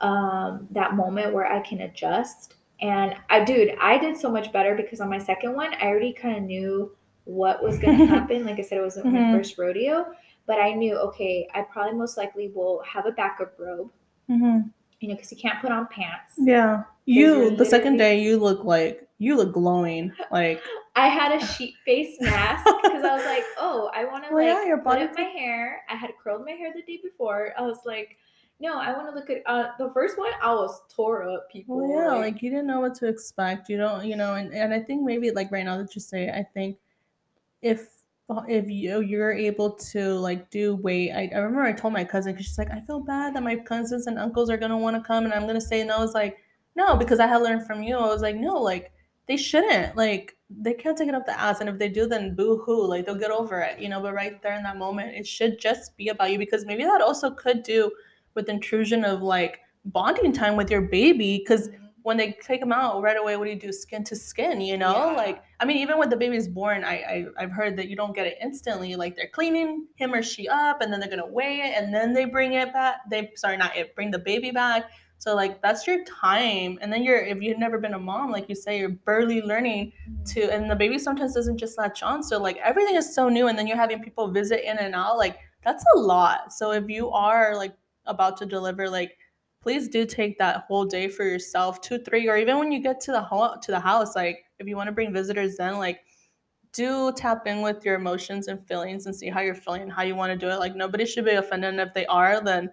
um, 0.02 0.68
that 0.72 0.94
moment 0.96 1.34
where 1.34 1.46
I 1.52 1.60
can 1.62 1.82
adjust. 1.82 2.54
And 2.80 3.16
I, 3.30 3.44
dude, 3.44 3.76
I 3.82 3.98
did 3.98 4.16
so 4.18 4.30
much 4.32 4.52
better 4.52 4.76
because 4.76 5.02
on 5.02 5.10
my 5.10 5.18
second 5.18 5.54
one, 5.56 5.74
I 5.82 5.88
already 5.88 6.14
kind 6.14 6.38
of 6.38 6.44
knew 6.44 6.96
what 7.26 7.64
was 7.64 7.80
going 7.80 7.98
to 8.00 8.06
happen. 8.06 8.46
like 8.46 8.60
I 8.60 8.62
said, 8.62 8.78
it 8.78 8.82
wasn't 8.82 9.08
my 9.12 9.20
Mhm. 9.20 9.32
first 9.38 9.58
rodeo, 9.58 10.06
but 10.46 10.60
I 10.60 10.74
knew, 10.74 10.96
okay, 10.98 11.48
I 11.54 11.64
probably 11.64 11.98
most 11.98 12.18
likely 12.18 12.52
will 12.54 12.82
have 12.84 13.06
a 13.06 13.12
backup 13.12 13.54
robe 13.60 13.90
Mhm. 14.30 14.72
you 15.00 15.10
know, 15.10 15.16
because 15.16 15.32
you 15.32 15.38
can't 15.38 15.60
put 15.62 15.72
on 15.72 15.88
pants. 15.88 16.34
Yeah. 16.38 16.84
you're 17.06 17.50
the 17.52 17.64
second 17.66 17.96
day 17.98 18.20
you 18.20 18.38
look 18.38 18.64
like 18.66 19.08
you 19.18 19.36
look 19.38 19.54
glowing. 19.54 20.12
Like 20.32 20.62
I 20.96 21.08
had 21.08 21.32
a 21.42 21.46
sheet 21.46 21.76
face 21.86 22.18
mask 22.22 22.66
because 22.84 23.04
I 23.04 23.16
was 23.16 23.26
like, 23.26 23.44
oh, 23.58 23.90
I 23.94 24.06
want 24.06 24.26
to 24.28 24.34
Well, 24.34 24.46
like 24.46 24.54
yeah, 24.64 24.66
your 24.68 24.78
put 24.80 25.02
up 25.02 25.16
my 25.16 25.22
hair. 25.24 25.82
I 25.90 25.96
had 25.96 26.12
curled 26.24 26.44
my 26.46 26.52
hair 26.52 26.72
the 26.76 26.82
day 26.84 27.00
before. 27.02 27.54
I 27.58 27.62
was 27.62 27.80
like, 27.86 28.18
no, 28.60 28.80
I 28.80 28.92
want 28.92 29.10
to 29.10 29.16
look 29.16 29.30
at 29.30 29.44
uh, 29.46 29.72
the 29.78 29.92
first 29.94 30.18
one. 30.18 30.32
I 30.42 30.54
was 30.54 30.82
tore 30.94 31.30
up, 31.30 31.50
people. 31.52 31.78
Well, 31.78 31.90
yeah, 31.90 32.20
like 32.20 32.42
you 32.42 32.50
didn't 32.50 32.68
know 32.68 32.80
what 32.80 32.96
to 32.96 33.08
expect. 33.08 33.70
You 33.70 33.78
don't, 33.78 34.06
you 34.06 34.16
know, 34.16 34.34
and, 34.34 34.52
and 34.54 34.74
I 34.74 34.80
think 34.80 35.04
maybe 35.04 35.30
like 35.32 35.52
right 35.52 35.66
now 35.66 35.78
that 35.78 35.94
you 35.96 36.02
say, 36.02 36.30
I 36.30 36.44
think 36.44 36.78
if 37.62 37.90
if 38.48 38.68
you 38.68 39.02
you're 39.02 39.32
able 39.32 39.72
to 39.72 40.16
like 40.16 40.50
do 40.50 40.76
weight, 40.76 41.12
I, 41.12 41.30
I 41.34 41.38
remember 41.38 41.64
I 41.64 41.72
told 41.72 41.94
my 41.94 42.04
cousin 42.04 42.34
because 42.34 42.48
she's 42.48 42.58
like, 42.58 42.72
I 42.72 42.82
feel 42.82 43.00
bad 43.00 43.36
that 43.36 43.44
my 43.44 43.56
cousins 43.56 44.08
and 44.08 44.18
uncles 44.18 44.50
are 44.50 44.58
gonna 44.58 44.78
want 44.78 44.96
to 44.96 45.08
come, 45.08 45.26
and 45.26 45.34
I'm 45.34 45.46
gonna 45.46 45.62
say 45.62 45.84
no. 45.84 45.98
I 45.98 46.00
was 46.00 46.16
like, 46.16 46.38
no, 46.76 46.96
because 46.96 47.20
I 47.20 47.28
had 47.28 47.44
learned 47.44 47.68
from 47.68 47.84
you. 47.84 47.96
I 47.96 48.08
was 48.08 48.24
like, 48.24 48.38
no, 48.38 48.56
like 48.56 48.92
they 49.28 49.38
shouldn't, 49.38 49.96
like 49.96 50.36
they 50.50 50.74
can't 50.74 50.98
take 50.98 51.10
it 51.10 51.16
up 51.16 51.28
the 51.28 51.40
ass, 51.40 51.60
and 51.60 51.70
if 51.70 51.78
they 51.78 51.90
do, 51.90 52.08
then 52.08 52.34
boo 52.34 52.58
hoo, 52.66 52.88
like 52.88 53.06
they'll 53.06 53.16
get 53.16 53.30
over 53.30 53.60
it, 53.60 53.80
you 53.80 53.88
know. 53.88 54.02
But 54.02 54.16
right 54.16 54.42
there 54.42 54.56
in 54.56 54.64
that 54.64 54.78
moment, 54.78 55.16
it 55.16 55.28
should 55.28 55.60
just 55.60 55.96
be 55.96 56.10
about 56.10 56.32
you 56.32 56.40
because 56.40 56.66
maybe 56.66 56.84
that 56.86 57.02
also 57.02 57.30
could 57.30 57.62
do 57.62 57.92
with 58.38 58.48
intrusion 58.48 59.04
of 59.04 59.22
like 59.22 59.60
bonding 59.84 60.32
time 60.32 60.56
with 60.56 60.72
your 60.72 60.82
baby 60.82 61.40
because 61.40 61.68
Mhm. 61.68 61.80
when 62.04 62.16
they 62.16 62.32
take 62.42 62.62
them 62.62 62.72
out 62.72 63.02
right 63.02 63.18
away, 63.18 63.36
what 63.36 63.44
do 63.46 63.50
you 63.52 63.60
do? 63.60 63.74
Skin 63.74 64.04
to 64.06 64.16
skin, 64.16 64.62
you 64.62 64.78
know? 64.78 65.12
Yeah. 65.12 65.18
Like, 65.18 65.44
I 65.60 65.66
mean, 65.66 65.78
even 65.78 65.98
when 65.98 66.10
the 66.10 66.16
baby's 66.16 66.48
born, 66.48 66.86
I, 66.86 66.96
I 67.14 67.26
I've 67.38 67.52
heard 67.52 67.76
that 67.78 67.90
you 67.90 67.98
don't 67.98 68.16
get 68.16 68.26
it 68.28 68.38
instantly. 68.42 68.96
Like 68.96 69.18
they're 69.18 69.28
cleaning 69.40 69.88
him 69.96 70.14
or 70.14 70.22
she 70.24 70.48
up, 70.48 70.80
and 70.82 70.88
then 70.94 71.02
they're 71.02 71.10
gonna 71.10 71.28
weigh 71.40 71.58
it, 71.66 71.74
and 71.78 71.94
then 71.94 72.14
they 72.14 72.24
bring 72.26 72.54
it 72.54 72.72
back. 72.72 72.96
They 73.12 73.32
sorry, 73.36 73.58
not 73.58 73.76
it, 73.76 73.94
bring 73.96 74.12
the 74.12 74.20
baby 74.20 74.52
back. 74.52 74.86
So 75.20 75.34
like 75.36 75.62
that's 75.64 75.88
your 75.88 76.04
time, 76.06 76.78
and 76.82 76.94
then 76.94 77.02
you're 77.04 77.18
if 77.34 77.42
you've 77.42 77.58
never 77.58 77.78
been 77.80 77.96
a 77.96 78.00
mom, 78.00 78.32
like 78.32 78.48
you 78.50 78.56
say, 78.56 78.78
you're 78.80 78.98
barely 79.10 79.42
learning 79.42 79.92
to, 80.32 80.42
and 80.54 80.70
the 80.72 80.76
baby 80.76 80.98
sometimes 81.00 81.34
doesn't 81.34 81.58
just 81.58 81.78
latch 81.78 82.04
on. 82.04 82.22
So 82.24 82.38
like 82.40 82.58
everything 82.58 82.96
is 82.96 83.08
so 83.16 83.28
new, 83.28 83.48
and 83.50 83.58
then 83.58 83.66
you're 83.68 83.84
having 83.86 84.02
people 84.08 84.28
visit 84.32 84.62
in 84.70 84.78
and 84.78 84.94
out. 84.96 85.18
Like 85.18 85.40
that's 85.66 85.84
a 85.96 86.00
lot. 86.00 86.54
So 86.54 86.72
if 86.72 86.88
you 86.88 87.10
are 87.10 87.56
like 87.58 87.74
about 88.08 88.38
to 88.38 88.46
deliver, 88.46 88.90
like 88.90 89.18
please 89.62 89.88
do 89.90 90.06
take 90.06 90.38
that 90.38 90.64
whole 90.68 90.86
day 90.86 91.08
for 91.10 91.24
yourself, 91.24 91.82
two, 91.82 91.98
three, 92.00 92.28
or 92.30 92.38
even 92.38 92.58
when 92.58 92.72
you 92.72 92.80
get 92.82 93.02
to 93.02 93.12
the 93.12 93.22
ho- 93.22 93.56
to 93.62 93.72
the 93.72 93.80
house. 93.80 94.16
Like 94.16 94.46
if 94.60 94.68
you 94.68 94.76
want 94.76 94.88
to 94.88 94.94
bring 94.94 95.12
visitors, 95.14 95.58
then 95.58 95.78
like 95.78 96.00
do 96.74 97.12
tap 97.14 97.48
in 97.48 97.62
with 97.62 97.84
your 97.84 97.96
emotions 97.96 98.48
and 98.48 98.66
feelings 98.68 99.06
and 99.08 99.16
see 99.16 99.30
how 99.30 99.42
you're 99.42 99.56
feeling 99.56 99.90
how 99.90 100.04
you 100.04 100.16
want 100.16 100.32
to 100.32 100.38
do 100.38 100.52
it. 100.52 100.60
Like 100.60 100.76
nobody 100.76 101.06
should 101.06 101.26
be 101.26 101.32
offended, 101.32 101.72
and 101.72 101.80
if 101.82 101.94
they 101.94 102.06
are, 102.06 102.42
then 102.44 102.70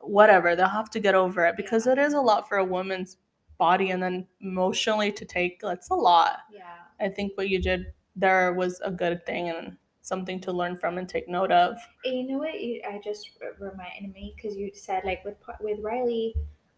whatever 0.00 0.56
they'll 0.56 0.66
have 0.68 0.90
to 0.90 1.00
get 1.00 1.14
over 1.14 1.44
it 1.46 1.56
because 1.56 1.86
Yeah. 1.86 1.92
it 1.92 1.98
is 1.98 2.14
a 2.14 2.20
lot 2.20 2.48
for 2.48 2.58
a 2.58 2.64
woman's 2.64 3.18
body 3.58 3.90
and 3.90 4.02
then 4.02 4.26
emotionally 4.40 5.12
to 5.12 5.24
take. 5.24 5.60
That's 5.60 5.90
a 5.90 5.94
lot. 5.94 6.38
Yeah. 6.52 6.74
I 7.00 7.08
think 7.08 7.32
what 7.36 7.48
you 7.48 7.60
did 7.60 7.86
there 8.16 8.52
was 8.52 8.80
a 8.80 8.90
good 8.90 9.24
thing 9.24 9.48
and 9.48 9.76
something 10.02 10.40
to 10.40 10.52
learn 10.52 10.76
from 10.76 10.98
and 10.98 11.08
take 11.08 11.28
note 11.28 11.50
of. 11.52 11.78
And 12.04 12.14
you 12.18 12.28
know 12.28 12.38
what? 12.38 12.60
You, 12.60 12.82
I 12.88 13.00
just 13.02 13.30
reminded 13.58 14.12
me 14.12 14.34
because 14.36 14.56
you 14.56 14.70
said 14.74 15.02
like 15.04 15.24
with 15.24 15.36
with 15.60 15.78
Riley, 15.80 16.34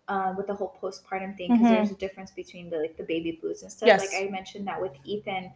uh, 0.08 0.34
with 0.37 0.46
the 0.46 0.54
whole 0.54 0.76
postpartum 0.80 1.37
thing, 1.37 1.50
because 1.52 1.66
Mhm. 1.66 1.70
there's 1.70 1.90
a 1.90 1.96
difference 1.96 2.30
between 2.30 2.70
the 2.70 2.76
like 2.78 2.96
the 2.96 3.02
baby 3.04 3.32
blues 3.40 3.62
and 3.62 3.72
stuff. 3.72 3.87
Yes. 3.87 4.00
Like 4.12 4.22
I 4.26 4.30
mentioned 4.30 4.66
that 4.68 4.80
with 4.80 4.92
Ethan, 5.04 5.50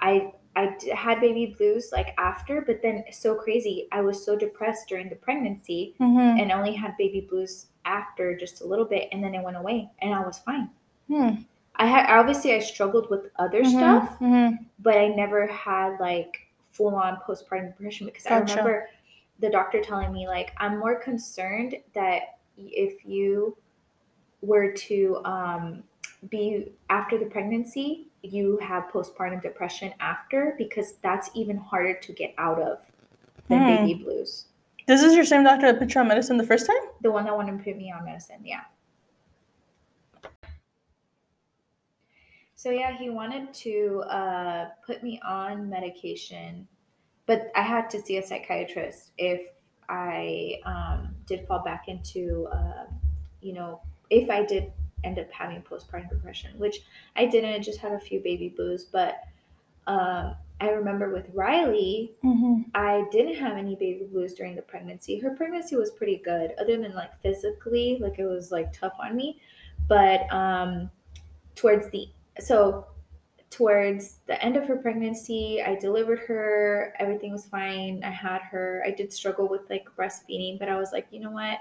I 0.00 0.32
I 0.56 0.76
d- 0.78 0.90
had 0.90 1.20
baby 1.20 1.46
blues 1.58 1.90
like 1.92 2.14
after, 2.16 2.60
but 2.60 2.80
then 2.80 3.02
so 3.10 3.34
crazy. 3.34 3.88
I 3.90 4.02
was 4.02 4.24
so 4.24 4.36
depressed 4.36 4.88
during 4.88 5.08
the 5.08 5.16
pregnancy 5.16 5.94
Mm-hmm. 5.98 6.38
and 6.40 6.52
only 6.52 6.74
had 6.74 6.96
baby 6.96 7.22
blues 7.22 7.66
after 7.86 8.36
just 8.36 8.60
a 8.60 8.66
little 8.66 8.84
bit, 8.84 9.08
and 9.12 9.22
then 9.24 9.34
it 9.34 9.42
went 9.42 9.56
away, 9.56 9.90
and 10.00 10.14
I 10.14 10.20
was 10.24 10.38
fine. 10.38 10.70
Hmm. 11.08 11.30
I 11.76 11.86
had 11.86 12.06
obviously 12.08 12.52
I 12.54 12.60
struggled 12.60 13.10
with 13.10 13.30
other 13.36 13.64
stuff, 13.64 14.16
but 14.78 14.96
I 14.96 15.08
never 15.08 15.46
had 15.48 15.98
like 15.98 16.43
full 16.74 16.94
on 16.94 17.18
postpartum 17.26 17.68
depression 17.76 18.06
because 18.06 18.26
I 18.26 18.38
remember 18.38 18.88
the 19.40 19.48
doctor 19.48 19.80
telling 19.80 20.12
me 20.12 20.28
like 20.28 20.52
I'm 20.58 20.78
more 20.78 20.96
concerned 20.96 21.76
that 21.94 22.38
if 22.58 23.04
you 23.04 23.56
were 24.42 24.72
to 24.72 25.20
um, 25.24 25.82
be 26.28 26.72
after 26.90 27.18
the 27.18 27.26
pregnancy, 27.26 28.08
you 28.22 28.58
have 28.58 28.84
postpartum 28.92 29.40
depression 29.42 29.92
after 30.00 30.54
because 30.58 30.94
that's 31.02 31.30
even 31.34 31.56
harder 31.56 31.94
to 31.94 32.12
get 32.12 32.34
out 32.38 32.60
of 32.60 32.78
than 33.48 33.60
Hmm. 33.60 33.66
baby 33.66 33.94
blues. 34.02 34.46
This 34.86 35.02
is 35.02 35.14
your 35.14 35.24
same 35.24 35.44
doctor 35.44 35.72
that 35.72 35.78
put 35.78 35.94
you 35.94 36.00
on 36.00 36.08
medicine 36.08 36.36
the 36.36 36.46
first 36.46 36.66
time? 36.66 36.76
The 37.00 37.10
one 37.10 37.24
that 37.24 37.34
wanted 37.34 37.56
to 37.58 37.64
put 37.64 37.76
me 37.76 37.90
on 37.90 38.04
medicine, 38.04 38.40
yeah. 38.44 38.62
So 42.64 42.70
yeah, 42.70 42.96
he 42.96 43.10
wanted 43.10 43.52
to 43.52 44.02
uh, 44.08 44.68
put 44.86 45.02
me 45.02 45.20
on 45.22 45.68
medication, 45.68 46.66
but 47.26 47.52
I 47.54 47.60
had 47.60 47.90
to 47.90 48.00
see 48.00 48.16
a 48.16 48.26
psychiatrist 48.26 49.12
if 49.18 49.42
I 49.90 50.54
um, 50.64 51.14
did 51.26 51.46
fall 51.46 51.62
back 51.62 51.88
into, 51.88 52.48
uh, 52.50 52.86
you 53.42 53.52
know, 53.52 53.82
if 54.08 54.30
I 54.30 54.46
did 54.46 54.72
end 55.04 55.18
up 55.18 55.30
having 55.30 55.60
postpartum 55.60 56.08
depression, 56.08 56.52
which 56.56 56.78
I 57.16 57.26
didn't. 57.26 57.52
I 57.52 57.58
just 57.58 57.80
had 57.80 57.92
a 57.92 58.00
few 58.00 58.20
baby 58.20 58.48
blues, 58.48 58.86
but 58.90 59.16
um, 59.86 60.34
I 60.58 60.70
remember 60.70 61.12
with 61.12 61.26
Riley, 61.34 62.14
Mm-hmm. 62.24 62.62
I 62.74 63.04
didn't 63.12 63.34
have 63.34 63.58
any 63.58 63.74
baby 63.74 64.06
blues 64.10 64.32
during 64.32 64.56
the 64.56 64.62
pregnancy. 64.62 65.18
Her 65.18 65.36
pregnancy 65.36 65.76
was 65.76 65.90
pretty 65.90 66.16
good, 66.24 66.54
other 66.58 66.78
than 66.78 66.94
like 66.94 67.20
physically, 67.20 67.98
like 68.00 68.18
it 68.18 68.24
was 68.24 68.50
like 68.50 68.72
tough 68.72 68.94
on 68.98 69.14
me. 69.16 69.38
But 69.86 70.32
um, 70.32 70.90
towards 71.56 71.90
the 71.90 72.08
so 72.40 72.86
towards 73.50 74.18
the 74.26 74.42
end 74.44 74.56
of 74.56 74.66
her 74.66 74.76
pregnancy, 74.76 75.62
I 75.62 75.76
delivered 75.76 76.18
her. 76.20 76.92
Everything 76.98 77.30
was 77.30 77.46
fine. 77.46 78.02
I 78.04 78.10
had 78.10 78.40
her. 78.50 78.82
I 78.84 78.90
did 78.90 79.12
struggle 79.12 79.48
with 79.48 79.62
like 79.70 79.86
breastfeeding, 79.96 80.58
but 80.58 80.68
I 80.68 80.76
was 80.76 80.90
like, 80.92 81.06
you 81.10 81.20
know 81.20 81.30
what? 81.30 81.58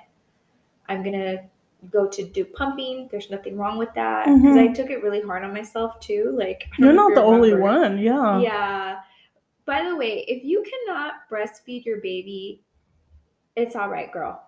I'm 0.89 1.03
gonna 1.03 1.43
go 1.91 2.07
to 2.07 2.23
do 2.23 2.45
pumping. 2.45 3.09
There's 3.11 3.29
nothing 3.29 3.57
wrong 3.57 3.77
with 3.77 3.93
that 3.93 4.27
mm-hmm. 4.27 4.41
because 4.41 4.57
I 4.57 4.67
took 4.67 4.89
it 4.89 5.03
really 5.03 5.21
hard 5.21 5.43
on 5.43 5.53
myself 5.53 5.99
too. 5.99 6.35
Like 6.37 6.67
You're 6.79 6.93
not 6.93 7.13
the 7.13 7.21
only 7.21 7.53
one. 7.53 7.99
Yeah. 7.99 8.39
Yeah. 8.39 8.99
By 9.65 9.87
the 9.87 9.95
way, 9.95 10.25
if 10.27 10.43
you 10.43 10.63
cannot 10.63 11.29
breastfeed 11.31 11.85
your 11.85 12.01
baby, 12.01 12.63
it's 13.55 13.75
all 13.75 13.89
right, 13.89 14.11
girl. 14.11 14.43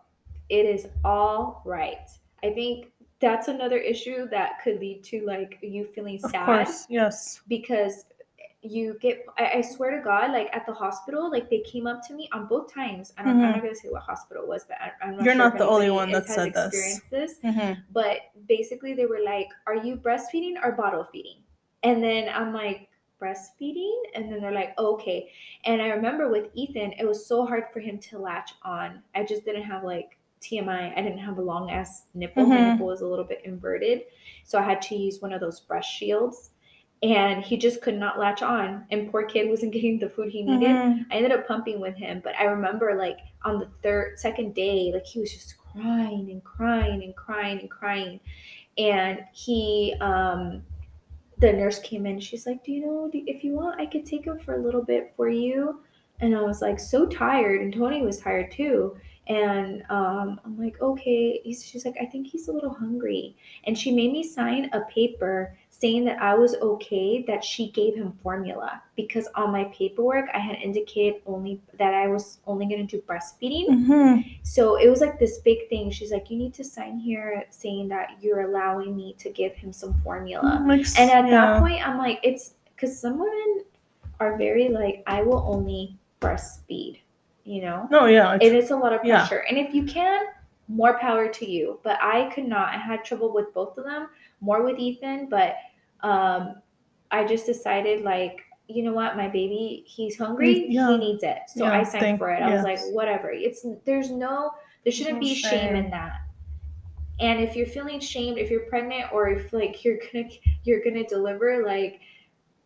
It 0.49 0.65
is 0.65 0.87
all 1.03 1.61
right. 1.65 2.09
I 2.43 2.51
think 2.51 2.91
that's 3.21 3.47
another 3.47 3.77
issue 3.77 4.27
that 4.29 4.61
could 4.63 4.79
lead 4.79 5.03
to 5.05 5.25
like 5.25 5.57
you 5.61 5.85
feeling 5.85 6.19
Of 6.23 6.31
sad 6.31 6.45
course. 6.45 6.85
Yes. 6.89 7.41
because 7.47 8.05
you 8.61 8.97
get 8.99 9.23
I, 9.37 9.57
I 9.57 9.61
swear 9.61 9.95
to 9.95 10.03
god 10.03 10.31
like 10.31 10.49
at 10.51 10.65
the 10.65 10.73
hospital 10.73 11.29
like 11.29 11.49
they 11.51 11.59
came 11.59 11.85
up 11.85 12.01
to 12.07 12.13
me 12.15 12.27
on 12.33 12.47
both 12.47 12.73
times 12.73 13.13
I 13.17 13.21
don't, 13.23 13.33
i'm 13.33 13.37
Mhm. 13.37 13.51
not 13.53 13.61
gonna 13.61 13.75
say 13.75 13.89
what 13.89 14.01
hospital 14.01 14.41
it 14.43 14.49
was 14.49 14.65
but 14.67 14.77
I, 14.81 14.91
i'm 15.05 15.17
not 15.17 15.23
You're 15.23 15.35
sure 15.35 15.43
not 15.43 15.57
the 15.59 15.67
only 15.67 15.91
one 15.91 16.11
that 16.11 16.25
said 16.27 16.51
this. 16.53 16.99
this 17.11 17.35
Mm-hmm. 17.43 17.81
but 17.93 18.17
basically 18.47 18.93
they 18.95 19.05
were 19.05 19.19
like 19.23 19.49
are 19.67 19.75
you 19.75 19.97
breastfeeding 19.97 20.55
or 20.63 20.71
bottle 20.71 21.03
feeding 21.11 21.37
and 21.83 22.03
then 22.03 22.27
i'm 22.33 22.53
like 22.53 22.89
breastfeeding 23.21 23.95
and 24.15 24.31
then 24.31 24.41
they're 24.41 24.51
like 24.51 24.73
oh, 24.79 24.93
okay 24.95 25.31
and 25.65 25.79
i 25.81 25.87
remember 25.89 26.27
with 26.29 26.47
ethan 26.55 26.91
it 26.93 27.05
was 27.07 27.25
so 27.25 27.45
hard 27.45 27.65
for 27.71 27.79
him 27.79 27.97
to 27.99 28.17
latch 28.17 28.53
on 28.63 29.01
i 29.13 29.23
just 29.23 29.45
didn't 29.45 29.63
have 29.63 29.83
like 29.83 30.17
tmi 30.45 30.93
i 30.97 31.01
didn't 31.01 31.17
have 31.27 31.37
a 31.37 31.41
long 31.41 31.69
ass 31.71 32.03
nipple 32.13 32.45
my 32.45 32.57
Mhm. 32.57 32.71
nipple 32.71 32.87
was 32.87 33.01
a 33.01 33.07
little 33.07 33.25
bit 33.25 33.41
inverted 33.45 34.01
so 34.43 34.59
i 34.59 34.61
had 34.61 34.81
to 34.83 34.95
use 34.95 35.21
one 35.21 35.33
of 35.33 35.39
those 35.41 35.59
breast 35.61 35.89
shields 35.89 36.51
and 37.03 37.43
he 37.43 37.57
just 37.57 37.81
could 37.81 37.97
not 37.97 38.17
latch 38.17 38.41
on 38.41 38.85
and 38.91 39.11
poor 39.11 39.23
kid 39.25 39.49
wasn't 39.49 39.73
getting 39.77 39.99
the 39.99 40.09
food 40.09 40.29
he 40.31 40.43
needed 40.43 40.75
Mhm. 40.75 41.05
I 41.11 41.15
ended 41.15 41.31
up 41.31 41.47
pumping 41.47 41.79
with 41.79 41.95
him, 41.95 42.21
but 42.23 42.33
I 42.39 42.45
remember 42.45 42.95
like 42.95 43.19
on 43.43 43.59
the 43.59 43.69
third, 43.83 44.17
second 44.19 44.55
day, 44.55 44.91
like 44.93 45.05
he 45.05 45.19
was 45.19 45.31
just 45.31 45.57
crying 45.57 46.31
and 46.31 46.43
crying 46.43 47.03
and 47.03 47.15
crying 47.15 47.59
and 47.59 47.69
crying. 47.69 48.19
And 48.77 49.19
he, 49.33 49.93
um, 50.01 50.63
the 51.37 51.51
nurse 51.53 51.79
came 51.79 52.05
in. 52.05 52.19
She's 52.19 52.47
like, 52.47 52.63
"Do 52.63 52.71
you 52.71 52.81
know 52.85 53.09
if 53.13 53.43
you 53.43 53.53
want, 53.53 53.79
I 53.79 53.85
could 53.85 54.05
take 54.05 54.25
him 54.25 54.39
for 54.39 54.55
a 54.55 54.63
little 54.65 54.81
bit 54.83 55.13
for 55.15 55.29
you." 55.29 55.81
And 56.21 56.35
I 56.35 56.41
was 56.41 56.61
like 56.61 56.79
so 56.79 57.05
tired, 57.05 57.61
and 57.61 57.71
Tony 57.73 58.01
was 58.01 58.19
tired 58.19 58.51
too. 58.51 58.95
And 59.27 59.83
um, 59.89 60.39
I'm 60.45 60.57
like, 60.57 60.79
okay. 60.81 61.41
He's, 61.43 61.65
she's 61.65 61.85
like, 61.85 61.95
I 61.99 62.05
think 62.05 62.27
he's 62.27 62.47
a 62.47 62.51
little 62.51 62.73
hungry. 62.73 63.35
And 63.65 63.77
she 63.77 63.91
made 63.91 64.11
me 64.11 64.23
sign 64.23 64.69
a 64.73 64.81
paper 64.81 65.55
saying 65.69 66.05
that 66.05 66.21
I 66.21 66.35
was 66.35 66.55
okay 66.55 67.23
that 67.27 67.43
she 67.43 67.69
gave 67.71 67.95
him 67.95 68.17
formula 68.23 68.81
because 68.95 69.27
on 69.35 69.51
my 69.51 69.65
paperwork 69.65 70.29
I 70.33 70.39
had 70.39 70.55
indicated 70.55 71.21
only 71.25 71.59
that 71.77 71.93
I 71.93 72.07
was 72.07 72.39
only 72.47 72.65
going 72.65 72.87
to 72.87 72.97
do 72.97 73.03
breastfeeding. 73.03 73.67
Mhm. 73.67 74.37
So 74.43 74.77
it 74.77 74.89
was 74.89 75.01
like 75.01 75.19
this 75.19 75.39
big 75.39 75.67
thing. 75.67 75.91
She's 75.91 76.11
like, 76.11 76.29
you 76.31 76.37
need 76.37 76.53
to 76.53 76.63
sign 76.63 76.97
here 76.97 77.43
saying 77.49 77.89
that 77.89 78.11
you're 78.21 78.41
allowing 78.49 78.95
me 78.95 79.15
to 79.19 79.29
give 79.29 79.53
him 79.53 79.73
some 79.73 79.93
formula. 80.01 80.63
And 80.65 81.11
at 81.11 81.25
yeah. 81.25 81.29
that 81.29 81.59
point, 81.59 81.85
I'm 81.85 81.97
like, 81.97 82.19
it's 82.23 82.53
because 82.73 82.97
some 82.97 83.19
women 83.19 83.65
are 84.21 84.37
very 84.37 84.69
like, 84.69 85.03
I 85.07 85.23
will 85.23 85.45
only 85.47 85.97
breastfeed, 86.21 86.99
you 87.45 87.61
know? 87.61 87.87
No, 87.89 88.05
yeah. 88.07 88.33
And 88.33 88.41
It's, 88.41 88.53
it's 88.65 88.71
a 88.71 88.75
lot 88.75 88.91
of 88.91 89.01
Yeah. 89.05 89.19
pressure. 89.19 89.45
And 89.47 89.57
if 89.57 89.73
you 89.73 89.83
can, 89.85 90.25
more 90.67 90.97
power 90.99 91.27
to 91.29 91.49
you. 91.49 91.79
But 91.83 91.97
I 92.01 92.29
could 92.33 92.45
not. 92.47 92.73
I 92.73 92.77
had 92.77 93.05
trouble 93.05 93.31
with 93.33 93.53
both 93.53 93.77
of 93.77 93.85
them, 93.85 94.09
more 94.41 94.63
with 94.63 94.79
Ethan, 94.79 95.29
but 95.29 95.55
um, 96.01 96.55
I 97.11 97.23
just 97.25 97.45
decided 97.45 98.03
like, 98.03 98.41
you 98.67 98.81
know 98.81 98.93
what, 98.93 99.15
my 99.15 99.27
baby, 99.27 99.83
he's 99.85 100.17
hungry, 100.17 100.65
Yeah. 100.67 100.89
he 100.89 100.97
needs 100.97 101.23
it. 101.23 101.37
So 101.47 101.65
Yeah, 101.65 101.73
I 101.73 101.83
signed 101.83 102.01
thank- 102.01 102.19
for 102.19 102.31
it. 102.31 102.41
I 102.41 102.53
was 102.53 102.63
like, 102.63 102.79
whatever. 102.91 103.29
It's 103.31 103.65
there's 103.85 104.09
no 104.09 104.51
there 104.83 104.91
shouldn't 104.91 105.19
be 105.19 105.33
shame 105.35 105.75
in 105.75 105.89
that. 105.91 106.13
And 107.19 107.39
if 107.39 107.55
you're 107.55 107.65
feeling 107.67 107.99
shamed, 107.99 108.37
if 108.37 108.49
you're 108.51 108.61
pregnant 108.61 109.11
or 109.13 109.29
if 109.29 109.53
like 109.53 109.85
you're 109.85 109.97
gonna 110.11 110.27
you're 110.63 110.83
gonna 110.83 111.03
deliver, 111.07 111.63
like 111.63 111.99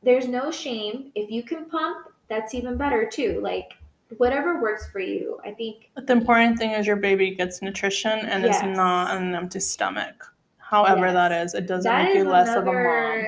there's 0.04 0.28
no 0.28 0.52
shame. 0.52 1.12
If 1.16 1.30
you 1.30 1.44
can 1.44 1.66
pump, 1.66 2.08
that's 2.30 2.54
even 2.54 2.78
better 2.78 3.06
too. 3.06 3.40
Like 3.42 3.74
whatever 4.18 4.62
works 4.62 4.90
for 4.92 5.00
you. 5.00 5.40
I 5.46 5.52
think 5.52 5.90
But 5.96 6.08
the 6.08 6.14
important 6.14 6.58
thing 6.58 6.72
is 6.72 6.88
your 6.88 6.96
baby 6.96 7.36
gets 7.36 7.62
nutrition 7.62 8.12
and 8.20 8.44
Yes. 8.44 8.56
it's 8.56 8.64
not 8.78 9.12
on 9.16 9.24
an 9.24 9.36
empty 9.36 9.60
stomach. 9.60 10.34
However 10.58 11.06
Yes. 11.08 11.14
that 11.14 11.32
is, 11.32 11.54
it 11.54 11.68
doesn't 11.68 11.92
that 11.92 12.06
make 12.06 12.16
you 12.16 12.24
less 12.24 12.50
of 12.56 12.68
a 12.68 12.74
mom. 12.74 13.26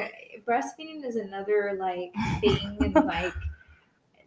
breastfeeding 0.48 1.06
is 1.06 1.16
another 1.16 1.76
like 1.80 2.14
thing 2.42 2.78
and 2.82 3.06
like 3.06 3.34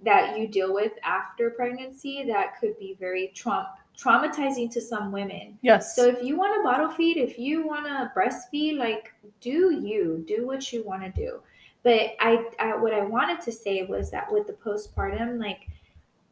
that 0.05 0.38
you 0.38 0.46
deal 0.46 0.72
with 0.72 0.92
after 1.02 1.50
pregnancy 1.50 2.24
that 2.28 2.59
could 2.61 2.78
be 2.78 2.96
very 3.00 3.32
traum- 3.34 3.66
traumatizing 3.98 4.70
to 4.70 4.80
some 4.80 5.11
women. 5.12 5.59
Yes. 5.62 5.96
So 5.96 6.07
if 6.07 6.22
you 6.22 6.36
want 6.36 6.55
to 6.57 6.62
bottle 6.62 6.90
feed, 6.90 7.16
if 7.16 7.38
you 7.38 7.66
want 7.66 7.86
to 7.86 8.12
breastfeed, 8.14 8.76
like 8.76 9.12
do 9.40 9.70
you 9.72 10.24
do 10.28 10.46
what 10.46 10.72
you 10.72 10.84
want 10.84 11.02
to 11.02 11.11
do. 11.11 11.40
But 11.82 12.14
I, 12.20 12.44
I, 12.59 12.76
what 12.76 12.92
I 12.94 13.02
wanted 13.05 13.40
to 13.42 13.52
say 13.52 13.82
was 13.84 14.11
that 14.11 14.30
with 14.32 14.46
the 14.46 14.55
postpartum, 14.55 15.38
like 15.38 15.68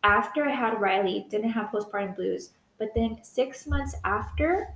after 0.03 0.45
I 0.45 0.51
had 0.55 0.81
Riley, 0.81 1.27
didn't 1.31 1.51
have 1.51 1.71
postpartum 1.71 2.17
blues, 2.17 2.51
but 2.79 2.93
then 2.95 3.19
six 3.23 3.67
months 3.67 3.95
after, 4.05 4.69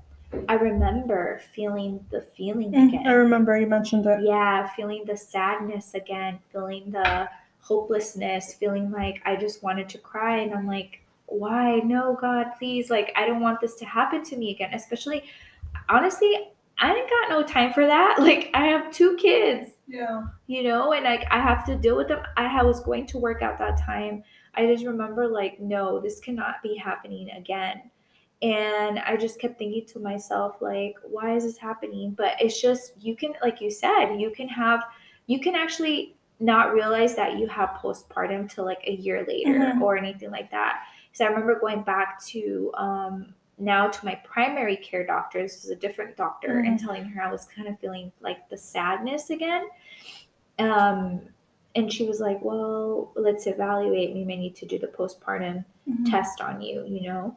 I 0.49 0.55
remember 0.55 1.41
feeling 1.55 2.05
the 2.11 2.20
feeling 2.37 2.72
Mm, 2.72 2.89
again. 2.89 3.07
I 3.07 3.12
remember 3.12 3.57
you 3.59 3.66
mentioned 3.66 4.07
it. 4.07 4.20
Yeah, 4.22 4.68
feeling 4.74 5.05
the 5.07 5.16
sadness 5.16 5.95
again, 5.95 6.39
feeling 6.53 6.91
the 6.91 7.29
hopelessness, 7.61 8.55
feeling 8.55 8.91
like 8.91 9.20
I 9.24 9.37
just 9.37 9.62
wanted 9.62 9.89
to 9.91 9.99
cry. 9.99 10.39
And 10.39 10.55
I'm 10.55 10.66
like, 10.66 11.01
why? 11.27 11.77
No, 11.85 12.16
God, 12.20 12.53
please. 12.59 12.91
Like, 12.91 13.12
I 13.16 13.27
don't 13.27 13.41
want 13.41 13.61
this 13.61 13.74
to 13.77 13.85
happen 13.85 14.22
to 14.24 14.37
me 14.37 14.51
again. 14.53 14.72
Especially, 14.72 15.24
honestly, 15.89 16.33
I 16.79 16.95
ain't 16.95 17.11
got 17.11 17.29
no 17.31 17.43
time 17.43 17.72
for 17.72 17.87
that. 17.87 18.16
Like, 18.20 18.51
I 18.55 18.66
have 18.66 18.93
two 18.93 19.16
kids, 19.16 19.70
Yeah. 19.89 20.24
you 20.47 20.62
know, 20.62 20.93
and 20.93 21.05
like 21.05 21.24
I 21.31 21.41
have 21.41 21.64
to 21.66 21.74
deal 21.77 21.97
with 21.97 22.09
them. 22.09 22.22
I 22.37 22.62
was 22.62 22.81
going 22.81 23.07
to 23.09 23.18
work 23.18 23.43
at 23.43 23.59
that 23.59 23.79
time. 23.81 24.22
I 24.57 24.66
just 24.66 24.84
remember, 24.84 25.28
like, 25.28 25.61
no, 25.61 26.00
this 26.00 26.20
cannot 26.20 26.62
be 26.62 26.76
happening 26.76 27.30
again. 27.30 27.90
And 28.42 28.98
I 28.98 29.16
just 29.16 29.38
kept 29.38 29.59
thinking 29.59 29.86
to 29.86 29.98
myself, 29.98 30.61
like, 30.61 30.96
why 31.02 31.34
is 31.34 31.44
this 31.44 31.57
happening? 31.57 32.11
But 32.11 32.34
it's 32.40 32.61
just, 32.61 32.92
you 33.00 33.16
can, 33.16 33.34
like 33.42 33.61
you 33.61 33.70
said, 33.70 34.16
you 34.16 34.30
can 34.30 34.48
have, 34.48 34.84
you 35.26 35.40
can 35.40 35.54
actually 35.54 36.16
not 36.38 36.74
realize 36.74 37.16
that 37.16 37.38
you 37.38 37.46
have 37.46 37.78
postpartum 37.80 38.50
till 38.50 38.66
like 38.66 38.82
a 38.86 38.92
year 38.92 39.24
later 39.26 39.72
Mhm. 39.74 39.80
or 39.80 39.96
anything 39.96 40.30
like 40.30 40.50
that. 40.50 40.82
So 41.12 41.24
I 41.24 41.28
remember 41.28 41.59
going 41.59 41.82
back 41.82 42.22
to, 42.24 42.70
um, 42.74 43.34
now 43.59 43.88
to 43.88 44.04
my 44.04 44.16
primary 44.16 44.76
care 44.76 45.07
doctor, 45.07 45.40
this 45.40 45.64
is 45.64 45.70
a 45.70 45.76
different 45.76 46.14
doctor, 46.14 46.59
and 46.59 46.78
telling 46.78 47.07
her 47.07 47.22
I 47.22 47.32
was 47.32 47.46
kind 47.46 47.68
of 47.68 47.80
feeling 47.80 48.12
like 48.20 48.50
the 48.50 48.57
sadness 48.59 49.30
again. 49.30 49.66
Um, 50.59 51.22
and 51.77 51.93
she 51.93 52.05
was 52.07 52.18
like, 52.20 52.41
well, 52.43 53.12
let's 53.14 53.47
evaluate. 53.47 54.14
We 54.14 54.24
may 54.24 54.37
need 54.37 54.57
to 54.57 54.66
do 54.66 54.79
the 54.79 54.87
postpartum 54.89 55.64
Mhm. 55.89 56.11
test 56.11 56.41
on 56.41 56.61
you, 56.61 56.85
you 56.87 57.03
know? 57.09 57.37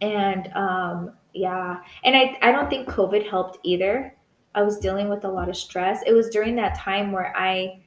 And 0.00 0.52
um, 0.54 1.12
yeah, 1.32 1.80
and 2.04 2.16
I, 2.16 2.38
I 2.42 2.52
don't 2.52 2.68
think 2.68 2.88
COVID 2.88 3.28
helped 3.28 3.58
either. 3.62 4.14
I 4.54 4.62
was 4.62 4.78
dealing 4.78 5.08
with 5.08 5.24
a 5.24 5.28
lot 5.28 5.48
of 5.48 5.56
stress. 5.56 6.02
It 6.06 6.12
was 6.12 6.28
during 6.30 6.56
that 6.56 6.76
time 6.78 7.12
where 7.12 7.32
I 7.36 7.80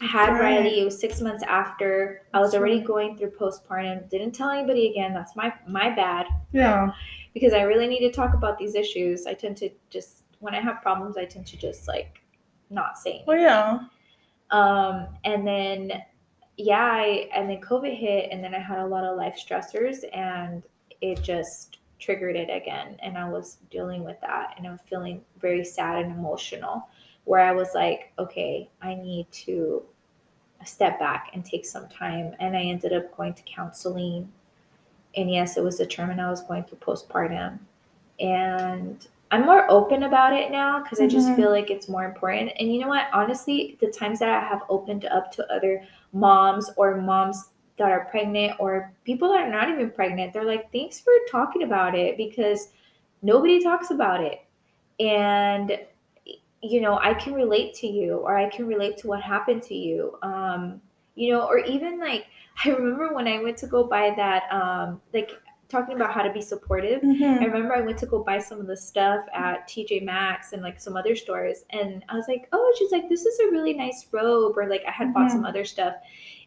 had 0.00 0.30
Right. 0.32 0.40
Riley. 0.58 0.80
It 0.80 0.84
was 0.84 0.98
six 0.98 1.20
months 1.20 1.42
after 1.48 2.22
I 2.32 2.40
was 2.40 2.54
already 2.54 2.80
going 2.80 3.16
through 3.16 3.30
postpartum. 3.32 4.08
Didn't 4.08 4.32
tell 4.32 4.50
anybody 4.50 4.90
again. 4.90 5.12
That's 5.12 5.34
my 5.36 5.52
my 5.66 5.90
bad 5.90 6.26
Yeah. 6.52 6.92
because 7.34 7.52
I 7.52 7.62
really 7.62 7.86
need 7.88 8.00
to 8.00 8.10
talk 8.12 8.34
about 8.34 8.58
these 8.58 8.74
issues. 8.74 9.26
I 9.26 9.34
tend 9.34 9.56
to 9.58 9.70
just 9.90 10.22
when 10.40 10.54
I 10.54 10.60
have 10.60 10.80
problems, 10.82 11.16
I 11.16 11.24
tend 11.24 11.46
to 11.48 11.56
just 11.56 11.88
like 11.88 12.20
not 12.70 12.96
say 12.98 13.10
anything. 13.10 13.26
Well, 13.26 13.38
yeah. 13.40 13.78
Um, 14.50 15.08
and 15.24 15.46
then 15.46 15.92
yeah, 16.56 16.90
I 16.92 17.28
and 17.34 17.48
then 17.48 17.60
COVID 17.60 17.96
hit, 17.96 18.30
and 18.32 18.42
then 18.42 18.54
I 18.54 18.58
had 18.58 18.78
a 18.78 18.86
lot 18.86 19.04
of 19.04 19.16
life 19.16 19.38
stressors, 19.38 20.04
and 20.12 20.62
it 21.00 21.22
just 21.22 21.78
triggered 21.98 22.36
it 22.36 22.50
again. 22.50 22.96
And 23.02 23.16
I 23.16 23.28
was 23.28 23.58
dealing 23.70 24.04
with 24.04 24.20
that, 24.22 24.54
and 24.56 24.66
I 24.66 24.70
was 24.70 24.80
feeling 24.88 25.22
very 25.40 25.64
sad 25.64 26.04
and 26.04 26.12
emotional. 26.12 26.88
Where 27.24 27.40
I 27.40 27.52
was 27.52 27.68
like, 27.74 28.12
okay, 28.18 28.70
I 28.80 28.94
need 28.94 29.30
to 29.32 29.82
step 30.64 30.98
back 30.98 31.30
and 31.32 31.44
take 31.44 31.64
some 31.64 31.88
time. 31.88 32.34
And 32.40 32.56
I 32.56 32.62
ended 32.62 32.92
up 32.92 33.16
going 33.16 33.34
to 33.34 33.42
counseling. 33.42 34.32
And 35.16 35.30
yes, 35.30 35.56
it 35.56 35.62
was 35.62 35.76
determined 35.76 36.20
I 36.20 36.30
was 36.30 36.42
going 36.42 36.64
through 36.64 36.78
postpartum. 36.78 37.58
And 38.20 39.06
I'm 39.30 39.44
more 39.44 39.70
open 39.70 40.04
about 40.04 40.32
it 40.32 40.50
now 40.50 40.82
because 40.82 41.00
I 41.00 41.06
just 41.06 41.28
Mhm. 41.28 41.36
feel 41.36 41.50
like 41.50 41.70
it's 41.70 41.88
more 41.88 42.04
important. 42.04 42.52
And 42.58 42.72
you 42.72 42.80
know 42.80 42.88
what? 42.88 43.08
Honestly, 43.12 43.76
the 43.80 43.88
times 43.88 44.18
that 44.20 44.28
I 44.30 44.40
have 44.40 44.62
opened 44.70 45.04
up 45.04 45.30
to 45.32 45.52
other 45.52 45.82
moms 46.12 46.70
or 46.76 46.96
moms 46.96 47.50
that 47.76 47.90
are 47.92 48.06
pregnant 48.06 48.58
or 48.58 48.92
people 49.04 49.28
that 49.28 49.46
are 49.46 49.50
not 49.50 49.68
even 49.68 49.90
pregnant, 49.90 50.32
they're 50.32 50.44
like, 50.44 50.72
thanks 50.72 50.98
for 51.00 51.12
talking 51.30 51.62
about 51.62 51.94
it 51.94 52.16
because 52.16 52.72
nobody 53.22 53.62
talks 53.62 53.90
about 53.90 54.22
it. 54.22 54.40
And, 54.98 55.78
you 56.62 56.80
know, 56.80 56.98
I 56.98 57.14
can 57.14 57.34
relate 57.34 57.74
to 57.74 57.86
you 57.86 58.16
or 58.16 58.36
I 58.36 58.48
can 58.48 58.66
relate 58.66 58.96
to 58.98 59.08
what 59.08 59.20
happened 59.22 59.62
to 59.64 59.74
you. 59.74 60.18
Um, 60.22 60.80
you 61.14 61.32
know, 61.32 61.42
or 61.46 61.58
even 61.58 61.98
like, 61.98 62.26
I 62.64 62.70
remember 62.70 63.14
when 63.14 63.28
I 63.28 63.42
went 63.42 63.58
to 63.58 63.66
go 63.66 63.84
buy 63.84 64.12
that, 64.16 64.50
um, 64.52 65.00
like 65.12 65.30
talking 65.68 65.94
about 65.96 66.12
how 66.12 66.22
to 66.22 66.32
be 66.32 66.40
supportive. 66.40 67.00
I 67.02 67.04
Mhm. 67.06 67.44
remember 67.44 67.74
I 67.74 67.80
went 67.82 67.98
to 67.98 68.06
go 68.06 68.22
buy 68.22 68.38
some 68.38 68.60
of 68.60 68.66
the 68.66 68.76
stuff 68.76 69.24
at 69.34 69.68
TJ 69.68 70.00
Maxx 70.00 70.52
and 70.52 70.62
like 70.62 70.80
some 70.80 70.96
other 70.96 71.14
stores, 71.14 71.64
and 71.70 72.04
I 72.08 72.14
was 72.16 72.26
like, 72.28 72.48
"Oh," 72.52 72.74
she's 72.78 72.90
like, 72.92 73.08
"This 73.08 73.24
is 73.26 73.38
a 73.40 73.50
really 73.50 73.74
nice 73.74 74.06
robe," 74.12 74.56
or 74.56 74.68
like 74.68 74.82
I 74.86 74.90
had 74.90 75.12
bought 75.12 75.30
some 75.30 75.44
other 75.44 75.64
stuff, 75.64 75.94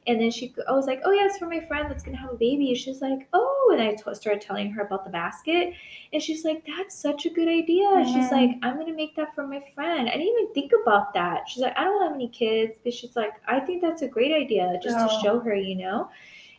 and 0.08 0.20
then 0.20 0.32
she, 0.32 0.54
I 0.68 0.72
was 0.72 0.88
like, 0.88 1.02
"Oh 1.06 1.12
yeah, 1.12 1.26
it's 1.26 1.38
for 1.38 1.46
my 1.48 1.60
friend 1.60 1.90
that's 1.90 2.04
gonna 2.04 2.18
have 2.18 2.32
a 2.32 2.36
baby," 2.36 2.74
she's 2.74 3.02
like, 3.02 3.28
"Oh," 3.34 3.70
and 3.74 3.82
I 3.82 3.92
t- 3.94 4.14
started 4.16 4.42
telling 4.42 4.72
her 4.72 4.82
about 4.82 5.04
the 5.06 5.12
basket, 5.12 5.74
and 6.12 6.22
she's 6.22 6.44
like, 6.44 6.66
"That's 6.66 6.96
such 6.96 7.26
a 7.28 7.30
good 7.30 7.48
idea." 7.48 8.04
She's 8.06 8.30
Mhm. 8.30 8.32
like, 8.32 8.50
"I'm 8.64 8.78
gonna 8.80 8.94
make 8.94 9.16
that 9.16 9.36
for 9.36 9.46
my 9.46 9.60
friend." 9.76 10.10
I 10.10 10.14
didn't 10.14 10.34
even 10.40 10.54
think 10.54 10.72
about 10.84 11.14
that. 11.14 11.48
She's 11.48 11.62
like, 11.62 11.78
"I 11.78 11.84
don't 11.84 12.02
have 12.02 12.14
any 12.14 12.28
kids," 12.30 12.80
but 12.84 12.94
she's 12.94 13.16
like, 13.16 13.34
"I 13.48 13.60
think 13.60 13.82
that's 13.84 14.02
a 14.02 14.08
great 14.08 14.32
idea 14.34 14.80
just 14.82 14.98
to 14.98 15.10
show 15.24 15.40
her," 15.40 15.54
you 15.56 15.76
know, 15.76 16.10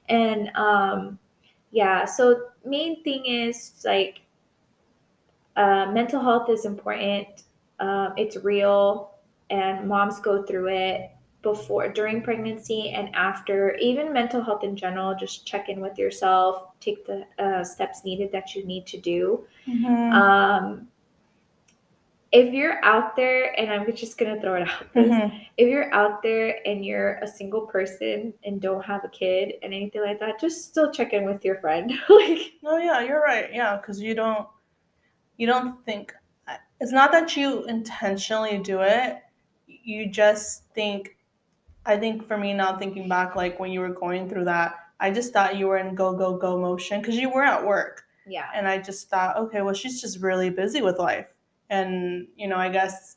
and 0.09 0.51
um 0.57 1.19
yeah 1.73 2.05
so 2.05 2.41
main 2.65 3.03
thing 3.03 3.25
is 3.27 3.83
like 3.85 4.21
uh, 5.57 5.91
mental 5.93 6.21
health 6.21 6.49
is 6.49 6.65
important 6.65 7.27
um, 7.81 8.13
it's 8.17 8.37
real 8.37 9.11
and 9.51 9.89
moms 9.89 10.21
go 10.21 10.43
through 10.43 10.69
it 10.69 11.11
before 11.43 11.89
during 11.89 12.23
pregnancy 12.23 12.91
and 12.91 13.13
after 13.15 13.75
even 13.77 14.13
mental 14.13 14.41
health 14.41 14.63
in 14.63 14.77
general 14.77 15.15
just 15.15 15.45
check 15.45 15.69
in 15.69 15.81
with 15.81 15.99
yourself 15.99 16.69
take 16.81 17.05
the 17.07 17.27
uh, 17.39 17.65
steps 17.65 18.05
needed 18.05 18.31
that 18.31 18.55
you 18.55 18.65
need 18.65 18.87
to 18.87 18.99
do 18.99 19.45
Mhm. 19.67 20.13
um, 20.13 20.89
if 22.33 22.53
you're 22.55 22.83
out 22.85 23.15
there 23.15 23.59
and 23.61 23.71
i'm 23.71 23.85
just 23.95 24.17
gonna 24.19 24.41
throw 24.41 24.55
it 24.55 24.63
out 24.69 24.93
Mhm. 24.95 25.47
if 25.59 25.69
you're 25.69 25.93
out 25.93 26.23
there 26.23 26.59
and 26.67 26.85
you're 26.85 27.15
a 27.17 27.27
single 27.27 27.67
person 27.67 28.33
and 28.45 28.61
don't 28.61 28.85
have 28.85 29.05
a 29.05 29.09
kid 29.09 29.55
and 29.63 29.73
anything 29.75 30.01
like 30.03 30.19
that, 30.21 30.41
just 30.41 30.65
still 30.71 30.91
check 30.91 31.13
in 31.13 31.25
with 31.27 31.45
your 31.45 31.57
friend. 31.61 31.93
like, 32.09 32.53
No, 32.63 32.79
yeah, 32.79 33.01
you're 33.03 33.21
right. 33.21 33.53
Yeah, 33.53 33.77
because 33.77 34.01
you 34.01 34.15
don't, 34.15 34.47
you 35.37 35.47
don't 35.47 35.85
think. 35.85 36.15
It's 36.81 36.91
not 36.93 37.13
that 37.13 37.37
you 37.37 37.65
intentionally 37.65 38.59
do 38.59 38.81
it. 38.81 39.19
You 39.67 40.09
just 40.09 40.65
think. 40.75 41.17
I 41.85 41.97
think 41.97 42.25
for 42.27 42.37
me 42.39 42.55
now, 42.55 42.79
thinking 42.79 43.09
back, 43.09 43.35
like 43.37 43.59
when 43.61 43.73
you 43.73 43.81
were 43.81 43.89
going 44.05 44.29
through 44.29 44.45
that, 44.47 44.75
I 45.01 45.11
just 45.11 45.33
thought 45.33 45.57
you 45.57 45.67
were 45.67 45.79
in 45.79 45.95
go 45.95 46.13
go 46.17 46.37
go 46.37 46.59
motion 46.59 47.01
because 47.01 47.17
you 47.17 47.29
were 47.31 47.43
at 47.45 47.65
work, 47.67 48.05
yeah, 48.27 48.47
and 48.55 48.69
I 48.69 48.79
just 48.79 49.11
thought, 49.11 49.37
okay, 49.37 49.63
well, 49.63 49.75
she's 49.75 50.01
just 50.01 50.21
really 50.23 50.49
busy 50.51 50.81
with 50.81 50.99
life, 50.99 51.27
and 51.73 52.29
you 52.37 52.47
know, 52.47 52.57
I 52.57 52.69
guess, 52.69 53.17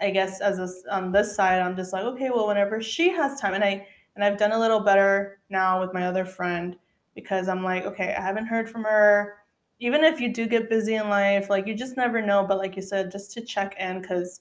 I 0.00 0.10
guess 0.10 0.40
as 0.40 0.58
a, 0.58 0.94
on 0.94 1.12
this 1.12 1.34
side, 1.34 1.60
I'm 1.60 1.76
just 1.76 1.92
like, 1.92 2.04
okay, 2.04 2.30
well, 2.30 2.46
whenever 2.46 2.80
she 2.80 3.10
has 3.10 3.40
time, 3.40 3.54
and 3.54 3.64
I 3.64 3.86
and 4.14 4.24
I've 4.24 4.38
done 4.38 4.52
a 4.52 4.58
little 4.58 4.80
better 4.80 5.40
now 5.50 5.80
with 5.80 5.92
my 5.92 6.06
other 6.06 6.24
friend 6.24 6.76
because 7.14 7.48
I'm 7.48 7.62
like, 7.62 7.84
okay, 7.84 8.14
I 8.16 8.22
haven't 8.22 8.46
heard 8.46 8.70
from 8.70 8.84
her. 8.84 9.34
Even 9.80 10.02
if 10.04 10.20
you 10.20 10.32
do 10.32 10.46
get 10.46 10.70
busy 10.70 10.94
in 10.94 11.08
life, 11.08 11.50
like 11.50 11.66
you 11.66 11.74
just 11.74 11.96
never 11.96 12.22
know. 12.22 12.44
But 12.46 12.58
like 12.58 12.76
you 12.76 12.82
said, 12.82 13.12
just 13.12 13.32
to 13.32 13.40
check 13.40 13.76
in 13.78 14.00
because 14.00 14.40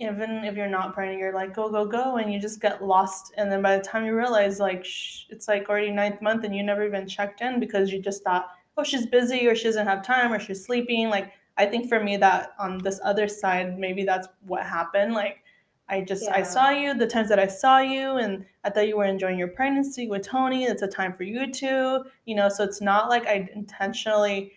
even 0.00 0.44
if 0.44 0.54
you're 0.54 0.68
not 0.68 0.94
pregnant, 0.94 1.18
you're 1.18 1.34
like, 1.34 1.52
go, 1.52 1.68
go, 1.68 1.84
go. 1.84 2.18
And 2.18 2.32
you 2.32 2.40
just 2.40 2.60
get 2.60 2.84
lost. 2.84 3.32
And 3.36 3.50
then 3.50 3.62
by 3.62 3.76
the 3.76 3.82
time 3.82 4.04
you 4.06 4.14
realize, 4.14 4.60
like, 4.60 4.86
it's 5.28 5.48
like 5.48 5.68
already 5.68 5.90
ninth 5.90 6.22
month 6.22 6.44
and 6.44 6.54
you 6.54 6.62
never 6.62 6.86
even 6.86 7.08
checked 7.08 7.40
in 7.40 7.58
because 7.58 7.90
you 7.90 8.00
just 8.00 8.22
thought, 8.22 8.50
oh 8.78 8.84
she's 8.84 9.06
busy 9.06 9.46
or 9.48 9.54
she 9.54 9.64
doesn't 9.64 9.86
have 9.86 10.04
time 10.04 10.32
or 10.32 10.38
she's 10.38 10.64
sleeping 10.64 11.08
like 11.08 11.32
i 11.58 11.66
think 11.66 11.88
for 11.88 12.02
me 12.02 12.16
that 12.16 12.52
on 12.58 12.78
this 12.78 13.00
other 13.04 13.28
side 13.28 13.78
maybe 13.78 14.04
that's 14.04 14.28
what 14.46 14.64
happened 14.64 15.12
like 15.12 15.42
i 15.88 16.00
just 16.00 16.28
i 16.28 16.42
saw 16.42 16.70
you 16.70 16.94
the 16.94 17.06
times 17.06 17.28
that 17.28 17.38
i 17.38 17.46
saw 17.46 17.78
you 17.78 18.16
and 18.16 18.44
i 18.64 18.70
thought 18.70 18.88
you 18.88 18.96
were 18.96 19.04
enjoying 19.04 19.38
your 19.38 19.48
pregnancy 19.48 20.08
with 20.08 20.22
tony 20.22 20.64
it's 20.64 20.82
a 20.82 20.88
time 20.88 21.12
for 21.12 21.24
you 21.24 21.50
two 21.52 22.04
you 22.24 22.34
know 22.34 22.48
so 22.48 22.64
it's 22.64 22.80
not 22.80 23.08
like 23.08 23.26
i 23.26 23.48
intentionally 23.54 24.52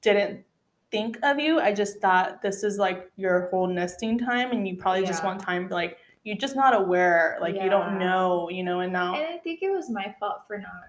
didn't 0.00 0.44
think 0.90 1.18
of 1.22 1.38
you 1.38 1.60
i 1.60 1.72
just 1.72 2.00
thought 2.00 2.42
this 2.42 2.62
is 2.62 2.78
like 2.78 3.10
your 3.16 3.48
whole 3.50 3.66
nesting 3.66 4.18
time 4.18 4.52
and 4.52 4.66
you 4.66 4.76
probably 4.76 5.04
just 5.04 5.24
want 5.24 5.40
time 5.40 5.68
like 5.68 5.98
you're 6.26 6.36
just 6.36 6.56
not 6.56 6.74
aware 6.74 7.38
like 7.40 7.54
you 7.54 7.70
don't 7.70 7.98
know 7.98 8.48
you 8.50 8.62
know 8.64 8.80
and 8.80 8.92
now 8.92 9.14
And 9.14 9.24
I 9.34 9.38
think 9.38 9.62
it 9.62 9.70
was 9.70 9.88
my 9.88 10.14
fault 10.18 10.40
for 10.46 10.58
not, 10.58 10.88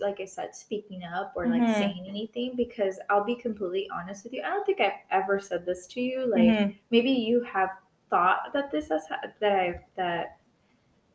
like 0.00 0.20
I 0.20 0.24
said, 0.24 0.54
speaking 0.54 1.02
up 1.04 1.32
or 1.34 1.46
like 1.48 1.62
Mhm. 1.62 1.78
saying 1.78 2.04
anything 2.08 2.54
because 2.56 2.98
I'll 3.10 3.24
be 3.24 3.34
completely 3.34 3.88
honest 3.90 4.24
with 4.24 4.32
you. 4.32 4.42
I 4.42 4.50
don't 4.50 4.64
think 4.66 4.80
I've 4.80 5.00
ever 5.10 5.38
said 5.40 5.64
this 5.64 5.86
to 5.88 6.00
you. 6.00 6.26
Like 6.26 6.42
Mhm. 6.42 6.74
maybe 6.90 7.10
you 7.10 7.42
have 7.42 7.70
thought 8.10 8.52
that 8.52 8.70
this 8.70 8.88
has 8.90 9.06
ha- 9.06 9.20
that 9.40 9.52
I 9.52 9.80
that 9.96 10.38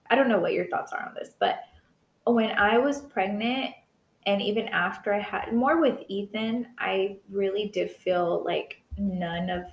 I 0.10 0.16
don't 0.16 0.30
know 0.30 0.39
what 0.39 0.53
your 0.53 0.68
thoughts 0.68 0.93
are 0.93 1.05
on 1.05 1.14
this, 1.14 1.36
but 1.38 1.60
when 2.26 2.51
I 2.51 2.78
was 2.78 3.01
pregnant 3.01 3.74
and 4.26 4.41
even 4.41 4.68
after 4.70 5.14
I 5.14 5.20
had 5.20 5.53
more 5.53 5.80
with 5.80 6.03
Ethan, 6.08 6.68
I 6.80 7.18
really 7.30 7.70
did 7.70 7.91
feel 7.91 8.43
like 8.43 8.82
none 8.97 9.49
of 9.49 9.66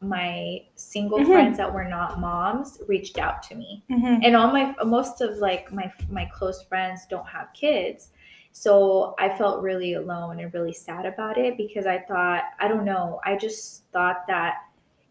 my 0.00 0.64
single 0.74 1.20
Mhm. 1.20 1.26
friends 1.26 1.56
that 1.58 1.72
were 1.72 1.84
not 1.84 2.18
moms 2.18 2.82
reached 2.88 3.18
out 3.18 3.40
to 3.44 3.54
me 3.54 3.84
Mhm. 3.88 4.20
and 4.24 4.34
all 4.34 4.48
my 4.50 4.74
most 4.84 5.20
of 5.20 5.36
like 5.38 5.70
my 5.72 5.92
my 6.10 6.24
close 6.24 6.60
friends 6.64 7.06
don't 7.06 7.28
have 7.28 7.52
kids 7.52 8.10
so 8.52 9.14
i 9.18 9.28
felt 9.36 9.62
really 9.62 9.94
alone 9.94 10.40
and 10.40 10.52
really 10.54 10.72
sad 10.72 11.06
about 11.06 11.38
it 11.38 11.56
because 11.56 11.86
i 11.86 11.98
thought 11.98 12.44
i 12.60 12.68
don't 12.68 12.84
know 12.84 13.20
i 13.24 13.36
just 13.36 13.84
thought 13.92 14.26
that 14.28 14.54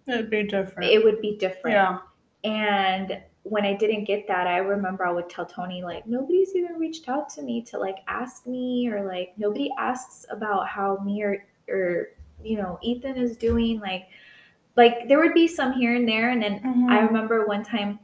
it'd 0.08 0.30
be 0.30 0.44
different. 0.44 0.89
it 0.89 1.04
would 1.04 1.22
be 1.22 1.38
different. 1.38 1.76
Yeah. 1.76 2.00
And 2.44 3.22
when 3.44 3.66
i 3.66 3.74
didn't 3.74 4.04
get 4.04 4.28
that 4.28 4.46
i 4.46 4.58
remember 4.58 5.04
i 5.06 5.12
would 5.12 5.28
tell 5.28 5.46
tony 5.46 5.82
like 5.82 6.06
nobody's 6.06 6.56
even 6.56 6.74
reached 6.78 7.10
out 7.10 7.28
to 7.28 7.42
me 7.42 7.60
to 7.64 7.80
like 7.80 7.98
ask 8.08 8.46
me 8.46 8.88
or 8.88 9.04
like 9.04 9.34
nobody 9.38 9.72
asks 9.80 10.28
about 10.30 10.68
how 10.68 10.98
me 11.04 11.24
or 11.24 11.44
or 11.68 12.10
you 12.44 12.58
know 12.58 12.78
ethan 12.84 13.18
is 13.18 13.36
doing 13.38 13.80
like 13.80 14.08
like 14.78 15.08
there 15.08 15.20
would 15.20 15.34
be 15.34 15.48
some 15.48 15.74
here 15.74 15.96
and 15.96 16.08
there. 16.08 16.30
And 16.30 16.42
then 16.42 16.60
Mhm. 16.62 16.89
I 16.89 17.00
remember 17.02 17.46
one 17.46 17.64
time 17.64 18.00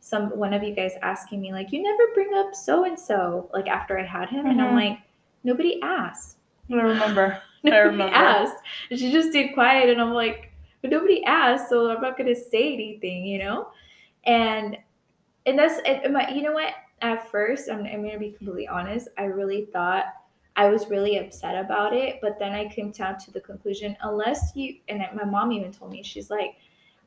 some 0.00 0.30
one 0.38 0.54
of 0.54 0.62
you 0.62 0.74
guys 0.74 0.92
asking 1.02 1.40
me 1.40 1.52
like 1.52 1.72
you 1.72 1.82
never 1.82 2.12
bring 2.14 2.32
up 2.34 2.54
so 2.54 2.84
and 2.84 2.98
so 2.98 3.50
like 3.52 3.66
after 3.68 3.98
I 3.98 4.04
had 4.04 4.28
him 4.28 4.46
and 4.46 4.60
I'm 4.60 4.70
Mhm. 4.72 4.74
like 4.90 4.98
nobody 5.44 5.80
asked. 5.82 6.38
I 6.70 6.74
remember. 6.76 7.42
I 7.64 7.70
Nobody 7.70 7.88
remember. 7.88 8.14
asked. 8.14 8.56
And 8.90 8.98
she 8.98 9.10
just 9.10 9.30
stayed 9.30 9.52
quiet 9.54 9.88
and 9.90 10.00
I'm 10.00 10.12
like 10.14 10.52
but 10.80 10.90
nobody 10.90 11.24
asked 11.24 11.68
so 11.68 11.90
I'm 11.90 12.00
not 12.00 12.16
going 12.16 12.32
to 12.32 12.40
say 12.40 12.72
anything, 12.72 13.24
you 13.26 13.38
know? 13.38 13.68
And 14.24 14.76
and 15.46 15.58
that's 15.58 15.80
and 15.86 16.12
my, 16.14 16.30
you 16.30 16.42
know 16.42 16.52
what 16.52 16.72
at 17.02 17.30
first 17.30 17.68
I'm, 17.70 17.84
I'm 17.86 18.02
going 18.02 18.12
to 18.12 18.18
be 18.18 18.30
completely 18.32 18.68
honest 18.68 19.08
I 19.18 19.24
really 19.24 19.66
thought 19.72 20.04
I 20.56 20.68
was 20.68 20.88
really 20.88 21.18
upset 21.18 21.56
about 21.64 21.92
it 21.92 22.18
but 22.20 22.38
then 22.38 22.52
I 22.52 22.68
came 22.68 22.90
down 22.90 23.18
to 23.20 23.30
the 23.30 23.40
conclusion 23.40 23.96
unless 24.02 24.52
you 24.56 24.76
and 24.88 25.02
my 25.14 25.24
mom 25.24 25.52
even 25.52 25.72
told 25.72 25.92
me 25.92 26.02
she's 26.02 26.30
like 26.30 26.56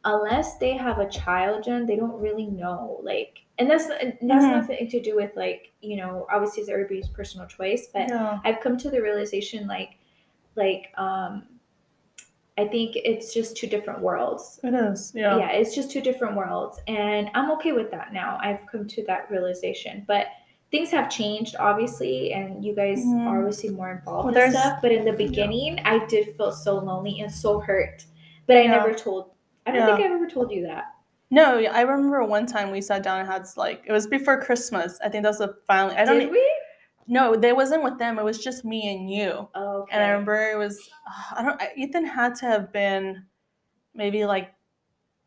unless 0.03 0.57
they 0.57 0.73
have 0.73 0.99
a 0.99 1.09
child 1.09 1.63
Jen, 1.63 1.85
they 1.85 1.95
don't 1.95 2.19
really 2.19 2.47
know 2.47 2.99
like 3.03 3.39
and 3.59 3.69
that's 3.69 3.87
that's 3.87 4.17
Mhm. 4.21 4.51
nothing 4.55 4.87
to 4.89 4.99
do 4.99 5.15
with 5.15 5.31
like 5.35 5.71
you 5.81 5.97
know 5.97 6.25
obviously 6.33 6.61
it's 6.61 6.69
everybody's 6.71 7.07
personal 7.09 7.45
choice 7.47 7.87
but 7.93 8.09
Yeah. 8.09 8.39
I've 8.43 8.59
come 8.61 8.77
to 8.77 8.89
the 8.89 9.01
realization 9.01 9.67
like 9.67 9.97
like 10.55 10.91
um 10.97 11.43
I 12.57 12.67
think 12.67 12.95
it's 12.95 13.33
just 13.33 13.55
two 13.57 13.67
different 13.67 14.01
worlds 14.01 14.59
It 14.63 14.73
is. 14.73 15.13
Yeah. 15.15 15.37
yeah. 15.37 15.51
it's 15.51 15.73
just 15.73 15.89
two 15.91 16.01
different 16.01 16.35
worlds 16.35 16.79
and 16.87 17.29
i'm 17.33 17.49
okay 17.51 17.71
with 17.71 17.89
that 17.91 18.11
now 18.13 18.37
i've 18.41 18.59
come 18.71 18.87
to 18.87 19.03
that 19.05 19.29
realization 19.31 20.03
but 20.07 20.27
things 20.69 20.89
have 20.91 21.09
changed 21.09 21.55
obviously 21.59 22.33
and 22.33 22.63
you 22.63 22.75
guys 22.75 22.99
Mhm. 23.05 23.25
are 23.27 23.39
obviously 23.39 23.69
more 23.69 23.91
involved 23.91 24.35
Well, 24.35 24.45
in 24.45 24.51
stuff 24.51 24.79
but 24.81 24.91
in 24.91 25.05
the 25.05 25.13
beginning 25.13 25.79
i 25.85 26.05
did 26.07 26.35
feel 26.37 26.51
so 26.51 26.77
lonely 26.79 27.21
and 27.21 27.31
so 27.31 27.59
hurt 27.59 28.05
but 28.47 28.57
i 28.57 28.65
never 28.67 28.93
told 28.93 29.31
i 29.71 29.75
don't 29.77 29.87
Yeah. 29.87 29.95
think 29.95 30.05
i've 30.07 30.15
ever 30.15 30.27
told 30.27 30.51
you 30.51 30.63
that 30.67 30.85
No, 31.29 31.59
I 31.59 31.81
remember 31.81 32.23
one 32.25 32.45
time 32.45 32.71
we 32.71 32.81
sat 32.81 33.03
down 33.03 33.19
and 33.21 33.27
had 33.27 33.45
like 33.55 33.83
it 33.85 33.93
was 33.93 34.05
before 34.05 34.41
Christmas. 34.41 34.99
I 35.03 35.07
think 35.09 35.23
that 35.23 35.29
was 35.29 35.37
the 35.39 35.55
finally. 35.65 35.95
I 35.95 36.03
don't. 36.03 36.19
did 36.19 36.29
we 36.29 36.43
No, 37.07 37.35
they 37.37 37.53
wasn't 37.53 37.83
with 37.83 37.97
them. 37.99 38.19
It 38.19 38.25
was 38.25 38.37
just 38.43 38.65
me 38.65 38.79
and 38.93 39.09
you. 39.09 39.47
oh, 39.55 39.83
okay 39.83 39.93
And 39.93 40.03
I 40.03 40.09
remember 40.09 40.35
it 40.51 40.57
was. 40.57 40.75
I 41.37 41.41
don't. 41.43 41.61
Ethan 41.77 42.05
had 42.05 42.35
to 42.41 42.45
have 42.47 42.73
been 42.73 43.23
maybe 43.95 44.25
like 44.25 44.53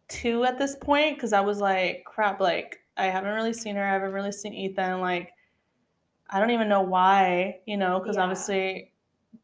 two 0.09 0.45
at 0.45 0.59
this 0.59 0.77
point 0.77 1.17
because 1.17 1.33
I 1.33 1.41
was 1.41 1.59
like, 1.61 2.05
crap. 2.05 2.39
Like 2.39 2.81
I 2.99 3.07
haven't 3.07 3.35
really 3.35 3.55
seen 3.55 3.75
her. 3.77 3.85
I 3.85 3.93
haven't 3.93 4.13
really 4.13 4.33
seen 4.33 4.53
Ethan. 4.53 5.01
Like 5.01 5.33
I 6.29 6.39
don't 6.39 6.51
even 6.51 6.69
know 6.69 6.83
why. 6.83 7.61
You 7.67 7.79
know, 7.79 7.99
because 7.99 8.17
Yeah. 8.17 8.25
obviously 8.25 8.93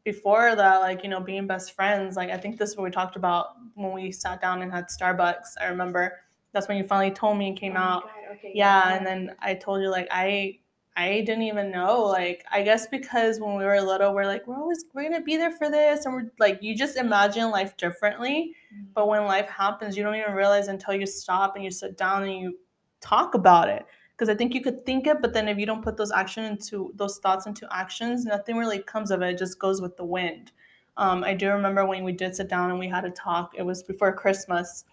before 0.03 0.55
that, 0.55 0.77
like 0.79 1.03
you 1.03 1.09
know, 1.09 1.19
being 1.19 1.47
best 1.47 1.73
friends. 1.73 2.15
Like 2.15 2.29
I 2.29 2.37
think 2.37 2.57
this 2.57 2.71
is 2.71 2.77
what 2.77 2.83
we 2.83 2.91
talked 2.91 3.15
about 3.15 3.55
when 3.75 3.93
we 3.93 4.11
sat 4.11 4.41
down 4.41 4.61
and 4.61 4.71
had 4.71 4.87
Starbucks. 4.87 5.55
I 5.59 5.65
remember 5.67 6.19
that's 6.53 6.67
when 6.67 6.77
you 6.77 6.83
finally 6.83 7.11
told 7.11 7.37
me 7.37 7.47
and 7.49 7.57
came 7.57 7.75
Oh 7.77 7.79
out. 7.79 8.03
Okay 8.33 8.51
Yeah, 8.55 8.95
and 8.95 9.05
then 9.05 9.35
I 9.39 9.53
told 9.55 9.81
you 9.81 9.89
like 9.89 10.07
I 10.11 10.59
I 10.95 11.21
didn't 11.21 11.43
even 11.43 11.71
know. 11.71 12.01
Like 12.03 12.43
I 12.51 12.63
guess 12.63 12.87
because 12.87 13.39
when 13.39 13.55
we 13.55 13.63
were 13.63 13.79
little, 13.81 14.13
we're 14.13 14.25
like 14.25 14.45
we're 14.47 14.57
always 14.57 14.85
we're 14.93 15.03
gonna 15.03 15.21
be 15.21 15.37
there 15.37 15.51
for 15.51 15.69
this, 15.69 16.05
and 16.05 16.13
we're 16.13 16.31
like 16.39 16.59
you 16.61 16.75
just 16.75 16.97
imagine 16.97 17.49
life 17.51 17.77
differently. 17.77 18.55
Mhm. 18.73 18.87
But 18.93 19.07
when 19.07 19.25
life 19.25 19.47
happens, 19.49 19.95
you 19.97 20.03
don't 20.03 20.15
even 20.15 20.33
realize 20.33 20.67
until 20.67 20.93
you 20.93 21.05
stop 21.05 21.55
and 21.55 21.63
you 21.63 21.71
sit 21.71 21.97
down 21.97 22.23
and 22.23 22.33
you 22.33 22.57
talk 22.99 23.33
about 23.35 23.69
it. 23.69 23.85
Because 24.21 24.35
I 24.35 24.37
think 24.37 24.53
you 24.53 24.61
could 24.61 24.85
think 24.85 25.07
it, 25.07 25.19
but 25.19 25.33
then 25.33 25.47
if 25.47 25.57
you 25.57 25.65
don't 25.65 25.81
put 25.81 25.97
those 25.97 26.11
action 26.11 26.43
into 26.43 26.93
those 26.95 27.17
thoughts 27.17 27.47
into 27.47 27.67
actions, 27.71 28.23
nothing 28.23 28.55
really 28.55 28.77
comes 28.77 29.09
of 29.09 29.23
it. 29.23 29.29
It 29.29 29.39
just 29.39 29.57
goes 29.57 29.81
with 29.81 29.97
the 29.97 30.03
wind. 30.03 30.51
Um, 30.95 31.23
I 31.23 31.33
do 31.33 31.49
remember 31.49 31.87
when 31.87 32.03
we 32.03 32.11
did 32.11 32.35
sit 32.35 32.47
down 32.47 32.69
and 32.69 32.77
we 32.77 32.87
had 32.87 33.03
a 33.03 33.09
talk. 33.09 33.53
It 33.57 33.63
was 33.63 33.81
before 33.81 34.13
Christmas, 34.13 34.85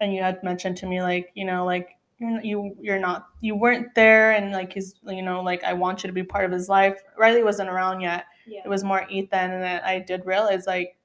and 0.00 0.14
you 0.14 0.22
had 0.22 0.44
mentioned 0.44 0.76
to 0.76 0.86
me 0.86 1.02
like 1.02 1.32
you 1.34 1.44
know 1.44 1.64
like 1.64 1.96
you're 2.20 2.40
you 2.40 2.76
you're 2.80 3.00
not 3.00 3.26
you 3.40 3.56
weren't 3.56 3.92
there 3.96 4.30
and 4.30 4.52
like 4.52 4.74
he's 4.74 4.94
you 5.08 5.22
know 5.22 5.42
like 5.42 5.64
I 5.64 5.72
want 5.72 6.04
you 6.04 6.06
to 6.06 6.14
be 6.14 6.22
part 6.22 6.44
of 6.44 6.52
his 6.52 6.68
life. 6.68 7.02
Riley 7.18 7.42
wasn't 7.42 7.70
around 7.70 8.00
yet. 8.00 8.26
yeah 8.46 8.60
It 8.64 8.68
was 8.68 8.84
more 8.84 9.08
Ethan, 9.10 9.50
and 9.50 9.64
I 9.84 9.98
did 9.98 10.24
realize 10.24 10.68
like 10.68 10.96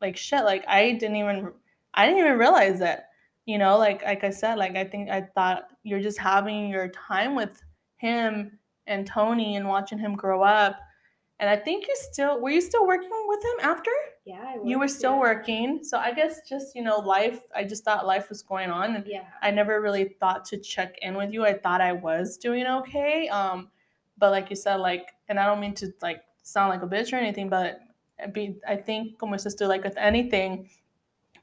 like 0.00 0.16
shit 0.16 0.42
like 0.42 0.64
I 0.66 0.90
didn't 0.94 1.14
even 1.14 1.52
I 1.94 2.06
didn't 2.06 2.18
even 2.18 2.36
realize 2.36 2.80
it. 2.80 2.98
You 3.46 3.58
know, 3.58 3.78
like 3.78 4.02
like 4.02 4.24
I 4.24 4.30
said, 4.30 4.56
like 4.56 4.76
I 4.76 4.84
think 4.84 5.08
I 5.08 5.22
thought 5.22 5.68
you're 5.82 6.02
just 6.02 6.18
having 6.18 6.68
your 6.68 6.88
time 6.88 7.34
with 7.34 7.62
him 7.96 8.58
and 8.86 9.06
Tony 9.06 9.56
and 9.56 9.68
watching 9.68 9.98
him 9.98 10.14
grow 10.14 10.42
up. 10.42 10.78
And 11.38 11.50
I 11.50 11.56
think 11.56 11.86
you 11.86 11.94
still 11.96 12.40
were 12.40 12.50
you 12.50 12.60
still 12.60 12.86
working 12.86 13.10
with 13.28 13.44
him 13.44 13.70
after? 13.70 13.90
yeah 14.24 14.42
I 14.42 14.58
You 14.64 14.78
were 14.78 14.88
still 14.88 15.12
yeah. 15.12 15.20
working. 15.20 15.84
So 15.84 15.98
I 15.98 16.12
guess 16.12 16.40
just, 16.48 16.74
you 16.74 16.82
know, 16.82 16.98
life, 16.98 17.40
I 17.54 17.64
just 17.64 17.84
thought 17.84 18.06
life 18.06 18.28
was 18.28 18.42
going 18.42 18.70
on 18.70 18.96
and 18.96 19.04
yeah 19.06 19.24
I 19.42 19.50
never 19.50 19.80
really 19.80 20.16
thought 20.20 20.44
to 20.46 20.58
check 20.58 20.98
in 21.02 21.14
with 21.14 21.32
you. 21.32 21.44
I 21.44 21.54
thought 21.54 21.80
I 21.80 21.92
was 21.92 22.36
doing 22.36 22.66
okay. 22.66 23.28
Um, 23.28 23.68
but 24.18 24.30
like 24.32 24.50
you 24.50 24.56
said, 24.56 24.76
like, 24.76 25.10
and 25.28 25.38
I 25.38 25.46
don't 25.46 25.60
mean 25.60 25.74
to 25.74 25.92
like 26.02 26.22
sound 26.42 26.70
like 26.70 26.82
a 26.82 26.86
bitch 26.86 27.12
or 27.12 27.16
anything, 27.16 27.48
but 27.48 27.80
I 28.22 28.26
be, 28.26 28.56
I 28.66 28.76
think 28.76 29.18
como 29.18 29.36
sister, 29.36 29.66
like 29.66 29.84
with 29.84 29.96
anything, 29.98 30.70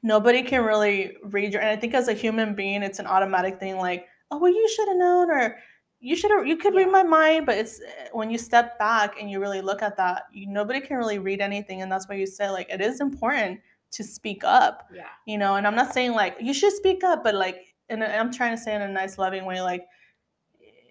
nobody 0.04 0.42
can 0.42 0.62
really 0.62 1.16
read 1.24 1.52
your. 1.52 1.62
And 1.62 1.70
I 1.70 1.76
think 1.76 1.94
as 1.94 2.06
a 2.06 2.12
human 2.12 2.54
being, 2.54 2.84
it's 2.84 3.00
an 3.00 3.06
automatic 3.06 3.58
thing. 3.58 3.78
Like, 3.78 4.06
oh 4.30 4.38
well, 4.38 4.52
you 4.52 4.68
should 4.68 4.86
have 4.86 4.98
known, 4.98 5.30
or 5.30 5.56
you 5.98 6.14
should 6.14 6.30
have, 6.30 6.46
you 6.46 6.56
could 6.56 6.74
read 6.74 6.92
my 6.92 7.02
mind. 7.02 7.46
But 7.46 7.58
it's 7.58 7.80
eh, 7.80 8.08
when 8.12 8.30
you 8.30 8.38
step 8.38 8.78
back 8.78 9.20
and 9.20 9.28
you 9.28 9.40
really 9.40 9.62
look 9.62 9.82
at 9.82 9.96
that, 9.96 10.24
you, 10.32 10.46
nobody 10.46 10.80
can 10.80 10.98
really 10.98 11.18
read 11.18 11.40
anything, 11.40 11.82
and 11.82 11.90
that's 11.90 12.08
why 12.08 12.14
you 12.14 12.26
say 12.26 12.48
like 12.50 12.68
it 12.70 12.80
is 12.80 13.00
important 13.00 13.58
to 13.94 14.02
speak 14.02 14.42
up 14.42 14.88
yeah 14.92 15.04
you 15.24 15.38
know 15.38 15.54
and 15.54 15.68
i'm 15.68 15.74
not 15.76 15.94
saying 15.94 16.12
like 16.12 16.36
you 16.40 16.52
should 16.52 16.72
speak 16.72 17.04
up 17.04 17.22
but 17.22 17.32
like 17.32 17.74
and 17.88 18.02
i'm 18.02 18.32
trying 18.32 18.50
to 18.50 18.60
say 18.60 18.74
in 18.74 18.82
a 18.82 18.88
nice 18.88 19.18
loving 19.18 19.44
way 19.44 19.60
like 19.60 19.86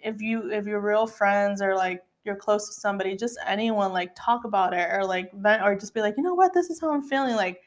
if 0.02 0.22
you 0.22 0.50
if 0.52 0.66
you're 0.66 0.80
real 0.80 1.06
friends 1.06 1.62
or 1.62 1.76
like 1.76 2.02
you're 2.24 2.36
close 2.36 2.68
to 2.68 2.74
somebody 2.74 3.18
just 3.18 3.38
anyone 3.46 3.92
like 3.92 4.12
talk 4.16 4.46
about 4.46 4.74
it 4.74 4.90
or 4.90 5.06
like 5.06 5.30
vent 5.34 5.62
or 5.62 5.76
just 5.76 5.94
be 5.94 6.00
like 6.00 6.16
you 6.16 6.24
know 6.24 6.34
what 6.34 6.54
this 6.54 6.70
is 6.70 6.80
how 6.80 6.94
i'm 6.94 7.04
feeling 7.04 7.36
like 7.36 7.60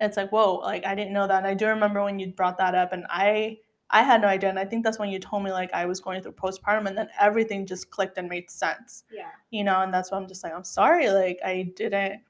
it's 0.00 0.16
like 0.16 0.30
whoa 0.30 0.56
like 0.56 0.84
i 0.84 0.94
didn't 0.94 1.12
know 1.12 1.26
that 1.26 1.38
and 1.38 1.46
i 1.46 1.54
do 1.54 1.66
remember 1.66 2.02
when 2.02 2.18
you 2.18 2.28
brought 2.28 2.58
that 2.58 2.74
up 2.74 2.92
and 2.92 3.04
i 3.08 3.56
i 3.90 4.02
had 4.02 4.20
no 4.20 4.28
idea 4.28 4.48
and 4.50 4.58
i 4.58 4.64
think 4.64 4.84
that's 4.84 4.98
when 4.98 5.08
you 5.08 5.18
told 5.18 5.42
me 5.42 5.50
like 5.52 5.72
i 5.72 5.86
was 5.86 6.00
going 6.00 6.20
through 6.22 6.32
postpartum 6.32 6.86
and 6.86 6.96
then 6.98 7.08
everything 7.20 7.64
just 7.66 7.90
clicked 7.90 8.18
and 8.18 8.28
made 8.28 8.50
sense 8.50 9.04
yeah 9.12 9.28
you 9.50 9.62
know, 9.62 9.82
and 9.82 9.94
that's 9.94 10.10
why 10.10 10.18
I'm 10.18 10.26
just 10.26 10.42
like, 10.42 10.52
I'm 10.52 10.64
sorry, 10.64 11.08
like 11.10 11.38
I 11.44 11.70
didn't 11.76 12.22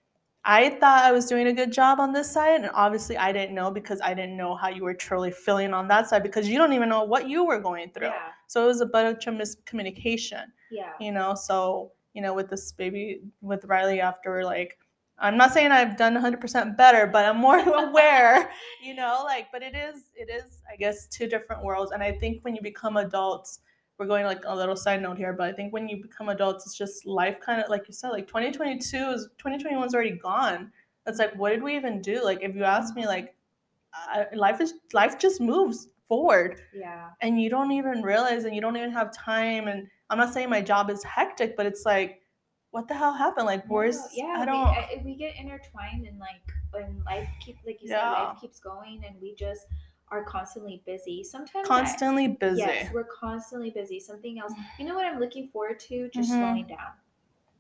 I 0.45 0.69
thought 0.79 1.05
I 1.05 1.11
was 1.13 1.25
doing 1.25 1.47
a 1.47 1.55
good 1.55 1.73
job 1.73 2.01
on 2.01 2.13
this 2.13 2.31
side, 2.31 2.61
and 2.61 2.71
obviously 2.75 3.17
I 3.17 3.33
didn't 3.33 3.55
know 3.55 3.71
because 3.71 3.99
I 4.03 4.13
didn't 4.13 4.37
know 4.37 4.55
how 4.55 4.69
you 4.69 4.83
were 4.85 4.93
truly 4.93 5.31
feeling 5.31 5.73
on 5.73 5.89
that 5.89 6.07
side 6.11 6.23
because 6.23 6.47
you 6.51 6.59
don't 6.59 6.75
even 6.75 6.91
know 6.91 7.03
what 7.03 7.31
you 7.31 7.47
were 7.47 7.61
going 7.61 7.91
through. 7.93 8.09
yeah 8.09 8.29
So 8.47 8.63
it 8.63 8.67
was 8.67 8.83
a 8.83 8.87
bunch 8.87 9.27
of 9.27 9.35
miscommunication, 9.37 10.45
yeah 10.71 10.93
you 11.01 11.13
know. 11.13 11.35
So, 11.35 11.93
you 12.13 12.21
know, 12.21 12.35
with 12.35 12.51
this 12.51 12.73
baby 12.73 13.23
with 13.41 13.65
Riley 13.65 14.03
after 14.03 14.45
like 14.45 14.77
I'm 15.19 15.37
not 15.37 15.53
saying 15.53 15.71
I've 15.71 15.97
done 15.97 16.15
100% 16.15 16.77
better, 16.77 17.07
but 17.07 17.25
I'm 17.25 17.37
more 17.39 17.59
aware, 17.89 18.51
you 18.83 18.95
know, 18.95 19.23
like, 19.25 19.47
but 19.53 19.63
it 19.63 19.75
is, 19.75 20.05
it 20.17 20.29
is, 20.31 20.61
I 20.71 20.77
guess, 20.77 21.07
two 21.07 21.27
different 21.29 21.63
worlds. 21.65 21.93
And 21.93 22.03
I 22.03 22.13
think 22.13 22.45
when 22.45 22.55
you 22.55 22.63
become 22.63 22.97
adults, 22.97 23.61
we're 23.99 24.07
going 24.07 24.25
like 24.25 24.43
a 24.45 24.55
little 24.55 24.75
side 24.75 25.01
note 25.03 25.17
here, 25.17 25.33
but 25.33 25.49
I 25.49 25.53
think 25.53 25.73
when 25.73 25.89
you 25.89 26.03
become 26.03 26.29
adults, 26.29 26.67
it's 26.67 26.77
just 26.77 27.07
life 27.07 27.39
kind 27.41 27.61
of, 27.63 27.71
like 27.71 27.87
you 27.87 27.95
said, 27.95 28.09
like 28.11 28.27
2022 28.27 28.97
is, 28.97 29.29
2021 29.39 29.87
is 29.87 29.95
already 29.95 30.17
gone. 30.19 30.73
It's 31.07 31.19
like, 31.21 31.35
what 31.37 31.51
did 31.51 31.63
we 31.63 31.77
even 31.77 32.01
do? 32.03 32.25
Like, 32.25 32.43
if 32.43 32.57
you 32.57 32.65
ask 32.65 32.97
me, 32.97 33.07
like, 33.07 33.37
uh, 34.13 34.25
life 34.35 34.61
is, 34.61 34.75
life 34.93 35.19
just 35.19 35.41
moves 35.41 35.87
forward 36.09 36.61
Yeah. 36.75 37.11
and 37.21 37.41
you 37.41 37.49
don't 37.49 37.71
even 37.71 38.03
realize 38.03 38.45
and 38.45 38.55
you 38.55 38.61
don't 38.61 38.77
even 38.77 38.91
have 38.91 39.13
time. 39.15 39.69
And 39.69 39.87
I'm 40.11 40.19
not 40.19 40.35
saying 40.35 40.51
my 40.51 40.61
job 40.61 40.91
is 40.91 41.05
hectic, 41.05 41.57
but 41.57 41.65
it's 41.67 41.85
like, 41.87 42.21
what 42.75 42.89
the 42.89 42.95
hell 42.95 43.13
happened? 43.15 43.47
Like, 43.47 43.65
where's, 43.69 43.97
No, 43.97 44.07
yeah, 44.13 44.35
I 44.37 44.41
we, 44.41 44.47
don't, 44.47 44.67
I, 44.67 45.03
we 45.05 45.15
get 45.15 45.37
intertwined 45.37 46.07
and 46.07 46.19
like 46.19 46.43
when 46.73 47.03
life 47.07 47.29
keep 47.41 47.57
like 47.65 47.81
you 47.81 47.89
said, 47.89 48.03
life 48.03 48.37
keeps 48.41 48.59
going 48.59 49.05
and 49.07 49.15
we 49.23 49.35
just 49.37 49.67
are 50.09 50.25
constantly 50.25 50.83
busy. 50.85 51.23
Sometimes 51.23 51.69
I- 51.69 51.69
constantly 51.69 52.27
busy. 52.29 52.59
Yes, 52.59 52.93
we're 52.93 53.05
constantly 53.05 53.71
busy. 53.71 54.01
Something 54.01 54.41
else. 54.41 54.53
You 54.79 54.87
know 54.87 54.97
what 54.97 55.07
I'm 55.07 55.21
looking 55.21 55.49
forward 55.49 55.79
to? 55.89 56.09
Just 56.13 56.31
Mhm. 56.33 56.39
slowing 56.41 56.67
down. 56.67 56.93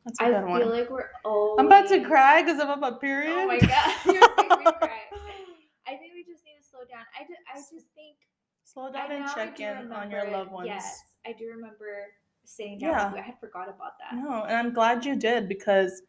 That's 0.04 0.20
a 0.20 0.24
I 0.24 0.30
feel 0.32 0.48
one. 0.48 0.68
like 0.70 0.90
we're 0.90 1.08
always. 1.24 1.60
I'm 1.60 1.66
about 1.66 1.88
to 1.88 2.00
cry 2.04 2.42
because 2.42 2.60
I'm 2.60 2.70
about 2.70 3.00
period. 3.00 3.32
Oh 3.38 3.46
my 3.46 3.58
god, 3.60 3.94
you're 4.04 4.20
making 4.36 4.64
me 4.64 4.72
cry. 4.82 5.00
I 5.86 5.96
think 5.96 6.12
we 6.14 6.24
just 6.24 6.44
need 6.44 6.58
to 6.60 6.66
slow 6.68 6.80
down. 6.90 7.04
I 7.18 7.22
just, 7.22 7.40
I 7.48 7.54
just 7.56 7.88
think 7.94 8.16
Slow 8.64 8.88
I 8.88 8.92
down 8.92 9.12
and 9.12 9.30
check 9.34 9.56
do 9.56 9.62
in 9.64 9.92
on 9.92 10.10
your 10.10 10.28
loved 10.30 10.50
ones. 10.50 10.66
Yes, 10.66 11.04
I 11.24 11.32
do 11.32 11.46
remember 11.54 12.08
down. 12.46 12.78
Yeah. 12.80 13.06
with 13.06 13.14
you. 13.16 13.20
I 13.20 13.24
had 13.24 13.40
forgot 13.40 13.68
about 13.68 13.98
that. 13.98 14.16
No, 14.16 14.44
and 14.44 14.56
I'm 14.56 14.72
glad 14.72 15.04
you 15.04 15.16
did 15.16 15.48
because 15.48 16.02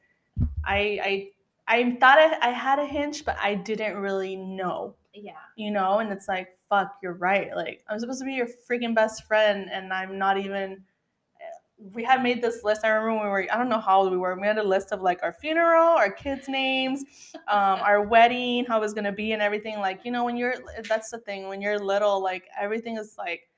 I 0.66 1.00
I 1.04 1.30
I 1.68 1.98
thought 2.00 2.20
I, 2.20 2.50
I 2.50 2.52
had 2.52 2.80
a 2.80 2.86
hinge, 2.86 3.26
but 3.26 3.38
I 3.42 3.56
didn't 3.56 3.98
really 3.98 4.36
know. 4.36 4.96
Yeah. 5.14 5.34
You 5.56 5.72
know, 5.72 6.00
and 6.00 6.12
it's 6.12 6.28
like, 6.28 6.50
fuck, 6.70 6.98
you're 7.02 7.14
right. 7.14 7.56
Like 7.56 7.84
I'm 7.90 8.00
supposed 8.00 8.20
to 8.20 8.26
be 8.26 8.34
your 8.34 8.48
freaking 8.70 8.94
best 8.94 9.26
friend, 9.26 9.70
and 9.72 9.92
I'm 9.94 10.18
not 10.18 10.38
even. 10.38 10.84
We 11.94 12.06
had 12.06 12.24
made 12.24 12.42
this 12.42 12.64
list. 12.64 12.86
I 12.86 12.88
remember 12.88 13.16
when 13.16 13.26
we 13.26 13.30
were. 13.30 13.48
I 13.52 13.58
don't 13.58 13.70
know 13.70 13.80
how 13.80 14.02
old 14.02 14.12
we 14.12 14.18
were. 14.18 14.40
We 14.40 14.48
had 14.48 14.58
a 14.58 14.64
list 14.64 14.94
of 14.94 15.02
like 15.02 15.20
our 15.24 15.34
funeral, 15.34 15.90
our 15.90 16.10
kids' 16.10 16.48
names, 16.48 17.04
um, 17.50 17.80
our 17.82 18.02
wedding, 18.08 18.66
how 18.66 18.78
it 18.78 18.82
was 18.82 18.94
gonna 18.94 19.12
be, 19.12 19.34
and 19.34 19.42
everything. 19.42 19.80
Like 19.80 20.06
you 20.06 20.12
know, 20.12 20.24
when 20.24 20.38
you're 20.38 20.56
that's 20.88 21.12
the 21.12 21.18
thing. 21.20 21.48
When 21.48 21.62
you're 21.62 21.80
little, 21.80 22.22
like 22.22 22.46
everything 22.60 22.98
is 22.98 23.16
like 23.18 23.50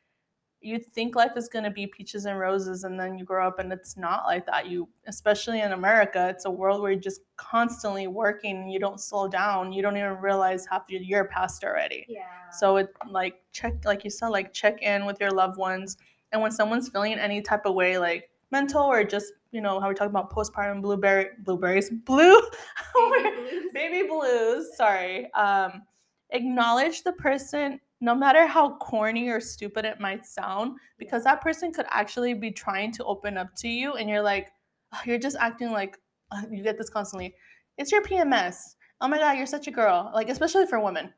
you 0.62 0.80
think 0.80 1.16
life 1.16 1.34
is 1.36 1.48
going 1.48 1.64
to 1.64 1.72
be 1.72 1.86
peaches 1.86 2.26
and 2.26 2.40
roses 2.40 2.84
and 2.84 3.00
then 3.00 3.18
you 3.18 3.24
grow 3.24 3.48
up 3.48 3.60
and 3.60 3.72
it's 3.72 3.96
not 3.96 4.26
like 4.26 4.46
that. 4.48 4.68
You 4.68 4.90
especially 5.08 5.62
in 5.62 5.72
america 5.72 6.28
it's 6.30 6.46
a 6.46 6.52
world 6.52 6.82
where 6.82 6.92
you're 6.92 7.00
just 7.00 7.22
constantly 7.38 8.08
working 8.08 8.58
and 8.58 8.72
you 8.72 8.80
don't 8.80 9.00
slow 9.00 9.28
down. 9.28 9.72
You 9.72 9.82
don't 9.82 9.96
even 9.98 10.18
realize 10.18 10.66
half 10.70 10.84
your 10.90 11.02
year 11.02 11.26
passed 11.26 11.64
already. 11.64 12.06
Yeah. 12.10 12.24
so 12.52 12.78
it 12.78 12.90
like 13.10 13.36
check 13.52 13.74
like 13.86 14.04
you 14.04 14.10
said 14.10 14.30
like 14.30 14.52
check 14.54 14.82
in 14.82 15.06
with 15.06 15.20
your 15.20 15.32
loved 15.32 15.58
ones. 15.58 15.98
And 16.32 16.42
when 16.42 16.52
someone's 16.52 16.90
feeling 16.90 17.14
any 17.14 17.42
type 17.42 17.66
of 17.66 17.76
way 17.76 17.98
like 17.98 18.30
mental 18.52 18.84
or 18.84 19.04
just 19.04 19.34
you 19.52 19.62
know 19.62 19.80
how 19.80 19.90
we 19.90 19.96
talk 19.96 20.10
about 20.10 20.32
postpartum 20.34 20.82
blueberry 20.82 21.30
blueberries 21.44 21.90
blue? 21.90 22.42
Baby 23.12 23.36
blues. 23.36 23.64
baby 23.74 24.08
blues 24.08 24.76
sorry. 24.76 25.32
Um 25.34 25.84
acknowledge 26.32 27.04
the 27.04 27.14
person 27.14 27.80
no 28.00 28.14
matter 28.14 28.46
how 28.46 28.78
corny 28.78 29.30
or 29.30 29.40
stupid 29.40 29.86
it 29.86 30.00
might 30.00 30.26
sound 30.26 30.78
because 30.98 31.24
that 31.24 31.42
person 31.42 31.72
could 31.74 31.86
actually 31.90 32.34
be 32.34 32.52
trying 32.52 32.92
to 32.92 33.04
open 33.06 33.38
up 33.38 33.56
to 33.56 33.68
you 33.68 33.94
and 33.94 34.10
you're 34.10 34.22
like 34.22 34.52
"Oh, 34.94 35.02
you're 35.06 35.18
just 35.18 35.38
acting 35.40 35.72
like 35.72 35.98
uh, 36.32 36.44
you 36.52 36.64
get 36.64 36.78
this 36.78 36.90
constantly. 36.90 37.36
It's 37.78 37.92
your 37.92 38.04
pms 38.04 38.76
oh 39.02 39.08
my 39.08 39.18
god 39.18 39.38
you're 39.38 39.46
such 39.46 39.68
a 39.68 39.72
girl. 39.72 40.12
Like 40.14 40.30
especially 40.30 40.68
for 40.68 40.80
women. 40.80 41.14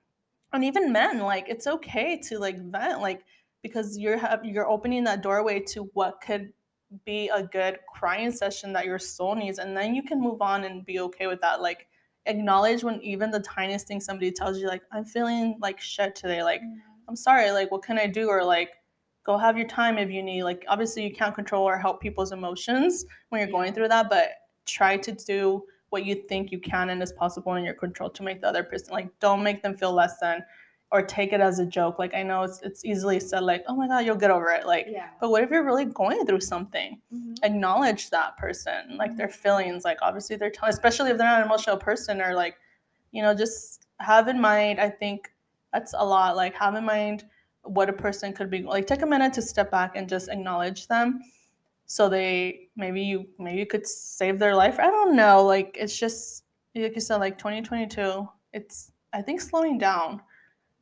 And 0.53 0.63
even 0.63 0.91
men 0.91 1.19
like 1.19 1.45
it's 1.47 1.67
okay 1.67 2.19
to 2.27 2.39
like 2.39 2.59
vent 2.59 3.01
like 3.01 3.23
because 3.61 3.97
you're 3.97 4.19
you're 4.43 4.69
opening 4.69 5.03
that 5.03 5.21
doorway 5.21 5.59
to 5.59 5.89
what 5.93 6.21
could 6.21 6.51
be 7.05 7.29
a 7.29 7.43
good 7.43 7.77
crying 7.93 8.31
session 8.31 8.73
that 8.73 8.85
your 8.85 8.97
soul 8.97 9.35
needs 9.35 9.59
and 9.59 9.77
then 9.77 9.93
you 9.93 10.01
can 10.01 10.19
move 10.19 10.41
on 10.41 10.63
and 10.63 10.85
be 10.85 10.99
okay 10.99 11.27
with 11.27 11.39
that 11.41 11.61
like 11.61 11.87
acknowledge 12.25 12.83
when 12.83 13.01
even 13.01 13.31
the 13.31 13.39
tiniest 13.39 13.87
thing 13.87 13.99
somebody 13.99 14.31
tells 14.31 14.59
you 14.59 14.67
like 14.67 14.83
i'm 14.91 15.05
feeling 15.05 15.57
like 15.61 15.79
shit 15.79 16.15
today 16.15 16.43
like 16.43 16.61
mm-hmm. 16.61 16.77
i'm 17.07 17.15
sorry 17.15 17.51
like 17.51 17.71
what 17.71 17.83
can 17.83 17.97
i 17.97 18.05
do? 18.05 18.27
Or 18.27 18.43
like 18.43 18.71
go 19.25 19.37
have 19.37 19.57
your 19.57 19.67
time 19.67 19.97
if 19.97 20.09
you 20.09 20.23
need 20.23 20.43
like 20.43 20.65
obviously 20.67 21.03
you 21.03 21.13
can't 21.13 21.35
control 21.35 21.63
or 21.63 21.77
help 21.77 22.01
people's 22.01 22.31
emotions 22.31 23.05
when 23.29 23.39
you're 23.39 23.51
going 23.51 23.73
through 23.73 23.87
that 23.87 24.09
but 24.09 24.29
try 24.65 24.97
to 24.97 25.11
do 25.11 25.63
what 25.89 26.05
you 26.05 26.15
think 26.27 26.51
you 26.51 26.59
can 26.59 26.89
and 26.89 27.01
is 27.01 27.13
possible 27.13 27.55
in 27.55 27.63
your 27.63 27.73
control 27.73 28.09
to 28.09 28.23
make 28.23 28.41
the 28.41 28.47
other 28.47 28.63
person 28.63 28.93
like 28.93 29.09
don't 29.19 29.43
make 29.43 29.61
them 29.61 29.75
feel 29.75 29.93
less 29.93 30.19
than 30.19 30.41
or 30.91 31.01
take 31.03 31.33
it 31.33 31.39
as 31.41 31.59
a 31.59 31.65
joke 31.65 31.99
like 31.99 32.13
i 32.15 32.23
know 32.23 32.41
it's 32.43 32.61
it's 32.63 32.83
easily 32.83 33.19
said 33.19 33.41
like 33.43 33.63
oh 33.67 33.75
my 33.75 33.87
god 33.87 33.99
you'll 34.05 34.15
get 34.15 34.31
over 34.31 34.49
it 34.49 34.65
like 34.65 34.87
Yeah. 34.89 35.09
but 35.21 35.29
what 35.29 35.43
if 35.43 35.49
you're 35.51 35.63
really 35.63 35.85
going 35.85 36.25
through 36.25 36.39
something 36.41 36.99
Mhm. 37.13 37.37
acknowledge 37.43 38.09
that 38.09 38.37
person 38.37 38.97
like 38.97 39.15
their 39.15 39.27
Mhm. 39.27 39.33
feelings 39.33 39.85
like 39.85 39.99
obviously 40.01 40.35
they're 40.35 40.49
telling 40.49 40.73
especially 40.73 41.11
if 41.11 41.17
they're 41.17 41.27
not 41.27 41.39
an 41.41 41.45
emotional 41.45 41.77
person 41.77 42.21
or 42.21 42.33
like 42.33 42.55
you 43.11 43.21
know 43.21 43.33
just 43.35 43.85
have 43.99 44.27
in 44.27 44.39
mind 44.41 44.79
i 44.79 44.89
think 44.89 45.31
that's 45.73 45.93
a 45.97 46.03
lot 46.05 46.35
like 46.35 46.55
have 46.55 46.73
in 46.75 46.85
mind 46.85 47.25
what 47.63 47.89
a 47.89 47.93
person 47.93 48.33
could 48.33 48.49
be 48.49 48.63
like 48.63 48.87
take 48.87 49.01
a 49.03 49.05
minute 49.05 49.33
to 49.33 49.41
step 49.41 49.69
back 49.69 49.95
and 49.95 50.09
just 50.09 50.27
acknowledge 50.29 50.87
them 50.87 51.19
so 51.85 52.07
they 52.09 52.67
maybe 52.75 53.01
you 53.01 53.27
maybe 53.37 53.59
you 53.59 53.65
could 53.65 53.85
save 53.85 54.39
their 54.39 54.55
life 54.55 54.79
i 54.79 54.87
don't 54.87 55.15
know 55.15 55.43
like 55.43 55.75
it's 55.79 55.97
just 55.97 56.45
like 56.75 56.95
you 56.95 57.01
said 57.01 57.17
like 57.17 57.37
2022 57.37 58.27
it's 58.53 58.91
i 59.13 59.21
think 59.21 59.41
slowing 59.41 59.77
down 59.77 60.21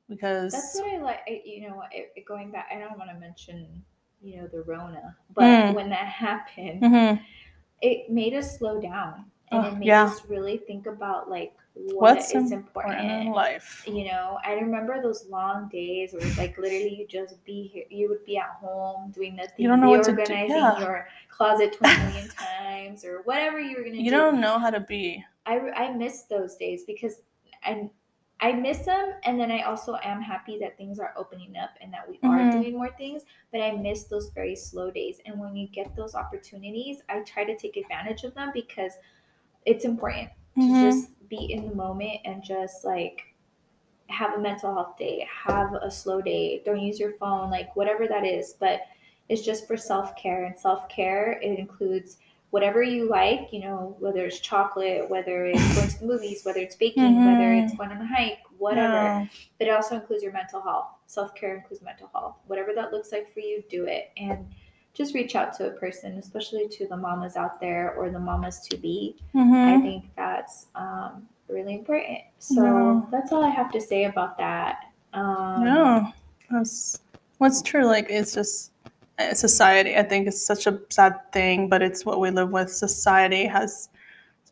because 0.09 0.51
That's 0.53 0.75
what 0.79 0.93
I 0.93 0.97
like. 1.01 1.19
You 1.45 1.69
know, 1.69 1.83
it, 1.91 2.11
it- 2.15 2.25
going 2.25 2.51
back, 2.51 2.67
I 2.73 2.79
don't 2.79 2.97
want 2.97 3.09
to 3.11 3.17
mention, 3.19 3.83
you 4.21 4.37
know, 4.37 4.47
the 4.47 4.61
Rona, 4.63 5.15
but 5.35 5.43
Mm. 5.43 5.73
when 5.73 5.89
that 5.89 6.07
happened, 6.25 6.81
Mhm. 6.81 7.21
it 7.81 8.09
made 8.09 8.33
us 8.33 8.57
slow 8.57 8.79
down 8.81 9.25
and 9.51 9.63
Oh, 9.65 9.67
it 9.69 9.77
made 9.77 9.87
yeah. 9.87 10.05
us 10.05 10.25
really 10.25 10.57
think 10.57 10.87
about 10.87 11.29
like 11.29 11.53
what 11.73 12.15
what's 12.15 12.31
is 12.31 12.51
important 12.51 12.99
important. 12.99 13.27
in 13.27 13.31
life 13.31 13.83
You 13.87 14.05
know, 14.05 14.39
I 14.43 14.53
remember 14.53 14.99
those 15.01 15.27
long 15.29 15.69
days 15.69 16.11
where 16.11 16.25
it's 16.25 16.37
like 16.37 16.57
literally 16.57 16.95
you 16.95 17.05
just 17.07 17.43
be 17.45 17.67
here, 17.67 17.85
you 17.91 18.09
would 18.09 18.25
be 18.25 18.37
at 18.37 18.49
home 18.59 19.11
doing 19.11 19.35
nothing, 19.35 19.53
You 19.57 19.67
don't 19.67 19.79
know 19.79 19.89
what 19.91 20.03
to 20.05 20.11
do, 20.11 20.17
reorganizing 20.17 20.55
yeah. 20.57 20.79
your 20.79 21.07
closet 21.29 21.73
20 21.73 22.01
million 22.03 22.27
times 22.29 23.05
or 23.05 23.21
whatever 23.25 23.59
you 23.59 23.75
were 23.77 23.83
going 23.83 23.93
to 23.93 23.99
do. 23.99 24.03
you 24.03 24.09
don't 24.11 24.41
know 24.41 24.57
how 24.57 24.71
to 24.71 24.79
be 24.79 25.23
I, 25.45 25.59
I 25.83 25.93
miss 25.93 26.23
those 26.23 26.55
days 26.55 26.83
because 26.85 27.21
I 27.63 27.89
I 28.39 28.51
miss 28.51 28.85
them 28.85 29.13
and 29.23 29.39
then 29.39 29.51
I 29.51 29.61
also 29.63 29.97
am 30.03 30.21
happy 30.21 30.59
that 30.59 30.77
things 30.77 30.99
are 30.99 31.13
opening 31.17 31.57
up 31.57 31.71
and 31.81 31.91
that 31.91 32.07
we 32.07 32.19
are 32.23 32.43
Mhm. 32.43 32.51
doing 32.51 32.77
more 32.77 32.91
things 32.91 33.23
but 33.51 33.61
I 33.61 33.71
miss 33.71 34.03
those 34.05 34.29
very 34.29 34.55
slow 34.55 34.91
days 34.91 35.19
and 35.25 35.39
when 35.39 35.55
you 35.55 35.67
get 35.67 35.95
those 35.95 36.13
opportunities 36.13 37.01
I 37.09 37.21
try 37.21 37.45
to 37.45 37.57
take 37.57 37.77
advantage 37.77 38.23
of 38.23 38.35
them 38.35 38.51
because 38.53 38.93
it's 39.65 39.85
important 39.85 40.29
to 40.59 40.67
Mhm. 40.67 40.79
just 40.81 41.29
be 41.29 41.51
in 41.51 41.67
the 41.67 41.75
moment 41.75 42.21
and 42.25 42.43
just 42.43 42.85
like 42.85 43.33
have 44.09 44.35
a 44.35 44.39
mental 44.39 44.73
health 44.73 44.97
day 44.97 45.27
have 45.29 45.73
a 45.73 45.91
slow 45.91 46.21
day 46.21 46.61
don't 46.65 46.79
use 46.79 46.99
your 46.99 47.13
phone 47.13 47.49
like 47.49 47.75
whatever 47.75 48.07
that 48.07 48.25
is 48.25 48.53
but 48.59 48.81
it's 49.29 49.41
just 49.43 49.67
for 49.67 49.75
self-care 49.77 50.45
and 50.45 50.57
self-care 50.57 51.33
it 51.41 51.59
includes 51.59 52.19
whatever 52.51 52.81
you 52.81 53.09
like, 53.09 53.51
you 53.51 53.59
know, 53.59 53.95
whether 53.99 54.25
it's 54.25 54.39
chocolate, 54.39 55.09
whether 55.09 55.45
it's 55.45 55.75
going 55.75 55.89
to 55.89 55.99
the 55.99 56.05
movies, 56.05 56.43
whether 56.45 56.59
it's 56.59 56.75
baking, 56.75 57.25
whether 57.25 57.53
it's 57.53 57.75
going 57.75 57.91
on 57.91 58.01
a 58.01 58.07
hike, 58.07 58.39
whatever. 58.57 58.93
Yeah. 58.93 59.25
But 59.59 59.67
it 59.67 59.71
also 59.71 59.95
includes 59.95 60.23
your 60.23 60.31
mental 60.33 60.61
health. 60.61 60.87
Self 61.07 61.35
care 61.35 61.55
includes 61.55 61.81
mental 61.83 62.09
health. 62.13 62.35
Whatever 62.47 62.73
that 62.75 62.91
looks 62.91 63.11
like 63.11 63.31
for 63.33 63.39
you, 63.41 63.63
do 63.69 63.85
it. 63.85 64.11
And 64.17 64.45
just 64.93 65.13
reach 65.13 65.35
out 65.35 65.53
to 65.57 65.67
a 65.67 65.71
person, 65.71 66.17
especially 66.17 66.67
to 66.69 66.87
the 66.87 66.97
mamas 66.97 67.35
out 67.35 67.59
there 67.61 67.93
or 67.95 68.09
the 68.09 68.19
mamas 68.19 68.61
to 68.69 68.77
be. 68.77 69.15
I 69.35 69.37
Mhm. 69.37 69.81
think 69.83 70.05
that's 70.15 70.67
um, 70.73 71.27
really 71.49 71.75
important. 71.75 72.19
So 72.39 72.63
Yeah. 72.63 73.01
that's 73.11 73.31
all 73.31 73.43
I 73.43 73.49
have 73.49 73.71
to 73.73 73.81
say 73.81 74.05
about 74.05 74.37
that. 74.37 74.85
Um, 75.13 75.65
yeah 75.65 76.11
that's 76.49 77.01
what's 77.39 77.61
true 77.61 77.85
like 77.85 78.07
it's 78.09 78.33
just 78.33 78.71
Uh, 79.19 79.33
society 79.33 79.95
i 79.97 80.03
think 80.03 80.27
is 80.27 80.45
such 80.45 80.67
a 80.67 80.79
sad 80.89 81.15
thing 81.33 81.67
but 81.69 81.81
it's 81.81 82.05
what 82.05 82.19
we 82.19 82.29
live 82.29 82.51
with. 82.51 82.69
Society 82.71 83.45
has 83.47 83.89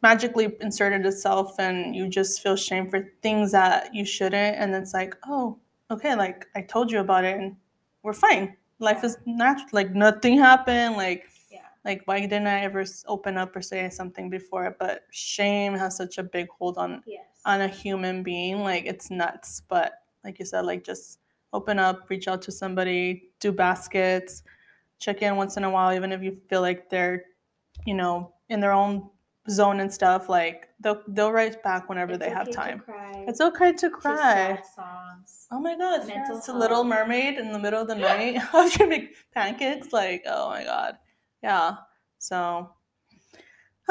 magically 0.01 0.55
inserted 0.59 1.05
itself 1.05 1.59
and 1.59 1.95
you 1.95 2.07
just 2.07 2.41
feel 2.41 2.55
shame 2.55 2.89
for 2.89 3.11
things 3.21 3.51
that 3.51 3.93
you 3.93 4.03
shouldn't. 4.05 4.57
And 4.57 4.73
it's 4.73 4.93
like 4.93 5.15
oh 5.27 5.57
okay 5.91 6.15
like 6.15 6.47
i 6.55 6.61
told 6.61 6.91
you 6.91 6.99
about 6.99 7.25
it 7.25 7.37
and 7.37 7.55
we're 8.03 8.13
fine. 8.13 8.55
Life 8.79 9.03
is 9.03 9.17
natural 9.27 9.69
like 9.71 9.93
nothing 9.93 10.37
happened 10.39 10.95
like 10.97 11.29
Yeah. 11.51 11.67
like 11.85 12.01
why 12.05 12.19
didn't 12.21 12.47
i 12.47 12.61
ever 12.61 12.83
open 13.07 13.37
up 13.37 13.55
or 13.55 13.61
say 13.61 13.89
something 13.89 14.29
before? 14.31 14.75
But 14.79 15.03
shame 15.11 15.73
has 15.75 15.95
such 15.95 16.17
a 16.17 16.23
big 16.23 16.47
hold 16.57 16.77
on 16.77 17.03
Yes. 17.05 17.25
on 17.45 17.61
a 17.61 17.67
human 17.67 18.23
being. 18.23 18.63
Like 18.63 18.85
it's 18.87 19.11
nuts 19.11 19.61
but 19.69 19.93
like 20.23 20.39
you 20.39 20.45
said 20.45 20.65
like 20.65 20.83
just 20.83 21.19
open 21.53 21.77
up 21.77 22.09
reach 22.09 22.27
out 22.27 22.41
to 22.41 22.51
somebody 22.51 23.29
do 23.39 23.51
baskets 23.51 24.41
check 24.99 25.21
in 25.21 25.35
once 25.35 25.57
in 25.57 25.63
a 25.63 25.69
while 25.69 25.93
even 25.93 26.11
if 26.11 26.21
you 26.23 26.37
feel 26.49 26.61
like 26.61 26.89
they're 26.89 27.23
you 27.85 27.93
know 27.93 28.33
in 28.49 28.59
their 28.59 28.71
own 28.71 29.09
zone 29.49 29.79
and 29.79 29.93
stuff, 29.93 30.29
like 30.29 30.69
they'll 30.79 31.01
they'll 31.09 31.31
write 31.31 31.61
back 31.63 31.87
whenever 31.89 32.13
It's 32.13 32.19
they 32.19 32.29
have 32.29 32.47
okay 32.47 32.51
to 32.51 32.57
time. 32.57 32.79
cry 32.79 33.25
It's 33.27 33.41
okay 33.41 33.71
to 33.73 33.77
to 33.77 33.89
cry. 33.89 34.61
Oh 35.51 35.59
my 35.59 35.77
god, 35.77 36.07
Mental 36.07 36.37
it's 36.37 36.47
a 36.47 36.53
little 36.53 36.83
mermaid 36.83 37.37
in 37.37 37.51
the 37.51 37.59
middle 37.59 37.81
of 37.81 37.87
the 37.87 37.95
night. 37.95 38.37
I 38.53 38.63
was 38.63 38.73
trying 38.73 38.89
to 38.89 38.97
make 38.97 39.15
pancakes, 39.33 39.93
like, 39.93 40.23
oh 40.25 40.49
my 40.49 40.63
god. 40.63 40.97
Yeah. 41.43 41.75
So 42.17 42.71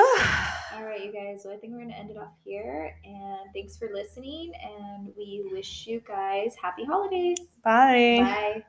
All 0.76 0.82
right, 0.84 1.04
you 1.04 1.12
guys. 1.12 1.44
So 1.44 1.52
I 1.52 1.56
think 1.56 1.72
we're 1.72 1.80
gonna 1.82 1.94
end 1.94 2.10
it 2.10 2.16
off 2.16 2.34
here. 2.44 2.96
And 3.04 3.52
thanks 3.54 3.76
for 3.76 3.90
listening. 3.94 4.52
And 4.60 5.12
we 5.16 5.48
wish 5.52 5.86
you 5.86 6.02
guys 6.06 6.56
happy 6.60 6.84
holidays. 6.84 7.38
bye. 7.62 8.18
Bye. 8.20 8.64